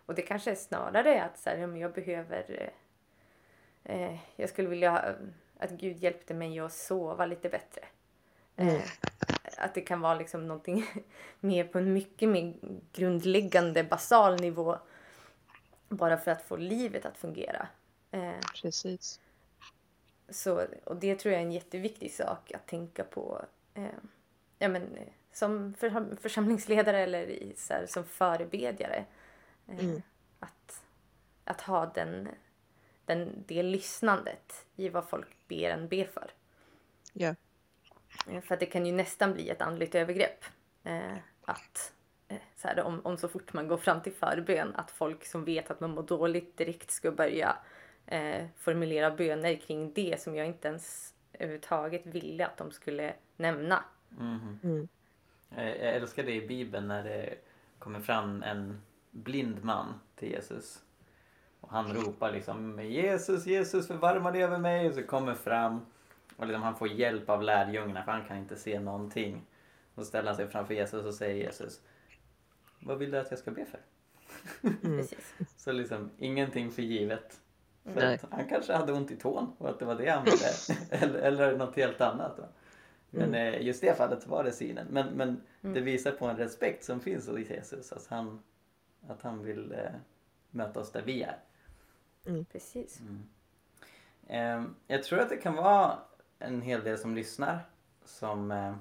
Och 0.06 0.16
det 0.16 0.22
kanske 0.22 0.52
är 0.52 0.56
snarare 0.56 1.24
att 1.24 1.40
så 1.40 1.50
här, 1.50 1.68
men 1.68 1.80
jag 1.80 1.94
behöver 1.94 2.72
eh, 3.84 4.02
eh, 4.04 4.20
jag 4.36 4.50
skulle 4.50 4.68
vilja 4.68 5.10
eh, 5.10 5.16
att 5.58 5.72
Gud 5.72 5.98
hjälpte 5.98 6.34
mig 6.34 6.60
att 6.60 6.74
sova 6.74 7.26
lite 7.26 7.50
bättre. 7.50 7.82
Eh, 8.56 8.82
att 9.58 9.74
det 9.74 9.82
kan 9.82 10.02
vara 10.02 10.16
liksom 10.16 10.48
någonting 10.48 10.86
mer 11.40 11.64
på 11.64 11.78
en 11.78 11.94
mycket 11.94 12.30
mer 12.30 12.54
grundläggande 12.94 13.84
basal 13.84 14.40
nivå. 14.42 14.78
Bara 15.90 16.18
för 16.18 16.32
att 16.32 16.42
få 16.42 16.56
livet 16.56 17.06
att 17.06 17.18
fungera. 17.18 17.68
Eh, 18.12 18.40
Precis. 18.62 19.20
så, 20.30 20.66
och 20.84 20.96
det 20.96 21.16
tror 21.16 21.32
jag 21.32 21.42
är 21.42 21.46
en 21.46 21.52
jätteviktig 21.52 22.12
sak 22.14 22.52
att 22.52 22.68
tänka 22.68 23.04
på. 23.04 23.46
Eh, 23.74 23.86
ja, 24.60 24.68
men, 24.68 24.96
eh, 24.96 25.08
som 25.32 25.74
för, 25.74 26.16
församlingsledare 26.22 27.00
eller 27.00 27.28
i, 27.28 27.54
så 27.58 27.74
här, 27.74 27.86
som 27.86 28.04
förebedjare. 28.06 29.06
Eh, 29.68 29.80
Mm. 29.80 30.02
att, 30.40 30.82
att 31.44 31.62
ha 31.62 31.86
den, 31.86 32.28
den, 33.06 33.44
det 33.48 33.64
lyssnandet 33.64 34.66
i 34.76 34.90
vad 34.90 35.10
folk 35.10 35.28
ber 35.48 35.70
en 35.70 35.88
be 35.88 36.06
för. 36.06 36.32
Ja. 37.14 37.36
Eh, 38.28 38.42
För 38.42 38.54
att 38.54 38.60
det 38.60 38.66
kan 38.66 38.86
ju 38.86 38.92
nästan 38.92 39.34
bli 39.34 39.50
ett 39.50 39.62
andligt 39.62 39.96
övergrepp. 39.96 40.46
Eh, 40.84 41.18
att 41.46 41.94
eh, 42.28 42.38
så 42.56 42.68
här, 42.68 42.84
om, 42.84 43.02
om 43.04 43.18
så 43.18 43.28
fort 43.28 43.54
man 43.54 43.68
går 43.68 43.78
fram 43.78 44.02
till 44.02 44.14
förbön 44.14 44.76
att 44.76 44.92
folk 44.92 45.26
som 45.26 45.46
vet 45.46 45.72
att 45.72 45.80
man 45.80 45.92
mår 45.92 46.04
dåligt 46.04 46.58
direkt 46.58 46.92
ska 46.92 47.12
börja 47.12 47.58
eh, 48.06 48.46
formulera 48.58 49.12
böner 49.12 49.56
kring 49.56 49.94
det 49.94 50.22
som 50.22 50.36
jag 50.36 50.48
inte 50.48 50.68
ens 50.68 51.14
överhuvudtaget 51.34 52.06
ville 52.06 52.46
att 52.46 52.58
de 52.58 52.72
skulle 52.72 53.14
nämna. 53.38 53.84
Mhm. 54.10 54.60
Mm. 54.64 54.88
Jag 55.50 55.68
jag 55.68 55.96
älskar 55.96 56.24
det 56.24 56.36
i 56.36 56.48
Bibeln 56.48 56.88
när 56.88 57.04
det 57.04 57.36
kommer 57.80 58.00
fram 58.00 58.44
en 58.44 58.82
blind 59.12 59.64
man 59.64 60.00
till 60.16 60.32
Jesus. 60.32 60.84
Och 61.60 61.70
han 61.72 61.94
ropar 61.94 62.32
liksom 62.32 62.80
Jesus, 62.84 63.46
Jesus 63.46 63.88
förbarma 63.88 64.32
dig 64.32 64.44
över 64.44 64.58
mig. 64.58 64.88
Och 64.88 64.96
så 64.96 65.04
kommer 65.04 65.34
fram 65.36 65.86
och 66.38 66.48
liksom 66.48 66.64
han 66.64 66.76
får 66.76 66.88
hjälp 66.88 67.30
av 67.30 67.44
lärjungarna 67.44 68.04
för 68.04 68.12
han 68.12 68.26
kan 68.28 68.38
inte 68.38 68.56
se 68.56 68.80
någonting. 68.80 69.46
Och 69.96 70.06
ställer 70.06 70.28
han 70.28 70.36
sig 70.36 70.48
framför 70.48 70.74
Jesus 70.74 71.06
och 71.06 71.14
säger 71.14 71.36
Jesus 71.36 71.82
Vad 72.80 72.98
vill 72.98 73.12
du 73.12 73.20
att 73.20 73.32
jag 73.32 73.40
ska 73.40 73.52
be 73.52 73.66
för? 73.66 73.80
Mm. 74.84 74.98
Precis. 74.98 75.34
Så 75.58 75.72
liksom 75.72 76.10
ingenting 76.18 76.72
för 76.72 76.82
givet. 76.82 77.40
För 77.84 77.96
Nej. 78.02 78.16
att 78.16 78.26
han 78.32 78.48
kanske 78.48 78.74
hade 78.74 78.94
ont 78.94 79.12
i 79.12 79.16
tån 79.16 79.56
och 79.58 79.70
att 79.70 79.80
det 79.80 79.86
var 79.86 79.96
det 79.96 80.10
han 80.10 80.26
ville. 80.26 80.78
eller, 81.04 81.20
eller 81.20 81.58
något 81.58 81.76
helt 81.76 82.02
annat. 82.02 82.40
Va? 82.40 82.46
Men 83.10 83.30
Mm. 83.30 83.54
eh, 83.54 83.62
just 83.62 83.82
det 83.82 83.98
fallet 83.98 84.28
var 84.28 84.44
det 84.44 84.52
synen. 84.52 84.88
Men, 84.90 85.08
men 85.08 85.42
det 85.74 85.82
visar 85.82 86.12
på 86.12 86.26
en 86.26 86.38
respekt 86.38 86.84
som 86.84 87.00
finns 87.00 87.28
hos 87.28 87.50
Jesus. 87.50 87.92
Att 87.92 88.08
han, 88.08 88.44
att 89.08 89.22
han 89.22 89.44
vill 89.44 89.72
eh, 89.72 89.92
möta 90.52 90.80
oss 90.80 90.92
där 90.92 91.02
vi 91.02 91.24
är. 91.24 91.38
Precis. 92.52 93.02
Eh, 94.28 94.64
jag 94.88 95.04
tror 95.04 95.20
att 95.20 95.30
det 95.30 95.38
kan 95.38 95.56
vara 95.56 96.00
en 96.44 96.62
hel 96.62 96.84
del 96.84 96.98
som 96.98 97.16
lyssnar 97.16 97.60
som 98.06 98.52
eh, 98.52 98.74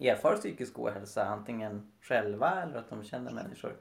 erfar 0.00 0.36
psykisk 0.36 0.78
ohälsa 0.78 1.24
antingen 1.24 1.92
själva 2.00 2.62
eller 2.62 2.78
att 2.78 2.90
de 2.90 3.04
känner 3.04 3.32
människor. 3.32 3.76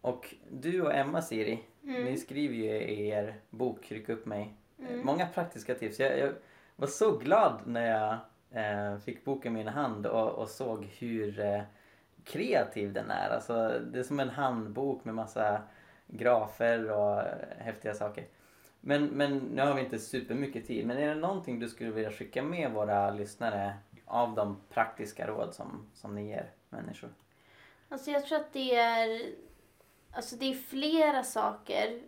Och 0.00 0.34
du 0.50 0.82
och 0.82 0.94
Emma 0.94 1.22
Siri, 1.22 1.64
ni 1.80 2.16
skriver 2.16 2.54
ju 2.54 2.64
i 2.64 3.08
er 3.08 3.34
bok 3.50 3.92
Ryck 3.92 4.08
upp 4.08 4.26
mig 4.26 4.54
eh, 4.78 4.96
många 4.96 5.26
praktiska 5.26 5.74
tips. 5.74 6.00
Jag, 6.00 6.18
jag 6.18 6.32
var 6.76 6.86
så 6.86 7.16
glad 7.16 7.60
när 7.66 7.90
jag 7.90 8.18
eh, 8.62 8.98
fick 8.98 9.24
boken 9.24 9.52
i 9.52 9.58
min 9.58 9.68
hand 9.68 10.06
och, 10.06 10.28
och 10.28 10.48
såg 10.48 10.84
hur 10.84 11.40
eh, 11.40 11.62
kreativ 12.24 12.92
den 12.92 13.10
är. 13.10 13.28
Alltså, 13.28 13.80
det 13.92 13.98
är 13.98 14.02
som 14.02 14.20
en 14.20 14.30
handbok 14.30 15.04
med 15.04 15.14
massa 15.14 15.62
grafer 16.06 16.90
och 16.90 17.20
eh, 17.20 17.36
häftiga 17.58 17.94
saker. 17.94 18.24
Men, 18.84 19.06
men 19.06 19.38
nu 19.38 19.62
har 19.62 19.74
vi 19.74 19.80
inte 19.80 19.98
supermycket 19.98 20.66
tid. 20.66 20.86
Men 20.86 20.98
är 20.98 21.08
det 21.08 21.14
någonting 21.14 21.58
du 21.58 21.68
skulle 21.68 21.90
vilja 21.90 22.12
skicka 22.12 22.42
med 22.42 22.72
våra 22.72 23.10
lyssnare 23.10 23.74
av 24.06 24.34
de 24.34 24.60
praktiska 24.70 25.26
råd 25.26 25.54
som, 25.54 25.86
som 25.94 26.14
ni 26.14 26.28
ger 26.28 26.50
människor? 26.68 27.10
Alltså 27.88 28.10
jag 28.10 28.26
tror 28.26 28.38
att 28.38 28.52
det 28.52 28.74
är, 28.74 29.22
alltså 30.12 30.36
det 30.36 30.50
är 30.50 30.54
flera 30.54 31.22
saker. 31.22 32.00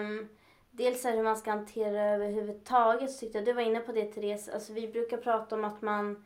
Um, 0.00 0.28
dels 0.70 1.04
är 1.04 1.16
hur 1.16 1.22
man 1.22 1.36
ska 1.36 1.50
hantera 1.50 1.90
det 1.92 2.14
överhuvudtaget. 2.14 3.10
Så 3.10 3.20
tyckte 3.20 3.38
jag, 3.38 3.44
du 3.44 3.52
var 3.52 3.62
inne 3.62 3.80
på 3.80 3.92
det 3.92 4.04
Therese, 4.04 4.48
alltså 4.48 4.72
vi 4.72 4.88
brukar 4.88 5.16
prata 5.16 5.54
om 5.54 5.64
att 5.64 5.82
man 5.82 6.24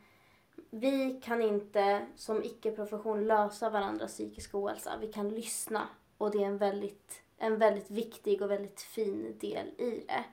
vi 0.69 1.21
kan 1.23 1.41
inte 1.41 2.05
som 2.15 2.43
icke-profession 2.43 3.27
lösa 3.27 3.69
varandras 3.69 4.11
psykiska 4.11 4.57
ohälsa. 4.57 4.97
Vi 5.01 5.13
kan 5.13 5.29
lyssna 5.29 5.87
och 6.17 6.31
det 6.31 6.37
är 6.43 6.47
en 6.47 6.57
väldigt, 6.57 7.21
en 7.39 7.57
väldigt 7.57 7.91
viktig 7.91 8.41
och 8.41 8.51
väldigt 8.51 8.81
fin 8.81 9.37
del 9.39 9.67
i 9.67 10.05
det. 10.07 10.23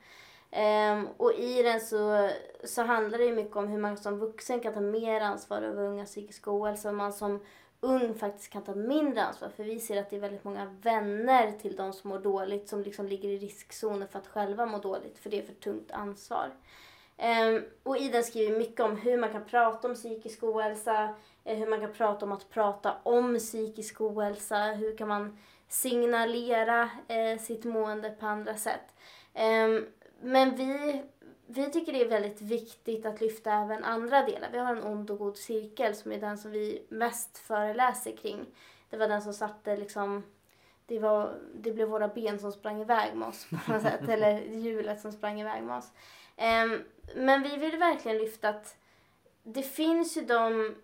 Um, 0.50 1.08
och 1.16 1.32
i 1.32 1.62
den 1.62 1.80
så, 1.80 2.30
så 2.64 2.82
handlar 2.82 3.18
det 3.18 3.24
ju 3.24 3.34
mycket 3.34 3.56
om 3.56 3.68
hur 3.68 3.78
man 3.78 3.96
som 3.96 4.18
vuxen 4.18 4.60
kan 4.60 4.74
ta 4.74 4.80
mer 4.80 5.20
ansvar 5.20 5.62
över 5.62 5.82
ungas 5.82 6.10
psykiska 6.10 6.50
ohälsa 6.50 6.88
och 6.88 6.94
man 6.94 7.12
som 7.12 7.40
ung 7.80 8.14
faktiskt 8.14 8.52
kan 8.52 8.64
ta 8.64 8.74
mindre 8.74 9.22
ansvar. 9.22 9.48
För 9.48 9.64
vi 9.64 9.80
ser 9.80 10.00
att 10.00 10.10
det 10.10 10.16
är 10.16 10.20
väldigt 10.20 10.44
många 10.44 10.76
vänner 10.82 11.52
till 11.52 11.76
de 11.76 11.92
som 11.92 12.10
mår 12.10 12.18
dåligt 12.18 12.68
som 12.68 12.82
liksom 12.82 13.06
ligger 13.06 13.28
i 13.28 13.38
riskzonen 13.38 14.08
för 14.08 14.18
att 14.18 14.26
själva 14.26 14.66
må 14.66 14.78
dåligt 14.78 15.18
för 15.18 15.30
det 15.30 15.38
är 15.38 15.46
för 15.46 15.54
tungt 15.54 15.90
ansvar. 15.90 16.50
Um, 17.18 17.64
och 17.82 17.98
i 17.98 18.08
den 18.08 18.24
skriver 18.24 18.52
vi 18.52 18.58
mycket 18.58 18.80
om 18.80 18.96
hur 18.96 19.16
man 19.16 19.32
kan 19.32 19.44
prata 19.44 19.88
om 19.88 19.94
psykisk 19.94 20.42
ohälsa, 20.42 21.14
eh, 21.44 21.58
hur 21.58 21.66
man 21.66 21.80
kan 21.80 21.92
prata 21.92 22.24
om 22.24 22.32
att 22.32 22.50
prata 22.50 22.94
om 23.02 23.38
psykisk 23.38 24.00
ohälsa, 24.00 24.64
hur 24.64 24.96
kan 24.96 25.08
man 25.08 25.38
signalera 25.68 26.90
eh, 27.08 27.38
sitt 27.38 27.64
mående 27.64 28.10
på 28.10 28.26
andra 28.26 28.56
sätt. 28.56 28.94
Eh, 29.34 29.68
men 30.20 30.56
vi, 30.56 31.02
vi 31.46 31.70
tycker 31.70 31.92
det 31.92 32.00
är 32.00 32.08
väldigt 32.08 32.42
viktigt 32.42 33.06
att 33.06 33.20
lyfta 33.20 33.52
även 33.52 33.84
andra 33.84 34.22
delar. 34.22 34.48
Vi 34.52 34.58
har 34.58 34.76
en 34.76 34.84
ond 34.84 35.10
och 35.10 35.18
god 35.18 35.36
cirkel 35.36 35.94
som 35.94 36.12
är 36.12 36.20
den 36.20 36.38
som 36.38 36.50
vi 36.50 36.86
mest 36.88 37.38
föreläser 37.38 38.16
kring. 38.16 38.46
Det 38.90 38.96
var 38.96 39.08
den 39.08 39.22
som 39.22 39.32
satte 39.32 39.76
liksom 39.76 40.22
det, 40.86 40.98
var, 40.98 41.38
det 41.54 41.72
blev 41.72 41.88
våra 41.88 42.08
ben 42.08 42.38
som 42.38 42.52
sprang 42.52 42.80
iväg 42.80 43.14
med 43.14 43.28
oss 43.28 43.46
på 43.66 43.72
något 43.72 43.82
sätt. 43.82 44.08
Eller 44.08 44.40
hjulet 44.40 45.00
som 45.00 45.12
sprang 45.12 45.40
iväg 45.40 45.62
med 45.62 45.76
oss. 45.76 45.90
Um, 46.36 46.84
men 47.14 47.42
vi 47.42 47.56
vill 47.56 47.78
verkligen 47.78 48.18
lyfta 48.18 48.48
att 48.48 48.76
det 49.42 49.62
finns 49.62 50.16
ju 50.16 50.20
de 50.20 50.74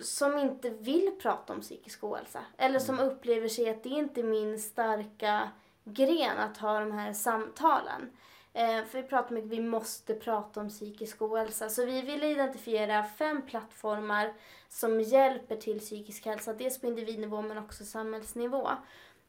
som 0.00 0.38
inte 0.38 0.70
vill 0.70 1.10
prata 1.22 1.52
om 1.52 1.60
psykisk 1.60 2.04
ohälsa. 2.04 2.40
Eller 2.56 2.78
som 2.78 2.94
mm. 2.94 3.06
upplever 3.08 3.48
sig 3.48 3.70
att 3.70 3.82
det 3.82 3.88
inte 3.88 4.20
är 4.20 4.24
min 4.24 4.58
starka 4.58 5.50
gren 5.84 6.38
att 6.38 6.56
ha 6.56 6.80
de 6.80 6.92
här 6.92 7.12
samtalen. 7.12 8.10
Eh, 8.52 8.84
för 8.84 9.02
vi 9.02 9.08
pratar 9.08 9.34
mycket, 9.34 9.50
vi 9.50 9.60
måste 9.60 10.14
prata 10.14 10.60
om 10.60 10.68
psykisk 10.68 11.22
ohälsa. 11.22 11.68
Så 11.68 11.84
vi 11.84 12.02
vill 12.02 12.24
identifiera 12.24 13.04
fem 13.04 13.42
plattformar 13.42 14.32
som 14.68 15.00
hjälper 15.00 15.56
till 15.56 15.80
psykisk 15.80 16.26
hälsa. 16.26 16.52
Dels 16.52 16.80
på 16.80 16.86
individnivå 16.86 17.42
men 17.42 17.58
också 17.58 17.84
samhällsnivå. 17.84 18.68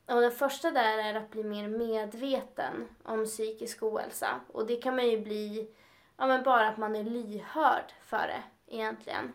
Och 0.06 0.22
den 0.22 0.32
första 0.32 0.72
där 0.72 0.98
är 0.98 1.14
att 1.14 1.32
bli 1.32 1.44
mer 1.44 1.68
medveten 1.68 2.88
om 3.04 3.26
psykisk 3.26 3.84
ohälsa. 3.84 4.40
Och 4.48 4.68
det 4.68 4.76
kan 4.76 4.96
man 4.96 5.10
ju 5.10 5.22
bli, 5.22 5.70
ja 6.18 6.28
men 6.28 6.44
bara 6.44 6.68
att 6.68 6.78
man 6.78 6.96
är 6.96 7.04
lyhörd 7.04 7.94
för 8.06 8.28
det 8.28 8.44
egentligen. 8.76 9.34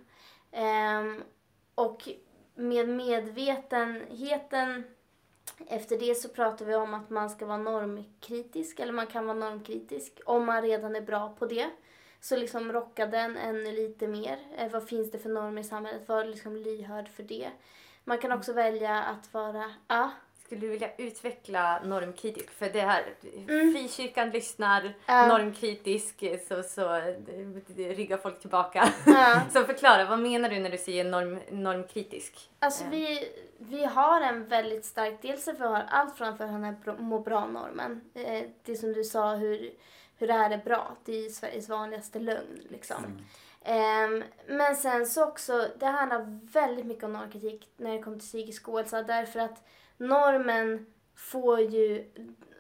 Um, 0.55 1.23
och 1.75 2.09
med 2.55 2.89
medvetenheten 2.89 4.85
efter 5.67 5.99
det 5.99 6.15
så 6.15 6.29
pratar 6.29 6.65
vi 6.65 6.75
om 6.75 6.95
att 6.95 7.11
man 7.11 7.31
ska 7.31 7.47
vara 7.47 7.59
normkritisk, 7.59 8.81
eller 8.81 8.93
man 8.93 9.07
kan 9.07 9.27
vara 9.27 9.39
normkritisk 9.39 10.21
om 10.27 10.47
man 10.47 10.63
redan 10.63 10.97
är 10.97 11.01
bra 11.01 11.37
på 11.39 11.47
det. 11.47 11.71
Så 12.21 12.37
liksom 12.37 12.73
rocka 12.73 13.07
den 13.07 13.37
ännu 13.37 13.73
lite 13.73 14.07
mer. 14.07 14.39
Eh, 14.57 14.71
vad 14.71 14.89
finns 14.89 15.11
det 15.11 15.19
för 15.19 15.29
normer 15.29 15.61
i 15.61 15.65
samhället? 15.65 16.09
Var 16.09 16.25
liksom 16.25 16.57
lyhörd 16.57 17.09
för 17.09 17.23
det. 17.23 17.51
Man 18.05 18.19
kan 18.19 18.33
också 18.33 18.53
välja 18.53 19.03
att 19.03 19.35
vara, 19.35 19.75
a, 19.87 20.11
skulle 20.55 20.67
du 20.67 20.73
vilja 20.73 20.91
utveckla 20.99 21.81
normkritisk? 21.85 22.51
För 22.51 22.69
det 22.69 22.81
här, 22.81 23.05
mm. 23.49 23.73
frikyrkan 23.73 24.31
lyssnar 24.31 24.85
uh. 24.85 25.29
normkritisk 25.29 26.25
så, 26.49 26.63
så 26.63 27.01
ryggar 27.77 28.17
folk 28.17 28.41
tillbaka. 28.41 28.93
Uh. 29.09 29.49
så 29.53 29.65
förklara, 29.65 30.05
vad 30.05 30.19
menar 30.19 30.49
du 30.49 30.59
när 30.59 30.71
du 30.71 30.79
säger 30.79 31.05
norm, 31.05 31.41
normkritisk? 31.51 32.51
Alltså 32.59 32.85
uh. 32.85 32.91
vi, 32.91 33.29
vi 33.59 33.85
har 33.85 34.21
en 34.21 34.47
väldigt 34.47 34.85
stark, 34.85 35.19
dels 35.23 35.45
för 35.45 35.53
vi 35.53 35.65
har 35.65 35.85
allt 35.89 36.17
från 36.17 36.39
för 36.39 36.45
den 36.45 36.65
här 36.65 36.99
må 36.99 37.19
bra-normen. 37.19 38.01
Eh, 38.15 38.43
det 38.65 38.77
som 38.77 38.93
du 38.93 39.05
sa, 39.05 39.35
hur, 39.35 39.71
hur 40.17 40.27
det 40.27 40.33
här 40.33 40.51
är 40.51 40.65
bra. 40.65 40.97
Det 41.05 41.27
är 41.27 41.31
Sveriges 41.31 41.69
vanligaste 41.69 42.19
lögn 42.19 42.61
liksom. 42.71 43.05
Mm. 43.05 43.17
Um, 43.67 44.25
men 44.47 44.77
sen 44.77 45.07
så 45.07 45.25
också, 45.25 45.69
det 45.79 45.87
handlar 45.87 46.41
väldigt 46.53 46.87
mycket 46.87 47.05
om 47.05 47.13
normkritik 47.13 47.69
när 47.77 47.93
det 47.93 48.03
kommer 48.03 48.17
till 48.17 48.29
psykisk 48.29 48.69
ohälsa 48.69 49.03
därför 49.03 49.41
att 49.41 49.65
normen 49.97 50.87
får 51.15 51.61
ju... 51.61 52.11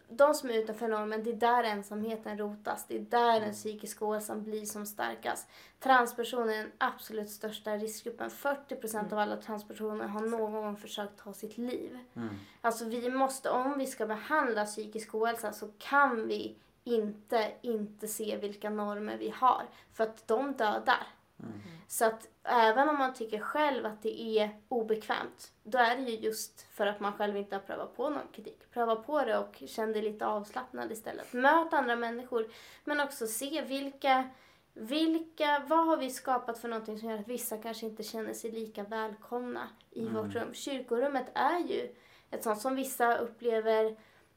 De 0.08 0.34
som 0.34 0.50
är 0.50 0.54
utanför 0.54 0.88
normen, 0.88 1.24
det 1.24 1.30
är 1.30 1.36
där 1.36 1.64
ensamheten 1.64 2.38
rotas. 2.38 2.86
Det 2.88 2.96
är 2.96 3.00
där 3.00 3.40
den 3.40 3.52
psykiska 3.52 4.08
ohälsan 4.08 4.42
blir 4.42 4.64
som 4.64 4.86
starkast. 4.86 5.48
Transpersoner 5.80 6.52
är 6.52 6.58
den 6.58 6.72
absolut 6.78 7.30
största 7.30 7.76
riskgruppen. 7.76 8.30
40 8.30 8.76
procent 8.76 9.12
av 9.12 9.18
alla 9.18 9.36
transpersoner 9.36 10.06
har 10.06 10.20
någon 10.20 10.52
gång 10.52 10.76
försökt 10.76 11.18
ta 11.18 11.32
sitt 11.32 11.58
liv. 11.58 11.98
Mm. 12.16 12.34
Alltså 12.60 12.84
vi 12.84 13.10
måste, 13.10 13.50
om 13.50 13.78
vi 13.78 13.86
ska 13.86 14.06
behandla 14.06 14.64
psykisk 14.64 15.14
ohälsa 15.14 15.52
så 15.52 15.68
kan 15.78 16.28
vi 16.28 16.56
inte 16.84 17.52
inte 17.62 18.08
se 18.08 18.36
vilka 18.36 18.70
normer 18.70 19.16
vi 19.16 19.30
har. 19.30 19.62
För 19.92 20.04
att 20.04 20.28
de 20.28 20.52
dödar. 20.52 21.06
Mm. 21.46 21.60
Så 21.88 22.04
att 22.04 22.28
även 22.44 22.88
om 22.88 22.98
man 22.98 23.14
tycker 23.14 23.38
själv 23.38 23.86
att 23.86 24.02
det 24.02 24.38
är 24.38 24.50
obekvämt, 24.68 25.52
då 25.62 25.78
är 25.78 25.96
det 25.96 26.02
ju 26.02 26.16
just 26.16 26.60
för 26.60 26.86
att 26.86 27.00
man 27.00 27.12
själv 27.12 27.36
inte 27.36 27.56
har 27.56 27.60
prövat 27.60 27.96
på 27.96 28.10
någon 28.10 28.28
kritik. 28.32 28.70
Pröva 28.72 28.96
på 28.96 29.24
det 29.24 29.38
och 29.38 29.62
känn 29.66 29.92
dig 29.92 30.02
lite 30.02 30.26
avslappnad 30.26 30.92
istället. 30.92 31.32
Möt 31.32 31.72
andra 31.72 31.96
människor, 31.96 32.50
men 32.84 33.00
också 33.00 33.26
se 33.26 33.62
vilka, 33.62 34.30
vilka, 34.72 35.62
vad 35.66 35.86
har 35.86 35.96
vi 35.96 36.10
skapat 36.10 36.58
för 36.58 36.68
någonting 36.68 36.98
som 36.98 37.10
gör 37.10 37.18
att 37.18 37.28
vissa 37.28 37.58
kanske 37.58 37.86
inte 37.86 38.02
känner 38.02 38.32
sig 38.32 38.50
lika 38.50 38.82
välkomna 38.82 39.68
i 39.90 40.06
mm. 40.06 40.14
vårt 40.14 40.34
rum. 40.34 40.54
Kyrkorummet 40.54 41.26
är 41.34 41.58
ju 41.58 41.94
ett 42.30 42.42
sånt 42.42 42.60
som 42.60 42.74
vissa 42.74 43.16
upplever, 43.18 43.96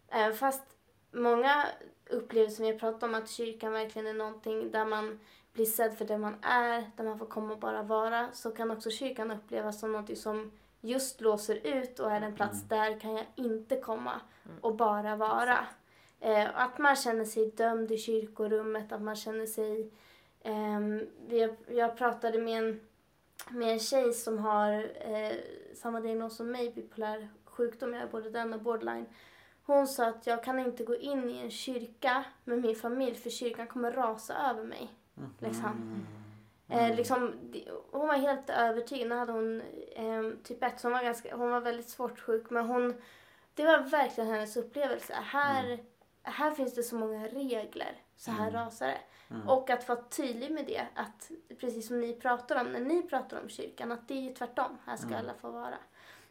även 0.10 0.38
fast 0.38 0.64
många 1.12 1.66
upplever 2.10 2.50
som 2.50 2.66
jag 2.66 2.80
pratat 2.80 3.04
om 3.04 3.16
att 3.16 3.30
kyrkan 3.30 3.72
verkligen 3.72 4.08
är 4.08 4.14
någonting 4.14 4.72
där 4.72 4.86
man 4.86 5.20
blir 5.58 5.66
sedd 5.66 5.98
för 5.98 6.06
det 6.06 6.18
man 6.18 6.36
är, 6.42 6.92
där 6.96 7.04
man 7.04 7.20
får 7.20 7.26
komma 7.26 7.54
och 7.54 7.60
bara 7.60 7.84
vara, 7.84 8.28
så 8.34 8.52
kan 8.52 8.72
också 8.72 8.90
kyrkan 8.90 9.32
upplevas 9.32 9.80
som 9.80 9.92
något 9.92 10.18
som 10.18 10.52
just 10.82 11.22
låser 11.22 11.68
ut 11.68 12.00
och 12.00 12.12
är 12.12 12.22
en 12.22 12.36
plats 12.36 12.64
mm. 12.64 12.68
där 12.68 13.00
kan 13.00 13.14
jag 13.14 13.26
inte 13.36 13.76
komma 13.76 14.22
mm. 14.46 14.58
och 14.62 14.76
bara 14.76 15.16
vara. 15.16 15.58
Eh, 16.20 16.60
att 16.60 16.78
man 16.78 16.96
känner 16.96 17.26
sig 17.26 17.52
dömd 17.52 17.92
i 17.92 17.98
kyrkorummet, 17.98 18.92
att 18.92 19.02
man 19.02 19.16
känner 19.16 19.46
sig... 19.46 19.92
Eh, 20.42 20.80
jag, 21.38 21.56
jag 21.68 21.98
pratade 21.98 22.40
med 22.40 22.64
en, 22.64 22.80
med 23.50 23.74
en 23.74 23.80
tjej 23.80 24.14
som 24.14 24.40
har 24.40 24.74
eh, 24.96 25.36
samma 25.76 26.00
diagnos 26.00 26.36
som 26.38 26.52
mig, 26.52 26.72
bipolär 26.74 27.30
sjukdom, 27.46 27.94
jag 27.94 28.04
är 28.04 28.08
både 28.08 28.30
den 28.30 28.54
och 28.54 28.62
borderline. 28.62 29.06
Hon 29.64 29.88
sa 29.88 30.06
att 30.06 30.28
jag 30.28 30.44
kan 30.44 30.60
inte 30.60 30.84
gå 30.84 30.96
in 30.96 31.30
i 31.30 31.38
en 31.38 31.52
kyrka 31.52 32.24
med 32.44 32.62
min 32.62 32.76
familj 32.76 33.16
för 33.16 33.30
kyrkan 33.30 33.68
kommer 33.68 33.92
rasa 33.92 34.50
över 34.50 34.64
mig. 34.64 34.97
Mm. 35.18 35.30
Liksom. 35.40 35.66
Mm. 35.66 36.06
Eh, 36.70 36.96
liksom, 36.96 37.34
hon 37.92 38.08
var 38.08 38.16
helt 38.16 38.50
övertygad. 38.50 39.10
Nu 39.10 39.16
hade 39.16 39.32
hon 39.32 39.62
eh, 39.96 40.24
typ 40.44 40.64
1, 40.64 40.84
hon 40.84 40.92
var, 40.92 41.04
ganska, 41.04 41.36
hon 41.36 41.52
var 41.52 41.62
väldigt 41.62 41.90
svårt 41.90 42.20
sjuk. 42.20 42.50
Men 42.50 42.66
hon, 42.66 43.02
det 43.54 43.66
var 43.66 43.80
verkligen 43.80 44.30
hennes 44.30 44.58
upplevelse. 44.58 45.14
Här, 45.14 45.64
mm. 45.64 45.86
här 46.24 46.52
finns 46.52 46.76
det 46.76 46.84
så 46.84 46.96
många 46.96 47.28
regler. 47.28 48.02
Så 48.16 48.32
här 48.32 48.50
mm. 48.50 48.54
rasar 48.54 48.88
det. 48.88 49.00
Mm. 49.30 49.50
Och 49.50 49.70
att 49.70 49.88
vara 49.88 50.02
tydlig 50.02 50.52
med 50.52 50.66
det. 50.66 50.88
Att 50.96 51.32
precis 51.60 51.88
som 51.88 52.00
ni 52.00 52.14
pratar 52.14 52.62
om, 52.62 52.72
när 52.72 52.80
ni 52.80 53.02
pratar 53.02 53.42
om 53.42 53.50
kyrkan, 53.50 53.92
att 53.92 54.08
det 54.08 54.30
är 54.30 54.34
tvärtom. 54.34 54.78
Här 54.86 54.98
ska 54.98 55.08
mm. 55.08 55.20
alla 55.20 55.34
få 55.34 55.52
vara. 55.52 55.78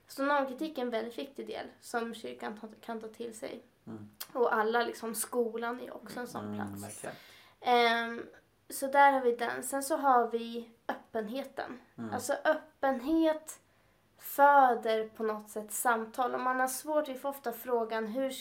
Så 0.06 0.22
normkritik 0.22 0.78
är 0.78 0.82
en 0.82 0.90
väldigt 0.90 1.18
viktig 1.18 1.46
del 1.46 1.66
som 1.80 2.14
kyrkan 2.14 2.60
kan 2.80 3.00
ta 3.00 3.08
till 3.08 3.38
sig. 3.38 3.62
Mm. 3.86 4.08
Och 4.32 4.54
alla, 4.54 4.82
liksom 4.82 5.14
skolan 5.14 5.80
är 5.80 5.94
också 5.94 6.20
en 6.20 6.26
sån 6.26 6.54
plats. 6.54 7.04
Um, 7.60 8.26
så 8.70 8.86
där 8.86 9.12
har 9.12 9.20
vi 9.20 9.36
den. 9.36 9.62
Sen 9.62 9.82
så 9.82 9.96
har 9.96 10.30
vi 10.30 10.70
öppenheten. 10.88 11.78
Mm. 11.98 12.14
Alltså 12.14 12.32
öppenhet 12.44 13.60
föder 14.18 15.08
på 15.08 15.22
något 15.22 15.50
sätt 15.50 15.72
samtal. 15.72 16.34
Om 16.34 16.42
man 16.42 16.60
har 16.60 16.68
svårt, 16.68 17.08
vi 17.08 17.14
får 17.14 17.28
ofta 17.28 17.52
frågan 17.52 18.06
hur 18.06 18.32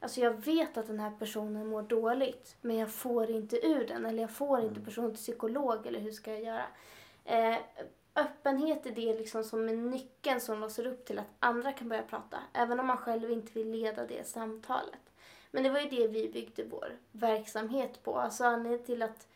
Alltså 0.00 0.20
jag 0.20 0.44
vet 0.44 0.76
att 0.76 0.86
den 0.86 1.00
här 1.00 1.10
personen 1.18 1.66
mår 1.66 1.82
dåligt 1.82 2.56
men 2.60 2.76
jag 2.76 2.92
får 2.92 3.30
inte 3.30 3.66
ur 3.66 3.86
den 3.86 4.06
eller 4.06 4.22
jag 4.22 4.30
får 4.30 4.58
inte 4.58 4.70
mm. 4.70 4.84
personen 4.84 5.10
till 5.10 5.18
psykolog 5.18 5.86
eller 5.86 6.00
hur 6.00 6.10
ska 6.10 6.32
jag 6.32 6.42
göra? 6.42 6.64
Eh, 7.24 7.56
öppenhet 8.14 8.86
är 8.86 8.90
det 8.90 9.18
liksom 9.18 9.44
som 9.44 9.68
är 9.68 9.72
nyckeln 9.72 10.40
som 10.40 10.60
låser 10.60 10.86
upp 10.86 11.04
till 11.04 11.18
att 11.18 11.34
andra 11.38 11.72
kan 11.72 11.88
börja 11.88 12.02
prata 12.02 12.38
även 12.52 12.80
om 12.80 12.86
man 12.86 12.96
själv 12.96 13.30
inte 13.30 13.52
vill 13.52 13.70
leda 13.70 14.06
det 14.06 14.26
samtalet. 14.26 15.12
Men 15.50 15.62
det 15.62 15.70
var 15.70 15.80
ju 15.80 15.88
det 15.88 16.08
vi 16.08 16.28
byggde 16.28 16.64
vår 16.64 16.98
verksamhet 17.12 18.02
på. 18.02 18.18
Alltså 18.18 18.44
anledningen 18.44 18.86
till 18.86 19.02
att 19.02 19.26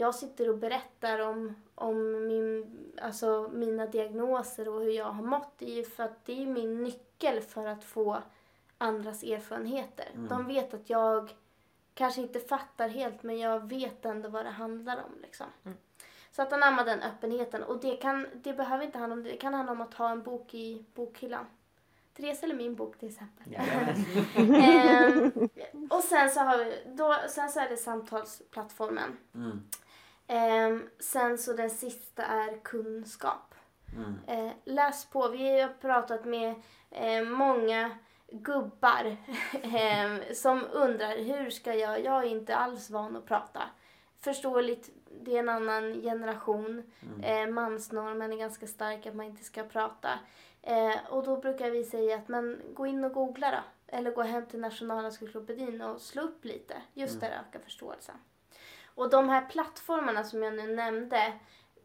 jag 0.00 0.14
sitter 0.14 0.50
och 0.50 0.58
berättar 0.58 1.18
om, 1.18 1.54
om 1.74 2.26
min, 2.26 2.76
alltså 3.02 3.50
mina 3.52 3.86
diagnoser 3.86 4.68
och 4.68 4.80
hur 4.80 4.90
jag 4.90 5.04
har 5.04 5.22
mått. 5.22 5.52
Det 5.58 5.78
är 5.78 5.84
för 5.84 6.04
att 6.04 6.24
det 6.24 6.42
är 6.42 6.46
min 6.46 6.82
nyckel 6.82 7.40
för 7.40 7.66
att 7.66 7.84
få 7.84 8.22
andras 8.78 9.22
erfarenheter. 9.22 10.08
Mm. 10.14 10.28
De 10.28 10.46
vet 10.46 10.74
att 10.74 10.90
jag 10.90 11.34
kanske 11.94 12.20
inte 12.20 12.40
fattar 12.40 12.88
helt 12.88 13.22
men 13.22 13.38
jag 13.38 13.68
vet 13.68 14.04
ändå 14.04 14.28
vad 14.28 14.44
det 14.44 14.50
handlar 14.50 14.96
om. 14.96 15.20
Liksom. 15.22 15.46
Mm. 15.64 15.78
Så 16.30 16.42
att 16.42 16.52
anamma 16.52 16.84
den 16.84 17.02
öppenheten. 17.02 17.62
Och 17.62 17.80
det, 17.80 17.96
kan, 17.96 18.26
det 18.34 18.52
behöver 18.52 18.84
inte 18.84 18.98
handla 18.98 19.14
om 19.14 19.22
det. 19.22 19.30
Det 19.30 19.36
kan 19.36 19.54
handla 19.54 19.72
om 19.72 19.80
att 19.80 19.94
ha 19.94 20.10
en 20.10 20.22
bok 20.22 20.54
i 20.54 20.84
bokhyllan. 20.94 21.46
Therese 22.16 22.42
eller 22.42 22.54
min 22.54 22.74
bok 22.74 22.98
till 22.98 23.08
exempel. 23.08 23.56
Ehm, 24.36 25.48
och 25.90 26.04
sen 26.04 26.30
så, 26.30 26.40
har 26.40 26.58
vi, 26.58 26.82
då, 26.86 27.16
sen 27.28 27.50
så 27.50 27.60
är 27.60 27.68
det 27.68 27.76
samtalsplattformen. 27.76 29.16
Mm. 29.34 29.62
Ehm, 30.30 30.90
sen 30.98 31.38
så 31.38 31.52
den 31.52 31.70
sista 31.70 32.22
är 32.22 32.58
kunskap. 32.64 33.54
Mm. 33.96 34.14
Eh, 34.26 34.52
läs 34.64 35.04
på. 35.04 35.28
Vi 35.28 35.60
har 35.60 35.68
pratat 35.68 36.24
med 36.24 36.54
eh, 36.90 37.22
många 37.22 37.90
gubbar 38.30 39.04
eh, 39.62 40.32
som 40.34 40.64
undrar 40.72 41.16
hur 41.16 41.50
ska 41.50 41.74
jag, 41.74 42.04
jag 42.04 42.24
är 42.24 42.28
inte 42.28 42.56
alls 42.56 42.90
van 42.90 43.16
att 43.16 43.26
prata. 43.26 43.62
Förståeligt, 44.20 44.90
det 45.20 45.34
är 45.34 45.38
en 45.38 45.48
annan 45.48 46.02
generation. 46.02 46.92
Mm. 47.02 47.48
Eh, 47.48 47.54
mansnormen 47.54 48.32
är 48.32 48.36
ganska 48.36 48.66
stark 48.66 49.06
att 49.06 49.14
man 49.14 49.26
inte 49.26 49.44
ska 49.44 49.62
prata. 49.62 50.18
Och 51.10 51.24
då 51.24 51.36
brukar 51.36 51.70
vi 51.70 51.84
säga 51.84 52.16
att 52.16 52.28
men 52.28 52.62
gå 52.74 52.86
in 52.86 53.04
och 53.04 53.12
googla 53.12 53.50
då. 53.50 53.58
Eller 53.86 54.10
gå 54.10 54.22
hem 54.22 54.46
till 54.46 54.60
Nationalencyklopedin 54.60 55.82
och 55.82 56.00
slå 56.00 56.22
upp 56.22 56.44
lite. 56.44 56.82
Just 56.94 57.22
Mm. 57.22 57.30
där 57.30 57.38
öka 57.38 57.64
förståelsen. 57.64 58.16
Och 58.98 59.10
de 59.10 59.28
här 59.28 59.46
plattformarna 59.46 60.24
som 60.24 60.42
jag 60.42 60.54
nu 60.54 60.74
nämnde, 60.74 61.32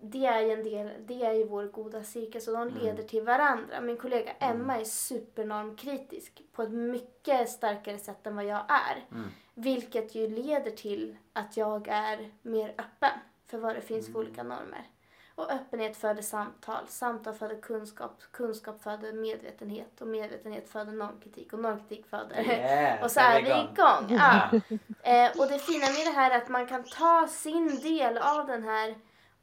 det 0.01 0.25
är 0.25 0.41
ju 0.41 0.51
en 0.51 0.63
del, 0.63 0.89
det 1.07 1.25
är 1.25 1.33
ju 1.33 1.43
vår 1.43 1.63
goda 1.65 2.03
cirkel 2.03 2.41
så 2.41 2.51
de 2.51 2.61
Mm. 2.61 2.77
leder 2.83 3.03
till 3.03 3.23
varandra. 3.23 3.81
Min 3.81 3.97
kollega 3.97 4.31
Emma 4.31 4.77
är 4.79 4.83
supernormkritisk 4.83 6.41
på 6.51 6.63
ett 6.63 6.71
mycket 6.71 7.49
starkare 7.49 7.97
sätt 7.97 8.27
än 8.27 8.35
vad 8.35 8.45
jag 8.45 8.65
är. 8.69 9.05
Mm. 9.11 9.29
Vilket 9.53 10.15
ju 10.15 10.27
leder 10.27 10.71
till 10.71 11.17
att 11.33 11.57
jag 11.57 11.87
är 11.87 12.31
mer 12.41 12.69
öppen 12.69 13.19
för 13.47 13.57
vad 13.57 13.75
det 13.75 13.81
finns 13.81 14.05
Mm. 14.07 14.13
för 14.13 14.19
olika 14.19 14.43
normer. 14.43 14.87
Och 15.35 15.51
öppenhet 15.51 15.97
föder 15.97 16.21
samtal, 16.21 16.87
samtal 16.87 17.33
föder 17.33 17.61
kunskap, 17.61 18.21
kunskap 18.31 18.83
föder 18.83 19.13
medvetenhet 19.13 20.01
och 20.01 20.07
medvetenhet 20.07 20.69
föder 20.69 20.91
normkritik 20.91 21.53
och 21.53 21.59
normkritik 21.59 22.05
föder... 22.09 22.41
Yeah, 22.41 23.03
och 23.03 23.11
så 23.11 23.19
är 23.19 23.41
vi 23.41 23.49
igång. 23.49 24.17
Ja. 24.17 24.49
Ja. 24.51 24.59
Eh, 25.03 25.31
och 25.39 25.47
det 25.47 25.59
fina 25.59 25.85
med 25.85 26.05
det 26.05 26.11
här 26.15 26.31
är 26.31 26.37
att 26.37 26.49
man 26.49 26.67
kan 26.67 26.83
ta 26.83 27.27
sin 27.27 27.79
del 27.81 28.17
av 28.17 28.47
den 28.47 28.63
här 28.63 28.95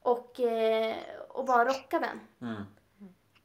och, 0.03 0.41
eh, 0.41 0.97
och 1.28 1.45
bara 1.45 1.64
rocka 1.64 1.99
den. 1.99 2.20
Mm. 2.51 2.62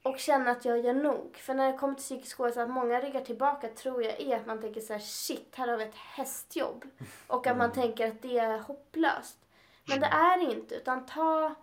Och 0.03 0.19
känna 0.19 0.51
att 0.51 0.65
jag 0.65 0.79
gör 0.79 0.93
nog. 0.93 1.37
För 1.37 1.53
när 1.53 1.71
det 1.71 1.77
kommer 1.77 1.93
till 1.93 2.03
psykisk 2.03 2.39
ohälsa, 2.39 2.63
att 2.63 2.69
många 2.69 3.01
ryggar 3.01 3.21
tillbaka 3.21 3.67
tror 3.67 4.03
jag 4.03 4.21
är 4.21 4.35
att 4.35 4.45
man 4.45 4.61
tänker 4.61 4.81
så 4.81 4.93
här: 4.93 4.99
shit, 4.99 5.53
här 5.55 5.67
har 5.67 5.77
vi 5.77 5.83
ett 5.83 5.95
hästjobb. 5.95 6.85
Och 7.27 7.47
att 7.47 7.57
man 7.57 7.71
tänker 7.71 8.07
att 8.07 8.21
det 8.21 8.37
är 8.37 8.57
hopplöst. 8.57 9.37
Men 9.87 9.99
det 9.99 10.05
är 10.05 10.45
det 10.45 10.53
inte, 10.53 10.75
utan 10.75 11.05
ta, 11.05 11.55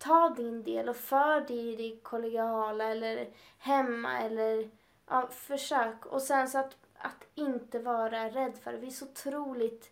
ta 0.00 0.30
din 0.30 0.62
del 0.62 0.88
och 0.88 0.96
för 0.96 1.40
det 1.40 1.54
i 1.54 1.76
det 1.76 2.00
kollegiala 2.02 2.84
eller 2.84 3.28
hemma 3.58 4.20
eller 4.20 4.70
ja, 5.08 5.28
försök. 5.32 6.06
Och 6.06 6.22
sen 6.22 6.48
så 6.48 6.58
att, 6.58 6.76
att 6.98 7.24
inte 7.34 7.78
vara 7.78 8.28
rädd 8.28 8.58
för 8.62 8.72
det. 8.72 8.78
Vi 8.78 8.86
är 8.86 8.90
så 8.90 9.04
otroligt, 9.04 9.90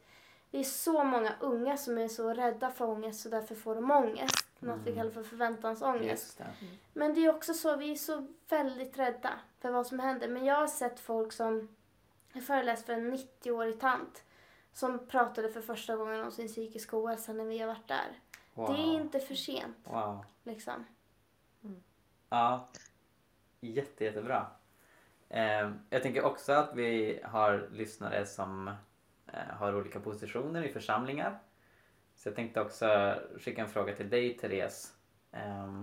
det 0.50 0.58
är 0.58 0.64
så 0.64 1.04
många 1.04 1.32
unga 1.40 1.76
som 1.76 1.98
är 1.98 2.08
så 2.08 2.32
rädda 2.34 2.70
för 2.70 2.84
ångest 2.84 3.20
så 3.20 3.28
därför 3.28 3.54
får 3.54 3.74
de 3.74 3.90
ångest. 3.90 4.46
Något 4.58 4.80
vi 4.84 4.90
Mm. 4.90 4.94
kallar 4.98 5.10
för 5.10 5.22
förväntansångest. 5.22 6.38
Det. 6.38 6.44
Men 6.92 7.14
det 7.14 7.24
är 7.24 7.34
också 7.34 7.54
så, 7.54 7.76
vi 7.76 7.90
är 7.92 7.96
så 7.96 8.26
väldigt 8.48 8.98
rädda 8.98 9.30
för 9.60 9.70
vad 9.70 9.86
som 9.86 9.98
händer. 9.98 10.28
Men 10.28 10.44
jag 10.44 10.54
har 10.54 10.66
sett 10.66 11.00
folk 11.00 11.32
som, 11.32 11.68
jag 12.32 12.44
föreläste 12.44 12.86
för 12.86 12.92
en 12.92 13.14
90-årig 13.14 13.80
tant 13.80 14.24
som 14.72 15.06
pratade 15.06 15.48
för 15.48 15.60
första 15.60 15.96
gången 15.96 16.20
om 16.24 16.32
sin 16.32 16.48
psykiska 16.48 16.96
ohälsa 16.96 17.32
när 17.32 17.44
vi 17.44 17.58
har 17.58 17.66
varit 17.66 17.88
där. 17.88 18.20
Wow. 18.58 18.74
Det 18.74 18.82
är 18.82 19.00
inte 19.00 19.20
för 19.20 19.34
sent 19.34 19.76
Wow. 19.84 20.24
liksom. 20.42 20.84
Ja, 22.28 22.68
jätte, 23.60 24.04
jättebra. 24.04 24.46
Eh, 25.28 25.70
jag 25.90 26.02
tänker 26.02 26.24
också 26.24 26.52
att 26.52 26.74
vi 26.74 27.20
har 27.24 27.68
lyssnare 27.72 28.26
som 28.26 28.68
eh, 29.26 29.56
har 29.56 29.74
olika 29.76 30.00
positioner 30.00 30.62
i 30.62 30.72
församlingar. 30.72 31.38
Så 32.14 32.28
jag 32.28 32.36
tänkte 32.36 32.60
också 32.60 33.18
skicka 33.40 33.62
en 33.62 33.68
fråga 33.68 33.94
till 33.94 34.10
dig, 34.10 34.38
Therese. 34.38 34.94
Eh, 35.32 35.82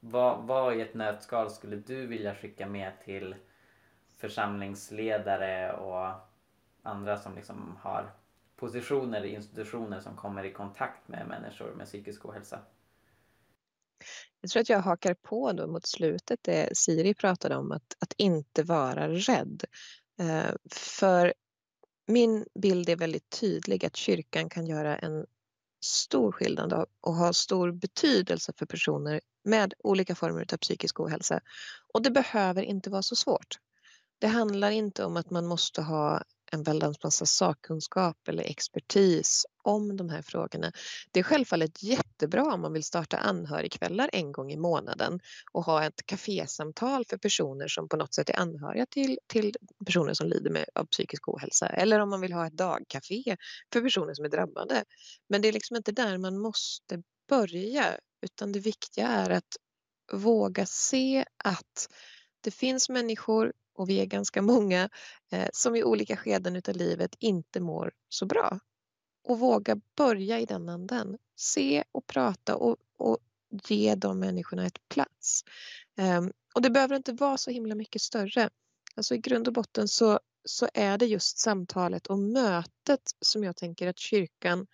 vad, 0.00 0.46
vad 0.46 0.76
i 0.76 0.80
ett 0.80 0.94
nötskal 0.94 1.50
skulle 1.50 1.76
du 1.76 2.06
vilja 2.06 2.34
skicka 2.34 2.66
med 2.66 2.92
till 3.04 3.34
församlingsledare 4.16 5.72
och 5.72 6.12
andra 6.82 7.18
som 7.18 7.34
liksom 7.34 7.78
har 7.82 8.10
positioner 8.58 9.24
i 9.24 9.34
institutioner 9.34 10.00
som 10.00 10.16
kommer 10.16 10.44
i 10.44 10.52
kontakt 10.52 11.08
med 11.08 11.28
människor 11.28 11.74
med 11.74 11.86
psykisk 11.86 12.26
ohälsa? 12.26 12.60
Jag 14.40 14.50
tror 14.50 14.60
att 14.60 14.68
jag 14.68 14.80
hakar 14.80 15.14
på 15.14 15.52
då 15.52 15.66
mot 15.66 15.86
slutet 15.86 16.38
det 16.42 16.76
Siri 16.76 17.14
pratade 17.14 17.56
om, 17.56 17.72
att, 17.72 17.96
att 17.98 18.12
inte 18.16 18.62
vara 18.62 19.08
rädd. 19.08 19.64
Eh, 20.20 20.54
för 20.70 21.34
min 22.06 22.46
bild 22.54 22.88
är 22.88 22.96
väldigt 22.96 23.30
tydlig 23.40 23.84
att 23.84 23.96
kyrkan 23.96 24.48
kan 24.48 24.66
göra 24.66 24.98
en 24.98 25.26
stor 25.84 26.32
skillnad 26.32 26.72
och- 26.72 26.86
och 27.00 27.14
ha 27.14 27.32
stor 27.32 27.72
betydelse 27.72 28.52
för 28.56 28.66
personer 28.66 29.20
med 29.44 29.74
olika 29.78 30.14
former 30.14 30.46
av 30.52 30.56
psykisk 30.56 31.00
ohälsa. 31.00 31.40
Och 31.94 32.02
det 32.02 32.10
behöver 32.10 32.62
inte 32.62 32.90
vara 32.90 33.02
så 33.02 33.16
svårt. 33.16 33.58
Det 34.18 34.26
handlar 34.26 34.70
inte 34.70 35.04
om 35.04 35.16
att 35.16 35.30
man 35.30 35.46
måste 35.46 35.82
ha 35.82 36.22
en 36.52 36.62
väldans 36.62 37.02
massa 37.04 37.26
sakkunskap 37.26 38.28
eller 38.28 38.42
expertis 38.42 39.46
om 39.62 39.96
de 39.96 40.10
här 40.10 40.22
frågorna. 40.22 40.72
Det 41.10 41.20
är 41.20 41.24
självfallet 41.24 41.82
jättebra 41.82 42.54
om 42.54 42.60
man 42.60 42.72
vill 42.72 42.84
starta 42.84 43.16
anhörigkvällar 43.16 44.10
en 44.12 44.32
gång 44.32 44.52
i 44.52 44.56
månaden 44.56 45.20
och 45.52 45.64
ha 45.64 45.84
ett 45.84 46.06
kafésamtal 46.06 47.04
för 47.04 47.16
personer 47.18 47.68
som 47.68 47.88
på 47.88 47.96
något 47.96 48.14
sätt 48.14 48.30
är 48.30 48.38
anhöriga 48.38 48.86
till, 48.86 49.18
till 49.26 49.54
personer 49.86 50.14
som 50.14 50.28
lider 50.28 50.50
med, 50.50 50.64
av 50.74 50.84
psykisk 50.84 51.28
ohälsa. 51.28 51.66
Eller 51.66 52.00
om 52.00 52.10
man 52.10 52.20
vill 52.20 52.32
ha 52.32 52.46
ett 52.46 52.56
dagcafé 52.56 53.36
för 53.72 53.80
personer 53.80 54.14
som 54.14 54.24
är 54.24 54.28
drabbade. 54.28 54.84
Men 55.28 55.42
det 55.42 55.48
är 55.48 55.52
liksom 55.52 55.76
inte 55.76 55.92
där 55.92 56.18
man 56.18 56.38
måste 56.38 57.02
börja 57.28 57.98
utan 58.22 58.52
det 58.52 58.60
viktiga 58.60 59.08
är 59.08 59.30
att 59.30 59.56
våga 60.12 60.66
se 60.66 61.24
att 61.44 61.88
det 62.40 62.50
finns 62.50 62.88
människor 62.88 63.52
och 63.78 63.88
vi 63.88 64.00
är 64.00 64.06
ganska 64.06 64.42
många 64.42 64.88
eh, 65.32 65.48
som 65.52 65.76
i 65.76 65.84
olika 65.84 66.16
skeden 66.16 66.56
utav 66.56 66.76
livet 66.76 67.16
inte 67.18 67.60
mår 67.60 67.92
så 68.08 68.26
bra. 68.26 68.58
Och 69.24 69.38
våga 69.38 69.80
börja 69.96 70.40
i 70.40 70.44
den 70.44 70.68
änden. 70.68 71.18
Se 71.36 71.84
och 71.92 72.06
prata 72.06 72.56
och, 72.56 72.76
och 72.98 73.18
ge 73.68 73.94
de 73.94 74.18
människorna 74.18 74.66
ett 74.66 74.88
plats. 74.88 75.44
Ehm, 75.96 76.32
och 76.54 76.62
det 76.62 76.70
behöver 76.70 76.96
inte 76.96 77.12
vara 77.12 77.36
så 77.36 77.50
himla 77.50 77.74
mycket 77.74 78.02
större. 78.02 78.50
Alltså 78.96 79.14
i 79.14 79.18
grund 79.18 79.48
och 79.48 79.54
botten 79.54 79.88
så, 79.88 80.20
så 80.44 80.68
är 80.74 80.98
det 80.98 81.06
just 81.06 81.38
samtalet 81.38 82.06
och 82.06 82.18
mötet 82.18 83.02
som 83.20 83.44
jag 83.44 83.56
tänker 83.56 83.86
att 83.86 83.98
kyrkan 83.98 84.66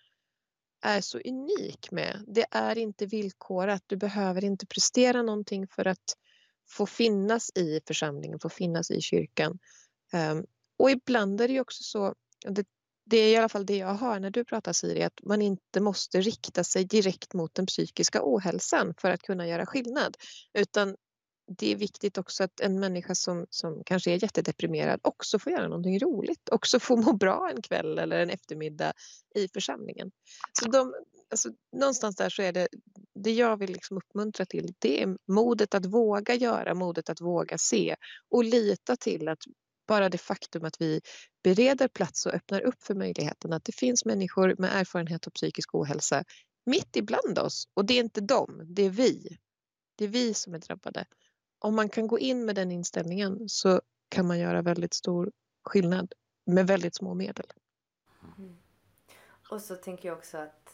är 0.81 1.01
så 1.01 1.19
unik 1.19 1.91
med. 1.91 2.23
Det 2.27 2.45
är 2.51 2.77
inte 2.77 3.05
villkorat. 3.05 3.83
Du 3.85 3.95
behöver 3.95 4.43
inte 4.43 4.65
prestera 4.65 5.21
någonting 5.21 5.67
för 5.67 5.87
att 5.87 6.17
få 6.69 6.85
finnas 6.85 7.51
i 7.55 7.81
församlingen, 7.87 8.39
få 8.39 8.49
finnas 8.49 8.91
i 8.91 9.01
kyrkan. 9.01 9.59
Ehm, 10.13 10.45
och 10.77 10.91
ibland 10.91 11.41
är 11.41 11.47
det 11.47 11.53
ju 11.53 11.61
också 11.61 11.83
så, 11.83 12.13
det, 12.47 12.65
det 13.05 13.17
är 13.17 13.33
i 13.33 13.35
alla 13.35 13.49
fall 13.49 13.65
det 13.65 13.77
jag 13.77 13.93
hör 13.93 14.19
när 14.19 14.29
du 14.29 14.45
pratar 14.45 14.73
Siri, 14.73 15.03
att 15.03 15.19
man 15.23 15.41
inte 15.41 15.79
måste 15.79 16.21
rikta 16.21 16.63
sig 16.63 16.85
direkt 16.85 17.33
mot 17.33 17.55
den 17.55 17.65
psykiska 17.65 18.19
ohälsan 18.23 18.93
för 18.97 19.11
att 19.11 19.21
kunna 19.21 19.47
göra 19.47 19.65
skillnad. 19.65 20.17
Utan 20.53 20.95
det 21.47 21.71
är 21.71 21.75
viktigt 21.75 22.17
också 22.17 22.43
att 22.43 22.59
en 22.59 22.79
människa 22.79 23.15
som, 23.15 23.45
som 23.49 23.83
kanske 23.85 24.11
är 24.11 24.23
jättedeprimerad 24.23 24.99
också 25.03 25.39
får 25.39 25.51
göra 25.51 25.67
någonting 25.67 25.99
roligt, 25.99 26.49
också 26.51 26.79
får 26.79 26.97
må 26.97 27.13
bra 27.13 27.49
en 27.55 27.61
kväll 27.61 27.99
eller 27.99 28.19
en 28.19 28.29
eftermiddag 28.29 28.93
i 29.35 29.47
församlingen. 29.47 30.11
Så 30.59 30.69
de, 30.69 30.93
alltså, 31.31 31.49
någonstans 31.71 32.15
där 32.15 32.29
så 32.29 32.41
är 32.41 32.51
det, 32.51 32.67
det 33.15 33.31
jag 33.31 33.57
vill 33.57 33.71
liksom 33.71 33.97
uppmuntra 33.97 34.45
till, 34.45 34.73
det 34.79 35.03
är 35.03 35.17
modet 35.27 35.75
att 35.75 35.85
våga 35.85 36.33
göra, 36.33 36.73
modet 36.73 37.09
att 37.09 37.21
våga 37.21 37.57
se 37.57 37.95
och 38.29 38.43
lita 38.43 38.95
till 38.95 39.27
att 39.27 39.39
bara 39.87 40.09
det 40.09 40.17
faktum 40.17 40.65
att 40.65 40.81
vi 40.81 41.01
bereder 41.43 41.87
plats 41.87 42.25
och 42.25 42.33
öppnar 42.33 42.61
upp 42.61 42.83
för 42.83 42.95
möjligheten 42.95 43.53
att 43.53 43.65
det 43.65 43.75
finns 43.75 44.05
människor 44.05 44.55
med 44.57 44.69
erfarenhet 44.73 45.27
av 45.27 45.31
psykisk 45.31 45.75
ohälsa 45.75 46.23
mitt 46.65 46.95
ibland 46.95 47.39
oss 47.39 47.67
och 47.73 47.85
det 47.85 47.93
är 47.93 48.03
inte 48.03 48.21
dem, 48.21 48.61
det 48.65 48.83
är 48.83 48.89
vi. 48.89 49.37
Det 49.95 50.03
är 50.05 50.09
vi 50.09 50.33
som 50.33 50.53
är 50.53 50.59
drabbade. 50.59 51.05
Om 51.59 51.75
man 51.75 51.89
kan 51.89 52.07
gå 52.07 52.19
in 52.19 52.45
med 52.45 52.55
den 52.55 52.71
inställningen 52.71 53.49
så 53.49 53.81
kan 54.09 54.27
man 54.27 54.39
göra 54.39 54.61
väldigt 54.61 54.93
stor 54.93 55.31
skillnad 55.63 56.13
med 56.45 56.67
väldigt 56.67 56.95
små 56.95 57.13
medel. 57.13 57.45
Mm. 58.37 58.57
Och 59.49 59.61
så 59.61 59.75
tänker 59.75 60.09
jag 60.09 60.17
också 60.17 60.37
att, 60.37 60.64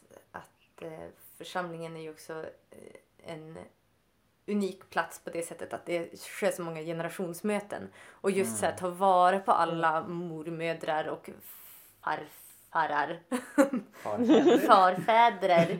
att 0.85 0.91
eh, 0.91 1.07
församlingen 1.37 1.97
är 1.97 2.01
ju 2.01 2.09
också 2.09 2.33
eh, 2.71 3.33
en 3.33 3.57
unik 4.47 4.89
plats 4.89 5.19
på 5.23 5.29
det 5.29 5.41
sättet 5.41 5.73
att 5.73 5.85
det 5.85 6.19
sker 6.19 6.51
så 6.51 6.61
många 6.61 6.81
generationsmöten. 6.81 7.89
Och 8.07 8.31
just 8.31 8.57
så 8.57 8.65
här, 8.65 8.73
ta 8.77 8.89
vara 8.89 9.39
på 9.39 9.51
alla 9.51 10.07
mormödrar 10.07 11.05
och 11.07 11.29
farar, 11.99 12.27
Farfäder. 12.71 14.57
farfäder 14.67 15.77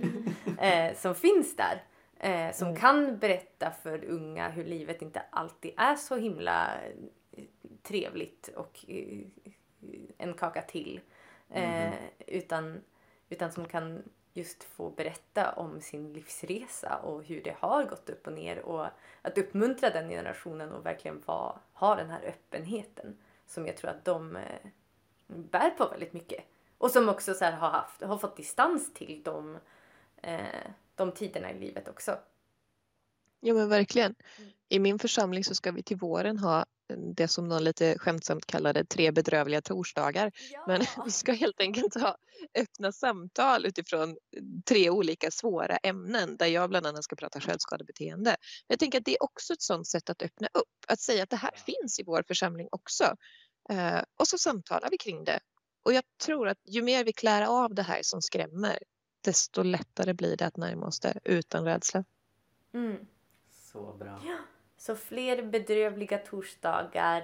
eh, 0.60 0.96
som 0.96 1.16
finns 1.16 1.56
där. 1.56 1.84
Eh, 2.20 2.54
som 2.54 2.68
Mm. 2.68 2.80
kan 2.80 3.18
berätta 3.18 3.72
för 3.72 4.04
unga 4.06 4.50
hur 4.50 4.64
livet 4.66 5.02
inte 5.02 5.22
alltid 5.30 5.74
är 5.78 5.96
så 5.96 6.16
himla 6.18 6.82
eh, 7.32 7.44
trevligt 7.84 8.48
och 8.56 8.86
en 10.18 10.34
kaka 10.34 10.62
till. 10.62 11.00
Eh, 11.50 11.94
utan, 12.28 12.82
utan 13.30 13.52
som 13.52 13.66
kan 13.66 14.04
just 14.34 14.64
få 14.64 14.90
berätta 14.90 15.52
om 15.52 15.82
sin 15.82 16.14
livsresa 16.14 16.98
och 16.98 17.24
hur 17.24 17.44
det 17.44 17.56
har 17.60 17.84
gått 17.84 18.10
upp 18.10 18.28
och 18.28 18.34
ner 18.34 18.60
och 18.60 18.88
att 19.22 19.38
uppmuntra 19.38 19.90
den 19.90 20.10
generationen 20.10 20.72
och 20.72 20.86
verkligen 20.86 21.22
vara, 21.26 21.60
ha 21.74 21.96
den 21.96 22.10
här 22.10 22.22
öppenheten 22.22 23.18
som 23.48 23.68
jag 23.68 23.78
tror 23.78 23.90
att 23.90 24.06
de 24.06 24.36
eh, 24.36 24.68
bär 25.28 25.70
på 25.70 25.88
väldigt 25.88 26.14
mycket. 26.14 26.44
Och 26.78 26.92
som 26.92 27.10
också 27.10 27.34
så 27.34 27.46
här 27.46 27.52
har, 27.52 27.70
haft, 27.70 28.02
har 28.02 28.18
fått 28.18 28.38
distans 28.38 28.94
till 28.94 29.22
de, 29.24 29.58
eh, 30.18 30.72
de 30.96 31.12
tiderna 31.12 31.52
i 31.52 31.60
livet 31.60 31.88
också. 31.88 32.18
Ja 33.42 33.54
men 33.54 33.70
verkligen. 33.70 34.16
I 34.70 34.80
min 34.80 35.00
församling 35.00 35.44
så 35.44 35.56
ska 35.56 35.72
vi 35.72 35.84
till 35.84 35.98
våren 35.98 36.38
ha 36.38 36.66
det 37.16 37.28
som 37.28 37.48
någon 37.48 37.64
lite 37.64 38.00
skämtsamt 38.00 38.46
kallade 38.46 38.86
tre 38.86 39.12
bedrövliga 39.12 39.62
torsdagar. 39.62 40.32
Men 40.68 40.82
vi 41.06 41.12
ska 41.12 41.32
helt 41.32 41.60
enkelt 41.60 41.94
ha 41.94 42.18
öppna 42.58 42.92
samtal 42.92 43.66
utifrån 43.66 44.18
tre 44.66 44.90
olika 44.90 45.32
svåra 45.32 45.78
ämnen 45.78 46.38
där 46.38 46.46
jag 46.46 46.70
bland 46.70 46.86
annat 46.86 47.04
ska 47.04 47.16
prata 47.16 47.40
självskadebeteende. 47.40 48.36
Jag 48.68 48.80
tänker 48.80 48.98
att 48.98 49.06
det 49.06 49.12
är 49.12 49.24
också 49.24 49.54
ett 49.54 49.62
sådant 49.62 49.88
sätt 49.88 50.10
att 50.10 50.22
öppna 50.22 50.48
upp, 50.54 50.86
att 50.88 51.00
säga 51.00 51.24
att 51.24 51.30
det 51.30 51.36
här 51.36 51.56
finns 51.66 52.00
i 52.00 52.04
vår 52.04 52.24
församling 52.28 52.68
också. 52.72 53.16
Eh, 53.70 54.02
och 54.18 54.28
så 54.28 54.38
samtalar 54.38 54.90
vi 54.92 54.98
kring 54.98 55.24
det. 55.24 55.40
Och 55.84 55.94
jag 55.94 56.04
tror 56.26 56.48
att 56.48 56.60
ju 56.66 56.82
mer 56.82 57.04
vi 57.04 57.14
klär 57.14 57.42
av 57.42 57.76
det 57.76 57.84
här 57.84 58.00
som 58.04 58.22
skrämmer, 58.22 58.78
desto 59.22 59.64
lättare 59.64 60.14
blir 60.14 60.38
det 60.38 60.46
att 60.46 60.58
närma 60.58 60.86
oss 60.86 61.00
det 61.00 61.20
utan 61.24 61.66
rädsla. 61.66 62.04
Mm. 62.74 62.98
Så 63.72 63.94
bra. 63.94 64.20
Så 64.78 64.96
fler 64.96 65.42
bedrövliga 65.44 66.18
torsdagar, 66.18 67.24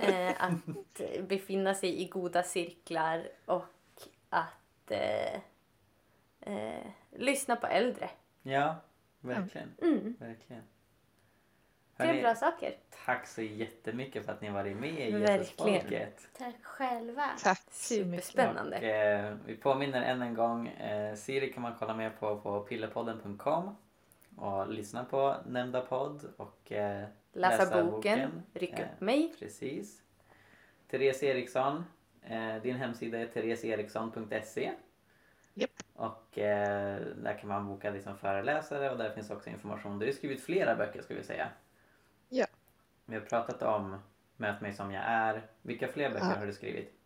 eh, 0.00 0.44
att 0.44 1.28
befinna 1.28 1.74
sig 1.74 2.02
i 2.02 2.08
goda 2.08 2.42
cirklar 2.42 3.22
och 3.46 3.64
att 4.28 4.90
eh, 4.90 5.34
eh, 6.40 6.86
lyssna 7.10 7.56
på 7.56 7.66
äldre. 7.66 8.10
Ja, 8.42 8.76
verkligen. 9.20 9.74
Mm. 9.82 10.16
verkligen. 10.18 10.62
Det 11.96 12.02
är 12.02 12.06
Hörrni, 12.06 12.22
bra 12.22 12.34
saker. 12.34 12.76
tack 13.06 13.26
så 13.26 13.42
jättemycket 13.42 14.24
för 14.26 14.32
att 14.32 14.40
ni 14.40 14.48
har 14.48 14.54
varit 14.54 14.76
med 14.76 15.08
i 15.08 15.12
Verkligen. 15.12 15.38
Jesusfolket. 15.38 16.28
Tack 16.38 16.54
själva. 16.64 17.30
Tack. 17.42 17.62
Superspännande. 17.70 18.76
Och, 18.76 18.82
eh, 18.84 19.36
vi 19.46 19.56
påminner 19.56 20.02
än 20.02 20.22
en 20.22 20.34
gång, 20.34 20.68
eh, 20.68 21.14
Siri 21.14 21.52
kan 21.52 21.62
man 21.62 21.74
kolla 21.78 21.96
mer 21.96 22.10
på 22.10 22.40
på 22.40 22.60
pillerpodden.com 22.60 23.76
och 24.40 24.68
lyssna 24.68 25.04
på 25.04 25.36
nämnda 25.46 25.80
podd 25.80 26.24
och 26.36 26.72
eh, 26.72 27.04
Läsa, 27.32 27.84
boken, 27.84 28.42
Ryck 28.54 28.78
Eh, 28.78 28.80
upp 28.80 29.00
mig. 29.00 29.34
Precis. 29.38 30.02
Therese 30.90 31.22
Eriksson, 31.22 31.84
eh, 32.22 32.56
din 32.62 32.76
hemsida 32.76 33.18
är 33.18 33.26
thereseeriksson.se 33.26 34.72
Japp. 35.54 35.70
och 35.94 36.38
eh, 36.38 37.00
där 37.16 37.38
kan 37.38 37.48
man 37.48 37.66
boka 37.66 37.90
dig 37.90 38.00
som 38.02 38.16
föreläsare 38.16 38.90
och 38.90 38.98
där 38.98 39.10
finns 39.10 39.30
också 39.30 39.50
information. 39.50 39.98
Du 39.98 40.06
har 40.06 40.12
skrivit 40.12 40.42
flera 40.44 40.76
böcker 40.76 41.02
ska 41.02 41.14
vi 41.14 41.22
säga. 41.22 41.48
Ja. 42.28 42.46
Vi 43.06 43.14
har 43.14 43.22
pratat 43.22 43.62
om 43.62 43.96
Möt 44.36 44.60
mig 44.60 44.72
som 44.72 44.92
jag 44.92 45.04
är. 45.06 45.42
Vilka 45.62 45.88
fler 45.88 46.10
böcker 46.10 46.26
Ja. 46.26 46.38
har 46.38 46.46
du 46.46 46.52
skrivit? 46.52 46.99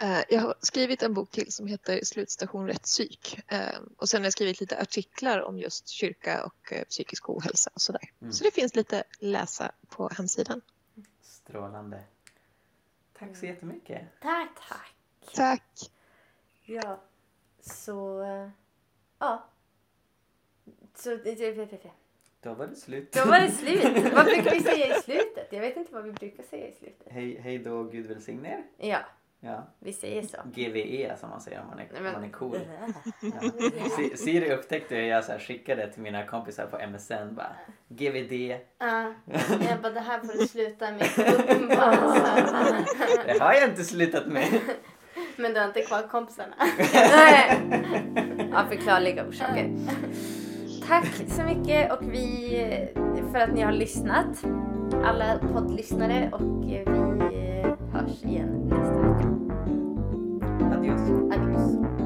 Eh, 0.00 0.20
Jag 0.28 0.40
har 0.40 0.54
skrivit 0.60 1.02
en 1.02 1.14
bok 1.14 1.30
till 1.30 1.52
som 1.52 1.66
heter 1.66 2.04
Slutstation 2.04 2.66
rätt 2.66 2.82
psyk. 2.82 3.38
Eh, 3.46 3.78
Och 3.96 4.08
sen 4.08 4.20
har 4.20 4.26
jag 4.26 4.32
skrivit 4.32 4.60
lite 4.60 4.78
artiklar 4.80 5.40
om 5.42 5.58
just 5.58 5.88
kyrka 5.88 6.44
och 6.44 6.72
eh, 6.72 6.84
psykisk 6.84 7.28
ohälsa 7.30 7.70
och 7.74 7.80
sådär. 7.80 8.10
Mm. 8.20 8.32
Så 8.32 8.44
det 8.44 8.50
finns 8.50 8.76
lite 8.76 9.04
läsa 9.18 9.72
på 9.88 10.08
hemsidan. 10.08 10.60
Strålande. 11.22 12.02
Tack 13.18 13.36
så 13.36 13.46
jättemycket. 13.46 14.02
Tack. 14.20 14.50
Tack. 14.68 14.94
Tack! 15.34 15.90
Ja, 16.64 17.00
så... 17.60 18.22
eh, 18.22 18.48
Ja. 19.18 19.48
Så... 20.94 21.16
Då 22.40 22.54
var 22.54 22.66
det 22.66 22.76
slut. 22.76 23.12
Då 23.12 23.24
var 23.24 23.40
det 23.40 23.50
slut. 23.50 24.12
Vad 24.14 24.24
brukar 24.24 24.50
vi 24.54 24.60
säga 24.62 24.98
i 24.98 25.02
slutet? 25.02 25.48
Jag 25.50 25.60
vet 25.60 25.76
inte 25.76 25.92
vad 25.94 26.04
vi 26.04 26.12
brukar 26.12 26.42
säga 26.42 26.68
i 26.68 26.72
slutet. 26.72 27.06
Hej, 27.10 27.40
hej 27.40 27.58
då, 27.58 27.82
Gud 27.84 28.06
välsigne 28.06 28.48
er. 28.78 28.88
Ja, 28.88 28.98
Ja. 29.40 29.66
vi 29.78 29.92
säger 29.92 30.22
så. 30.22 30.36
GVE 30.54 31.16
som 31.20 31.30
man 31.30 31.40
säger 31.40 31.60
om 31.60 31.66
man 31.66 31.78
är, 31.78 31.86
Nej, 31.92 32.06
om 32.06 32.12
man 32.12 32.24
är 32.24 32.28
cool. 32.32 32.56
Äh. 32.56 32.62
Ja. 33.20 33.50
Si- 33.96 34.16
Siri 34.16 34.52
upptäckte 34.52 34.96
jag 34.96 35.24
så 35.24 35.32
här 35.32 35.38
skickade 35.38 35.92
till 35.92 36.02
mina 36.02 36.26
kompisar 36.26 36.66
på 36.66 36.78
MSN 36.86 37.34
bara 37.34 37.50
GVD. 37.88 38.32
Ja, 38.78 39.12
jag 39.68 39.80
bara, 39.82 39.92
det 39.92 40.00
här 40.00 40.20
får 40.20 40.38
du 40.38 40.46
sluta 40.46 40.90
med. 40.90 41.06
Det 43.26 43.38
har 43.40 43.52
jag 43.52 43.68
inte 43.68 43.84
slutat 43.84 44.26
med. 44.26 44.48
Men 45.36 45.54
du 45.54 45.60
har 45.60 45.66
inte 45.66 45.82
kvar 45.82 46.02
kompisarna. 46.08 46.54
Nej. 46.92 47.60
Av 48.54 48.64
förklarliga 48.68 49.26
orsaker. 49.28 49.76
Tack 50.88 51.06
så 51.28 51.42
mycket 51.42 51.92
och 51.92 52.02
vi 52.12 52.88
för 53.32 53.38
att 53.38 53.52
ni 53.54 53.60
har 53.62 53.72
lyssnat. 53.72 54.44
Alla 55.04 55.38
poddlyssnare 55.38 56.30
och 56.32 56.64
vi 56.68 56.84
hörs 57.92 58.24
igen 58.24 58.67
Adiós. 60.78 61.00
Adiós. 61.32 61.97